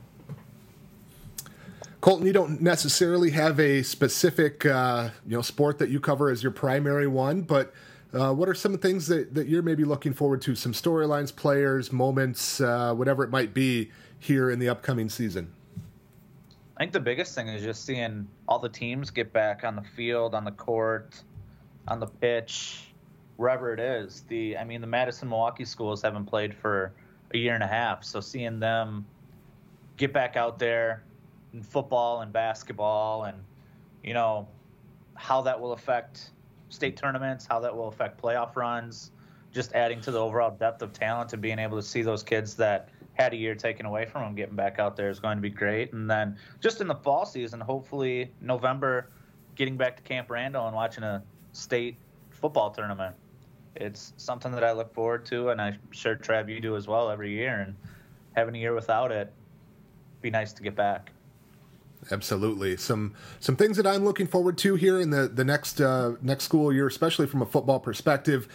Colton, 2.06 2.28
you 2.28 2.34
don't 2.34 2.62
necessarily 2.62 3.32
have 3.32 3.60
a 3.60 3.82
specific 3.82 4.64
uh, 4.64 5.10
you 5.26 5.36
know 5.36 5.42
sport 5.42 5.80
that 5.80 5.90
you 5.90 6.00
cover 6.00 6.30
as 6.30 6.44
your 6.44 6.52
primary 6.52 7.08
one, 7.08 7.42
but 7.42 7.74
uh, 8.14 8.32
what 8.32 8.48
are 8.48 8.54
some 8.54 8.78
things 8.78 9.08
that, 9.08 9.34
that 9.34 9.48
you're 9.48 9.64
maybe 9.64 9.84
looking 9.84 10.14
forward 10.14 10.40
to? 10.44 10.54
Some 10.54 10.72
storylines, 10.72 11.36
players, 11.36 11.92
moments, 11.92 12.62
uh, 12.62 12.94
whatever 12.94 13.24
it 13.24 13.32
might 13.32 13.56
be 13.56 13.90
here 14.20 14.52
in 14.52 14.60
the 14.60 14.70
upcoming 14.70 15.10
season. 15.10 15.52
I 16.78 16.84
think 16.84 16.94
the 16.94 17.00
biggest 17.00 17.34
thing 17.34 17.48
is 17.48 17.64
just 17.64 17.88
seeing 17.88 18.28
all 18.48 18.60
the 18.60 18.70
teams 18.70 19.10
get 19.10 19.34
back 19.34 19.64
on 19.64 19.76
the 19.76 19.86
field, 19.96 20.36
on 20.36 20.44
the 20.44 20.52
court, 20.52 21.24
on 21.88 22.00
the 22.00 22.06
pitch, 22.06 22.84
wherever 23.38 23.74
it 23.74 23.80
is. 23.80 24.22
The 24.28 24.60
I 24.60 24.64
mean, 24.64 24.80
the 24.80 24.86
Madison 24.86 25.28
Milwaukee 25.28 25.66
schools 25.66 26.04
haven't 26.04 26.26
played 26.28 26.54
for 26.54 26.94
a 27.34 27.38
year 27.40 27.56
and 27.56 27.64
a 27.64 27.68
half, 27.68 28.04
so 28.04 28.20
seeing 28.20 28.60
them 28.60 29.08
get 29.98 30.14
back 30.14 30.36
out 30.36 30.60
there 30.60 31.02
in 31.56 31.64
football 31.64 32.22
and 32.22 32.32
basketball, 32.34 33.24
and 33.24 33.38
you 34.04 34.14
know 34.14 34.48
how 35.16 35.42
that 35.42 35.60
will 35.60 35.72
affect 35.72 36.32
state 36.70 36.98
tournaments, 36.98 37.46
how 37.46 37.60
that 37.62 37.76
will 37.76 37.88
affect 37.88 38.22
playoff 38.22 38.56
runs, 38.56 39.12
just 39.54 39.74
adding 39.74 40.02
to 40.02 40.12
the 40.12 40.20
overall 40.20 40.52
depth 40.52 40.82
of 40.82 40.92
talent 40.92 41.32
and 41.32 41.42
being 41.42 41.58
able 41.58 41.78
to 41.78 41.84
see 41.84 42.02
those 42.02 42.22
kids 42.22 42.56
that 42.56 42.90
had 43.14 43.34
a 43.34 43.38
year 43.38 43.56
taken 43.56 43.86
away 43.86 44.06
from 44.06 44.24
them 44.24 44.36
getting 44.36 44.56
back 44.56 44.78
out 44.78 44.98
there 44.98 45.10
is 45.10 45.20
going 45.20 45.38
to 45.38 45.42
be 45.42 45.50
great. 45.50 45.94
And 45.94 46.10
then 46.10 46.38
just 46.60 46.82
in 46.82 46.88
the 46.88 46.96
fall 46.96 47.26
season, 47.26 47.62
hopefully 47.62 48.30
November, 48.42 49.10
getting 49.56 49.78
back 49.78 49.96
to 49.96 50.04
Camp 50.04 50.30
Randall 50.30 50.68
and 50.68 50.76
watching 50.76 51.06
a 51.06 51.24
state 51.54 51.96
football 52.30 52.72
tournament. 52.72 53.16
It's 53.76 54.14
something 54.18 54.52
that 54.52 54.66
I 54.66 54.74
look 54.74 54.94
forward 54.94 55.26
to, 55.28 55.50
and 55.50 55.62
I'm 55.62 55.80
sure 55.92 56.18
Trav 56.18 56.50
you 56.50 56.60
do 56.60 56.76
as 56.76 56.88
well 56.88 57.10
every 57.10 57.32
year. 57.32 57.62
And 57.62 57.76
having 58.36 58.56
a 58.56 58.60
year 58.60 58.74
without 58.74 59.14
it, 59.14 59.32
be 60.22 60.30
nice 60.30 60.52
to 60.54 60.64
get 60.64 60.76
back. 60.76 61.12
Absolutely, 62.12 62.78
some 62.78 63.14
some 63.40 63.56
things 63.56 63.78
that 63.78 63.88
I'm 63.88 64.06
looking 64.06 64.28
forward 64.28 64.58
to 64.60 64.76
here 64.76 65.00
in 65.00 65.10
the 65.10 65.28
the 65.28 65.44
next 65.44 65.82
uh, 65.82 66.14
next 66.22 66.44
school 66.44 66.72
year, 66.72 66.88
especially 66.88 67.28
from 67.28 67.42
a 67.42 67.46
football 67.46 67.80
perspective 67.80 68.48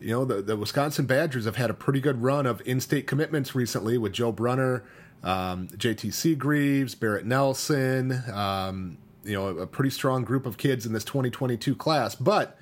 you 0.00 0.10
know, 0.10 0.24
the, 0.24 0.42
the 0.42 0.56
Wisconsin 0.56 1.06
Badgers 1.06 1.44
have 1.46 1.56
had 1.56 1.70
a 1.70 1.74
pretty 1.74 2.00
good 2.00 2.22
run 2.22 2.46
of 2.46 2.62
in 2.66 2.80
state 2.80 3.06
commitments 3.06 3.54
recently 3.54 3.96
with 3.96 4.12
Joe 4.12 4.32
Brunner, 4.32 4.84
um, 5.22 5.68
JT 5.68 6.12
Seagreaves, 6.12 6.98
Barrett 6.98 7.24
Nelson, 7.24 8.22
um, 8.32 8.98
you 9.24 9.32
know, 9.32 9.48
a, 9.48 9.56
a 9.62 9.66
pretty 9.66 9.90
strong 9.90 10.24
group 10.24 10.46
of 10.46 10.58
kids 10.58 10.86
in 10.86 10.92
this 10.92 11.04
2022 11.04 11.74
class. 11.74 12.14
But 12.14 12.58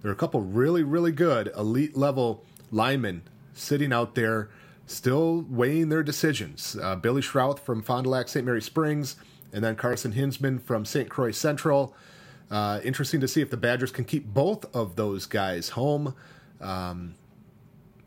there 0.00 0.10
are 0.10 0.14
a 0.14 0.16
couple 0.16 0.40
really, 0.42 0.82
really 0.82 1.12
good 1.12 1.50
elite 1.56 1.96
level 1.96 2.44
linemen 2.70 3.22
sitting 3.52 3.92
out 3.92 4.14
there 4.14 4.48
still 4.86 5.44
weighing 5.48 5.88
their 5.88 6.02
decisions. 6.02 6.76
Uh, 6.80 6.94
Billy 6.94 7.22
Schrauth 7.22 7.58
from 7.58 7.82
Fond 7.82 8.04
du 8.04 8.10
Lac 8.10 8.28
St. 8.28 8.44
Mary 8.46 8.62
Springs, 8.62 9.16
and 9.52 9.64
then 9.64 9.76
Carson 9.76 10.12
Hinsman 10.12 10.58
from 10.58 10.84
St. 10.84 11.08
Croix 11.08 11.32
Central. 11.32 11.94
Uh, 12.50 12.80
interesting 12.84 13.20
to 13.20 13.28
see 13.28 13.40
if 13.40 13.50
the 13.50 13.56
Badgers 13.56 13.90
can 13.90 14.04
keep 14.04 14.26
both 14.26 14.64
of 14.74 14.96
those 14.96 15.26
guys 15.26 15.70
home. 15.70 16.14
Um, 16.60 17.14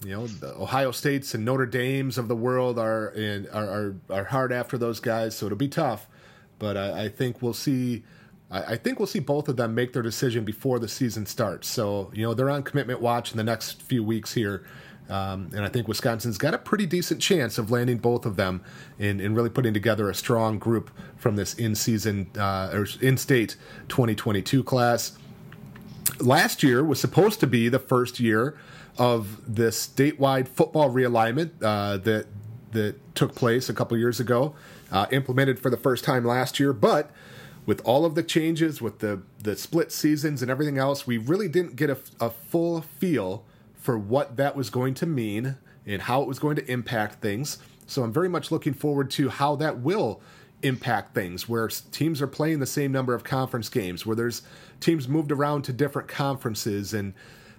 you 0.04 0.12
know, 0.12 0.28
the 0.28 0.56
Ohio 0.56 0.92
States 0.92 1.34
and 1.34 1.44
Notre 1.44 1.66
Dames 1.66 2.18
of 2.18 2.28
the 2.28 2.36
world 2.36 2.80
are 2.80 3.10
in 3.10 3.48
are 3.50 3.66
are, 3.66 3.96
are 4.10 4.24
hard 4.26 4.54
after 4.54 4.78
those 4.78 5.00
guys, 5.00 5.36
so 5.36 5.46
it'll 5.48 5.58
be 5.58 5.68
tough. 5.68 6.08
But 6.58 6.78
I, 6.78 7.06
I 7.06 7.10
think 7.10 7.42
we'll 7.42 7.54
see. 7.54 8.04
I, 8.50 8.74
I 8.74 8.76
think 8.78 9.00
we'll 9.00 9.08
see 9.08 9.20
both 9.20 9.50
of 9.50 9.58
them 9.58 9.76
make 9.76 9.92
their 9.92 10.02
decision 10.02 10.46
before 10.46 10.80
the 10.80 10.88
season 10.88 11.26
starts. 11.26 11.68
So 11.68 12.12
you 12.14 12.24
know 12.24 12.34
they're 12.34 12.50
on 12.50 12.64
commitment 12.64 13.02
watch 13.02 13.32
in 13.32 13.38
the 13.38 13.44
next 13.44 13.82
few 13.82 14.04
weeks 14.04 14.34
here. 14.34 14.64
Um, 15.10 15.49
and 15.55 15.66
I 15.66 15.70
think 15.70 15.88
Wisconsin's 15.88 16.38
got 16.38 16.53
a 16.53 16.57
pretty 16.57 16.86
decent 16.86 17.22
chance 17.22 17.57
of 17.57 17.72
landing 17.72 17.97
both 17.97 18.26
of 18.26 18.36
them 18.36 18.62
and, 18.99 19.20
and 19.20 19.36
really 19.36 19.49
putting 19.49 19.74
together 19.74 20.10
a 20.10 20.14
strong 20.14 20.60
group 20.60 20.91
from 21.18 21.36
this 21.36 21.55
in-season 21.55 22.30
uh, 22.38 22.70
or 22.72 22.88
in-state 23.01 23.55
2022 23.88 24.64
class. 24.64 25.18
Last 26.20 26.62
year 26.62 26.84
was 26.84 26.99
supposed 26.99 27.39
to 27.39 27.47
be 27.47 27.70
the 27.70 27.80
first 27.80 28.20
year 28.20 28.57
of 28.97 29.41
this 29.47 29.88
statewide 29.88 30.47
football 30.47 30.89
realignment 30.91 31.51
uh, 31.64 31.97
that 31.97 32.28
that 32.72 33.16
took 33.16 33.34
place 33.34 33.68
a 33.68 33.74
couple 33.74 33.97
years 33.97 34.20
ago, 34.20 34.53
uh, 34.91 35.07
implemented 35.12 35.57
for 35.57 35.72
the 35.72 35.78
first 35.78 36.03
time 36.03 36.24
last 36.24 36.60
year, 36.60 36.72
but 36.72 37.10
with 37.66 37.82
all 37.84 38.05
of 38.05 38.16
the 38.16 38.24
changes, 38.24 38.82
with 38.82 38.99
the 38.99 39.22
the 39.41 39.55
split 39.55 39.91
seasons 39.91 40.41
and 40.41 40.51
everything 40.51 40.78
else, 40.78 41.07
we 41.07 41.18
really 41.18 41.47
didn't 41.47 41.76
get 41.76 41.89
a, 41.89 41.97
a 42.20 42.30
full 42.30 42.82
feel 42.82 43.43
for 43.80 43.98
what 43.98 44.38
that 44.38 44.56
was 44.56 44.70
going 44.70 44.94
to 44.94 45.06
mean 45.06 45.56
and 45.88 46.04
how 46.04 46.22
it 46.22 46.28
was 46.28 46.38
going 46.38 46.56
to 46.58 46.72
impact 46.72 47.22
things. 47.22 47.58
So 47.88 48.04
I'm 48.04 48.14
very 48.14 48.30
much 48.30 48.52
looking 48.52 48.74
forward 48.74 49.10
to 49.12 49.30
how 49.30 49.56
that 49.56 49.80
will 49.80 50.22
impact 50.62 51.16
things 51.16 51.48
where 51.48 51.68
teams 51.68 52.22
are 52.22 52.28
playing 52.28 52.60
the 52.60 52.68
same 52.68 52.92
number 52.92 53.16
of 53.16 53.24
conference 53.24 53.70
games, 53.70 54.06
where 54.06 54.16
there's 54.16 54.42
teams 54.80 55.08
moved 55.08 55.32
around 55.32 55.64
to 55.64 55.74
different 55.74 56.08
conferences, 56.08 56.94
and 56.94 57.14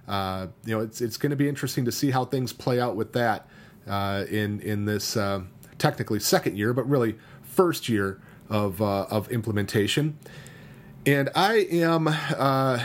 uh, 0.07 0.47
you 0.65 0.77
know 0.77 0.83
it's 0.83 1.01
it's 1.01 1.17
going 1.17 1.31
to 1.31 1.37
be 1.37 1.49
interesting 1.49 1.85
to 1.85 1.93
see 1.93 2.11
how 2.11 2.25
things 2.25 2.53
play 2.53 2.79
out 2.79 2.95
with 2.95 3.13
that 3.15 3.49
uh, 3.89 4.25
in 4.31 4.61
in 4.61 4.85
this 4.85 5.17
uh, 5.17 5.41
technically 5.79 6.21
second 6.21 6.57
year, 6.57 6.73
but 6.73 6.89
really 6.89 7.17
first 7.43 7.89
year 7.89 8.21
of 8.49 8.81
uh, 8.81 9.07
of 9.11 9.31
implementation. 9.31 10.19
And 11.07 11.31
I 11.35 11.67
am, 11.71 12.09
uh, 12.09 12.85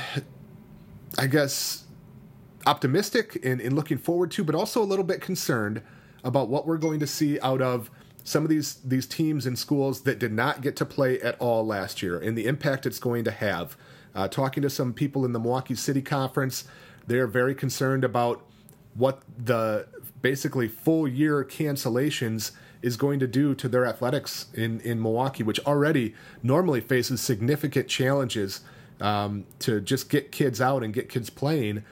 I 1.17 1.27
guess, 1.27 1.84
optimistic 2.65 3.43
and, 3.45 3.61
and 3.61 3.75
looking 3.75 3.97
forward 3.97 4.31
to, 4.31 4.43
but 4.43 4.55
also 4.55 4.81
a 4.81 4.85
little 4.85 5.05
bit 5.05 5.21
concerned 5.21 5.81
about 6.23 6.49
what 6.49 6.65
we're 6.65 6.77
going 6.77 6.99
to 6.99 7.07
see 7.07 7.39
out 7.41 7.61
of 7.61 7.89
some 8.23 8.43
of 8.43 8.49
these 8.49 8.75
these 8.83 9.05
teams 9.05 9.45
and 9.45 9.57
schools 9.57 10.01
that 10.01 10.17
did 10.17 10.33
not 10.33 10.61
get 10.61 10.75
to 10.75 10.85
play 10.85 11.21
at 11.21 11.39
all 11.39 11.65
last 11.65 12.01
year 12.01 12.17
and 12.17 12.35
the 12.35 12.47
impact 12.47 12.85
it's 12.85 12.99
going 12.99 13.23
to 13.23 13.31
have. 13.31 13.77
Uh, 14.15 14.27
talking 14.27 14.63
to 14.63 14.69
some 14.69 14.93
people 14.93 15.25
in 15.25 15.33
the 15.33 15.39
Milwaukee 15.39 15.75
City 15.75 16.01
Conference, 16.01 16.63
they're 17.05 17.27
very 17.27 17.53
concerned 17.53 18.03
about 18.03 18.41
what 18.95 19.21
the 19.37 19.87
basically 20.21 20.67
full 20.67 21.07
year 21.07 21.43
cancellations 21.43 22.51
is 22.81 22.97
going 22.97 23.19
to 23.19 23.27
do 23.27 23.53
to 23.55 23.67
their 23.67 23.85
athletics 23.85 24.45
in, 24.53 24.79
in 24.81 25.01
Milwaukee, 25.01 25.43
which 25.43 25.59
already 25.65 26.13
normally 26.41 26.79
faces 26.79 27.19
significant 27.19 27.87
challenges 27.87 28.61
um, 29.01 29.45
to 29.59 29.81
just 29.81 30.09
get 30.09 30.31
kids 30.31 30.61
out 30.61 30.83
and 30.83 30.93
get 30.93 31.09
kids 31.09 31.29
playing. 31.29 31.83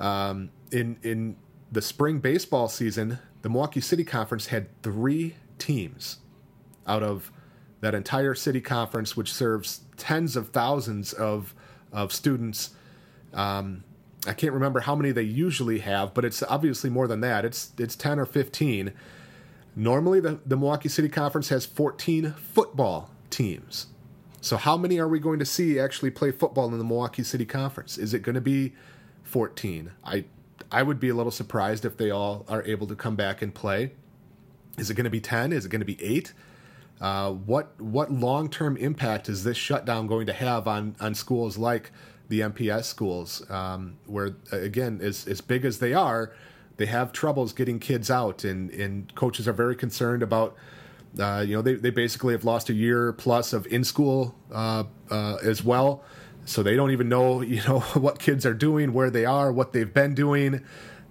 Um, 0.00 0.50
in 0.70 0.98
in 1.02 1.36
the 1.70 1.82
spring 1.82 2.18
baseball 2.18 2.68
season, 2.68 3.18
the 3.42 3.48
Milwaukee 3.48 3.80
City 3.80 4.04
Conference 4.04 4.46
had 4.46 4.68
three 4.82 5.34
teams 5.58 6.18
out 6.86 7.02
of 7.02 7.30
that 7.80 7.94
entire 7.94 8.34
city 8.34 8.60
conference, 8.60 9.16
which 9.16 9.32
serves 9.32 9.82
tens 9.96 10.36
of 10.36 10.50
thousands 10.50 11.12
of 11.12 11.54
of 11.92 12.12
students. 12.12 12.70
Um, 13.32 13.84
I 14.26 14.32
can't 14.32 14.52
remember 14.52 14.80
how 14.80 14.94
many 14.94 15.12
they 15.12 15.22
usually 15.22 15.78
have, 15.80 16.12
but 16.12 16.24
it's 16.24 16.42
obviously 16.42 16.90
more 16.90 17.06
than 17.06 17.20
that. 17.20 17.44
It's 17.44 17.72
it's 17.78 17.96
ten 17.96 18.18
or 18.18 18.26
fifteen. 18.26 18.92
Normally, 19.78 20.18
the, 20.18 20.40
the 20.44 20.56
Milwaukee 20.56 20.88
City 20.88 21.08
Conference 21.08 21.50
has 21.50 21.64
14 21.64 22.32
football 22.32 23.10
teams. 23.30 23.86
So, 24.40 24.56
how 24.56 24.76
many 24.76 24.98
are 24.98 25.06
we 25.06 25.20
going 25.20 25.38
to 25.38 25.44
see 25.44 25.78
actually 25.78 26.10
play 26.10 26.32
football 26.32 26.66
in 26.66 26.76
the 26.76 26.84
Milwaukee 26.84 27.22
City 27.22 27.44
Conference? 27.44 27.96
Is 27.96 28.12
it 28.12 28.22
going 28.22 28.34
to 28.34 28.40
be 28.40 28.74
14. 29.28 29.92
I 30.04 30.24
I 30.70 30.82
would 30.82 31.00
be 31.00 31.08
a 31.08 31.14
little 31.14 31.32
surprised 31.32 31.84
if 31.84 31.96
they 31.96 32.10
all 32.10 32.44
are 32.48 32.62
able 32.64 32.86
to 32.88 32.94
come 32.94 33.16
back 33.16 33.40
and 33.42 33.54
play. 33.54 33.92
Is 34.76 34.90
it 34.90 34.94
going 34.94 35.04
to 35.04 35.10
be 35.10 35.20
10? 35.20 35.52
Is 35.52 35.64
it 35.64 35.70
going 35.70 35.80
to 35.80 35.86
be 35.86 36.02
8? 36.02 36.32
Uh, 37.00 37.30
what 37.32 37.80
what 37.80 38.10
long 38.10 38.50
term 38.50 38.76
impact 38.76 39.28
is 39.28 39.44
this 39.44 39.56
shutdown 39.56 40.08
going 40.08 40.26
to 40.26 40.32
have 40.32 40.66
on 40.66 40.96
on 40.98 41.14
schools 41.14 41.56
like 41.56 41.92
the 42.28 42.40
MPS 42.40 42.84
schools, 42.84 43.48
um, 43.50 43.98
where 44.06 44.34
again, 44.50 44.98
as 45.00 45.26
as 45.28 45.40
big 45.40 45.64
as 45.64 45.78
they 45.78 45.94
are, 45.94 46.32
they 46.76 46.86
have 46.86 47.12
troubles 47.12 47.52
getting 47.52 47.78
kids 47.78 48.10
out, 48.10 48.42
and 48.42 48.70
and 48.70 49.14
coaches 49.14 49.46
are 49.46 49.52
very 49.52 49.76
concerned 49.76 50.24
about. 50.24 50.56
Uh, 51.18 51.42
you 51.46 51.54
know, 51.54 51.62
they, 51.62 51.74
they 51.74 51.90
basically 51.90 52.34
have 52.34 52.44
lost 52.44 52.68
a 52.68 52.74
year 52.74 53.12
plus 53.12 53.52
of 53.52 53.66
in 53.68 53.82
school 53.82 54.34
uh, 54.52 54.84
uh 55.10 55.36
as 55.36 55.64
well 55.64 56.02
so 56.48 56.62
they 56.62 56.76
don't 56.76 56.90
even 56.90 57.08
know 57.08 57.40
you 57.42 57.62
know 57.64 57.80
what 57.94 58.18
kids 58.18 58.46
are 58.46 58.54
doing 58.54 58.92
where 58.92 59.10
they 59.10 59.24
are 59.24 59.52
what 59.52 59.72
they've 59.72 59.92
been 59.92 60.14
doing. 60.14 60.64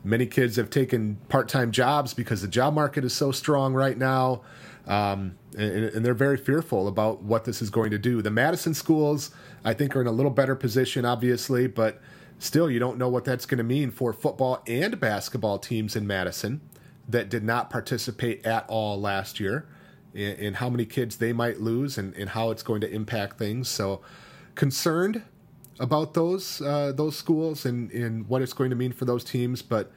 Many 0.04 0.26
kids 0.26 0.56
have 0.56 0.70
taken 0.70 1.18
part-time 1.28 1.72
jobs 1.72 2.14
because 2.14 2.42
the 2.42 2.48
job 2.48 2.74
market 2.74 3.04
is 3.04 3.14
so 3.14 3.32
strong 3.32 3.74
right 3.74 3.98
now. 3.98 4.42
Um, 4.86 5.36
and, 5.58 5.86
and, 5.86 6.06
they're 6.06 6.14
very 6.14 6.38
fearful 6.38 6.88
about 6.88 7.22
what 7.22 7.44
this 7.44 7.62
is 7.62 7.70
going 7.70 7.92
to 7.92 7.98
do. 7.98 8.22
The 8.22 8.32
madison 8.32 8.74
schools 8.74 9.32
i 9.66 9.74
think 9.74 9.96
are 9.96 10.02
in 10.02 10.08
a 10.08 10.12
little 10.12 10.32
better 10.32 10.56
position 10.56 11.04
obviously 11.04 11.68
but 11.68 12.00
still 12.40 12.72
you 12.72 12.80
don't 12.80 12.98
know 12.98 13.10
what 13.10 13.26
that's 13.26 13.46
going 13.46 13.58
to 13.58 13.66
mean 13.66 13.92
for 13.92 14.14
football 14.14 14.64
and 14.66 14.98
basketball 15.00 15.60
teams 15.60 15.96
in 15.98 16.08
madison 16.08 16.62
that 17.08 17.30
did 17.30 17.44
not 17.44 17.70
participate 17.70 18.46
at 18.46 18.66
all 18.70 19.00
last 19.00 19.40
year 19.40 19.66
and, 20.14 20.40
and 20.40 20.56
how 20.58 20.70
many 20.70 20.86
kids 20.86 21.18
they 21.18 21.32
might 21.32 21.62
lose 21.62 21.98
and, 21.98 22.14
and 22.16 22.30
how 22.30 22.50
it's 22.50 22.64
going 22.64 22.82
to 22.82 22.92
impact 22.92 23.38
things. 23.38 23.70
So 23.70 24.02
concerned 24.58 25.24
about 25.80 26.14
those 26.14 26.62
uh, 26.62 26.92
those 26.92 27.16
schools 27.16 27.66
and, 27.66 27.90
and 27.92 28.28
what 28.28 28.42
it's 28.42 28.54
going 28.54 28.72
to 28.72 28.76
mean 28.76 28.92
for 28.92 29.06
those 29.06 29.24
teams, 29.24 29.62
but 29.62 29.92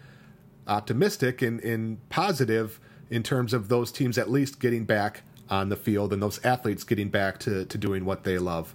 optimistic 0.68 1.42
and, 1.42 1.60
and 1.64 2.08
positive 2.10 2.78
in 3.08 3.24
terms 3.24 3.52
of 3.52 3.68
those 3.68 3.90
teams 3.90 4.16
at 4.16 4.30
least 4.30 4.60
getting 4.60 4.84
back 4.84 5.22
on 5.48 5.68
the 5.68 5.76
field 5.76 6.12
and 6.12 6.22
those 6.22 6.42
athletes 6.44 6.84
getting 6.84 7.08
back 7.08 7.38
to, 7.40 7.64
to 7.64 7.76
doing 7.76 8.04
what 8.04 8.22
they 8.22 8.38
love. 8.38 8.72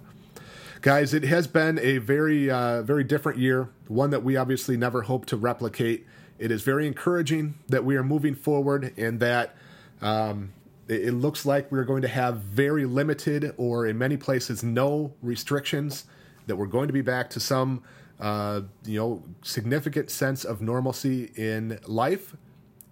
Guys, 0.82 1.14
it 1.14 1.24
has 1.24 1.46
been 1.46 1.78
a 1.78 1.98
very 1.98 2.50
uh, 2.50 2.82
very 2.82 3.02
different 3.02 3.38
year, 3.38 3.70
one 3.88 4.10
that 4.10 4.22
we 4.22 4.36
obviously 4.36 4.76
never 4.76 5.02
hope 5.02 5.24
to 5.26 5.36
replicate. 5.36 6.06
It 6.38 6.50
is 6.50 6.62
very 6.62 6.86
encouraging 6.86 7.54
that 7.68 7.84
we 7.84 7.96
are 7.96 8.04
moving 8.04 8.34
forward 8.34 8.92
and 8.98 9.20
that 9.20 9.56
um, 10.02 10.52
it 10.88 11.14
looks 11.14 11.44
like 11.44 11.70
we're 11.72 11.84
going 11.84 12.02
to 12.02 12.08
have 12.08 12.38
very 12.38 12.84
limited 12.84 13.52
or 13.56 13.86
in 13.86 13.98
many 13.98 14.16
places 14.16 14.62
no 14.62 15.12
restrictions 15.20 16.04
that 16.46 16.56
we're 16.56 16.66
going 16.66 16.86
to 16.86 16.92
be 16.92 17.02
back 17.02 17.28
to 17.30 17.40
some 17.40 17.82
uh, 18.20 18.62
you 18.84 18.98
know 18.98 19.22
significant 19.42 20.10
sense 20.10 20.44
of 20.44 20.60
normalcy 20.60 21.30
in 21.36 21.78
life 21.86 22.36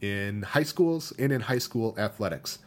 in 0.01 0.43
high 0.43 0.63
schools 0.63 1.13
and 1.19 1.33
in 1.33 1.41
high 1.41 1.59
school 1.59 1.95
athletics. 1.99 2.59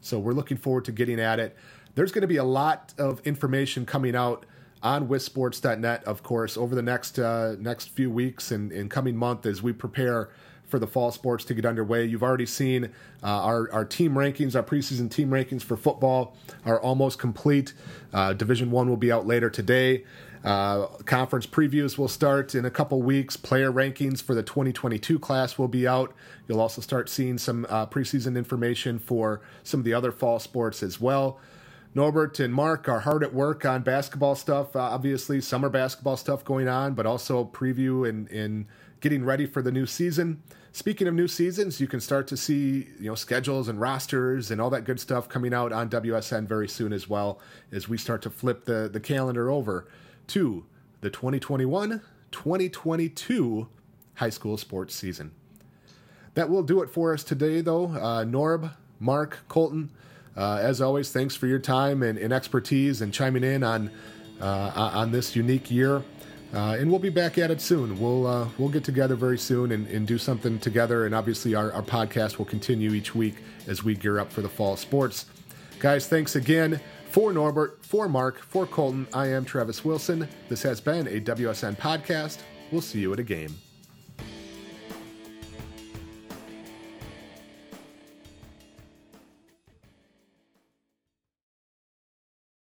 So 0.00 0.18
we're 0.18 0.32
looking 0.32 0.56
forward 0.56 0.84
to 0.84 0.92
getting 0.92 1.18
at 1.18 1.40
it. 1.40 1.56
There's 1.94 2.12
going 2.12 2.22
to 2.22 2.28
be 2.28 2.36
a 2.36 2.44
lot 2.44 2.92
of 2.98 3.20
information 3.26 3.86
coming 3.86 4.14
out 4.14 4.46
on 4.82 5.08
WisSports.net 5.08 6.04
of 6.04 6.22
course 6.22 6.58
over 6.58 6.74
the 6.74 6.82
next 6.82 7.18
uh, 7.18 7.56
next 7.58 7.88
few 7.90 8.10
weeks 8.10 8.50
and, 8.50 8.70
and 8.70 8.90
coming 8.90 9.16
month 9.16 9.46
as 9.46 9.62
we 9.62 9.72
prepare 9.72 10.30
for 10.66 10.78
the 10.78 10.86
fall 10.86 11.10
sports 11.10 11.44
to 11.46 11.54
get 11.54 11.64
underway. 11.64 12.04
You've 12.04 12.22
already 12.22 12.46
seen 12.46 12.86
uh, 13.22 13.26
our, 13.26 13.70
our 13.72 13.84
team 13.84 14.14
rankings, 14.14 14.54
our 14.54 14.62
preseason 14.62 15.10
team 15.10 15.30
rankings 15.30 15.62
for 15.62 15.76
football 15.76 16.36
are 16.64 16.80
almost 16.80 17.18
complete. 17.18 17.72
Uh, 18.12 18.32
Division 18.32 18.70
One 18.70 18.88
will 18.88 18.96
be 18.96 19.12
out 19.12 19.26
later 19.26 19.50
today. 19.50 20.04
Uh, 20.44 20.86
conference 21.06 21.46
previews 21.46 21.96
will 21.96 22.08
start 22.08 22.54
in 22.54 22.66
a 22.66 22.70
couple 22.70 23.00
weeks. 23.00 23.36
Player 23.36 23.72
rankings 23.72 24.22
for 24.22 24.34
the 24.34 24.42
2022 24.42 25.18
class 25.18 25.56
will 25.56 25.68
be 25.68 25.88
out. 25.88 26.14
You'll 26.46 26.60
also 26.60 26.82
start 26.82 27.08
seeing 27.08 27.38
some 27.38 27.66
uh, 27.70 27.86
preseason 27.86 28.36
information 28.36 28.98
for 28.98 29.40
some 29.62 29.80
of 29.80 29.84
the 29.84 29.94
other 29.94 30.12
fall 30.12 30.38
sports 30.38 30.82
as 30.82 31.00
well. 31.00 31.40
Norbert 31.94 32.40
and 32.40 32.52
Mark 32.52 32.88
are 32.88 33.00
hard 33.00 33.22
at 33.22 33.32
work 33.32 33.64
on 33.64 33.82
basketball 33.82 34.34
stuff. 34.34 34.74
Obviously, 34.74 35.40
summer 35.40 35.70
basketball 35.70 36.16
stuff 36.16 36.44
going 36.44 36.68
on, 36.68 36.94
but 36.94 37.06
also 37.06 37.44
preview 37.44 38.06
and, 38.06 38.28
and 38.30 38.66
getting 39.04 39.22
ready 39.22 39.44
for 39.44 39.60
the 39.60 39.70
new 39.70 39.84
season. 39.84 40.42
Speaking 40.72 41.06
of 41.06 41.12
new 41.12 41.28
seasons, 41.28 41.78
you 41.78 41.86
can 41.86 42.00
start 42.00 42.26
to 42.28 42.38
see 42.38 42.88
you 42.98 43.10
know 43.10 43.14
schedules 43.14 43.68
and 43.68 43.78
rosters 43.78 44.50
and 44.50 44.62
all 44.62 44.70
that 44.70 44.84
good 44.84 44.98
stuff 44.98 45.28
coming 45.28 45.52
out 45.52 45.74
on 45.74 45.90
WSN 45.90 46.48
very 46.48 46.66
soon 46.66 46.90
as 46.90 47.06
well 47.06 47.38
as 47.70 47.86
we 47.86 47.98
start 47.98 48.22
to 48.22 48.30
flip 48.30 48.64
the, 48.64 48.88
the 48.90 49.00
calendar 49.00 49.50
over 49.50 49.86
to 50.28 50.64
the 51.02 51.10
2021 51.10 52.00
2022 52.30 53.68
high 54.14 54.30
school 54.30 54.56
sports 54.56 54.94
season. 54.94 55.32
That 56.32 56.48
will 56.48 56.62
do 56.62 56.80
it 56.80 56.88
for 56.88 57.12
us 57.12 57.22
today, 57.22 57.60
though. 57.60 57.88
Uh, 57.88 58.24
Norb, 58.24 58.72
Mark, 58.98 59.40
Colton, 59.48 59.90
uh, 60.34 60.60
as 60.62 60.80
always, 60.80 61.12
thanks 61.12 61.36
for 61.36 61.46
your 61.46 61.58
time 61.58 62.02
and, 62.02 62.18
and 62.18 62.32
expertise 62.32 63.02
and 63.02 63.12
chiming 63.12 63.44
in 63.44 63.62
on 63.62 63.90
uh, 64.40 64.90
on 64.94 65.12
this 65.12 65.36
unique 65.36 65.70
year. 65.70 66.02
Uh, 66.54 66.76
and 66.78 66.88
we'll 66.88 67.00
be 67.00 67.10
back 67.10 67.36
at 67.36 67.50
it 67.50 67.60
soon. 67.60 67.98
We'll 67.98 68.26
uh, 68.26 68.48
we'll 68.58 68.68
get 68.68 68.84
together 68.84 69.16
very 69.16 69.38
soon 69.38 69.72
and, 69.72 69.88
and 69.88 70.06
do 70.06 70.18
something 70.18 70.58
together. 70.60 71.04
And 71.04 71.14
obviously, 71.14 71.54
our, 71.54 71.72
our 71.72 71.82
podcast 71.82 72.38
will 72.38 72.44
continue 72.44 72.92
each 72.92 73.14
week 73.14 73.34
as 73.66 73.82
we 73.82 73.94
gear 73.94 74.20
up 74.20 74.30
for 74.30 74.40
the 74.40 74.48
fall 74.48 74.76
sports. 74.76 75.26
Guys, 75.80 76.06
thanks 76.06 76.36
again. 76.36 76.80
For 77.10 77.32
Norbert, 77.32 77.84
for 77.84 78.08
Mark, 78.08 78.40
for 78.40 78.66
Colton, 78.66 79.06
I 79.12 79.28
am 79.28 79.44
Travis 79.44 79.84
Wilson. 79.84 80.28
This 80.48 80.62
has 80.62 80.80
been 80.80 81.06
a 81.06 81.20
WSN 81.20 81.76
podcast. 81.76 82.38
We'll 82.72 82.82
see 82.82 83.00
you 83.00 83.12
at 83.12 83.20
a 83.20 83.24
game. 83.24 83.54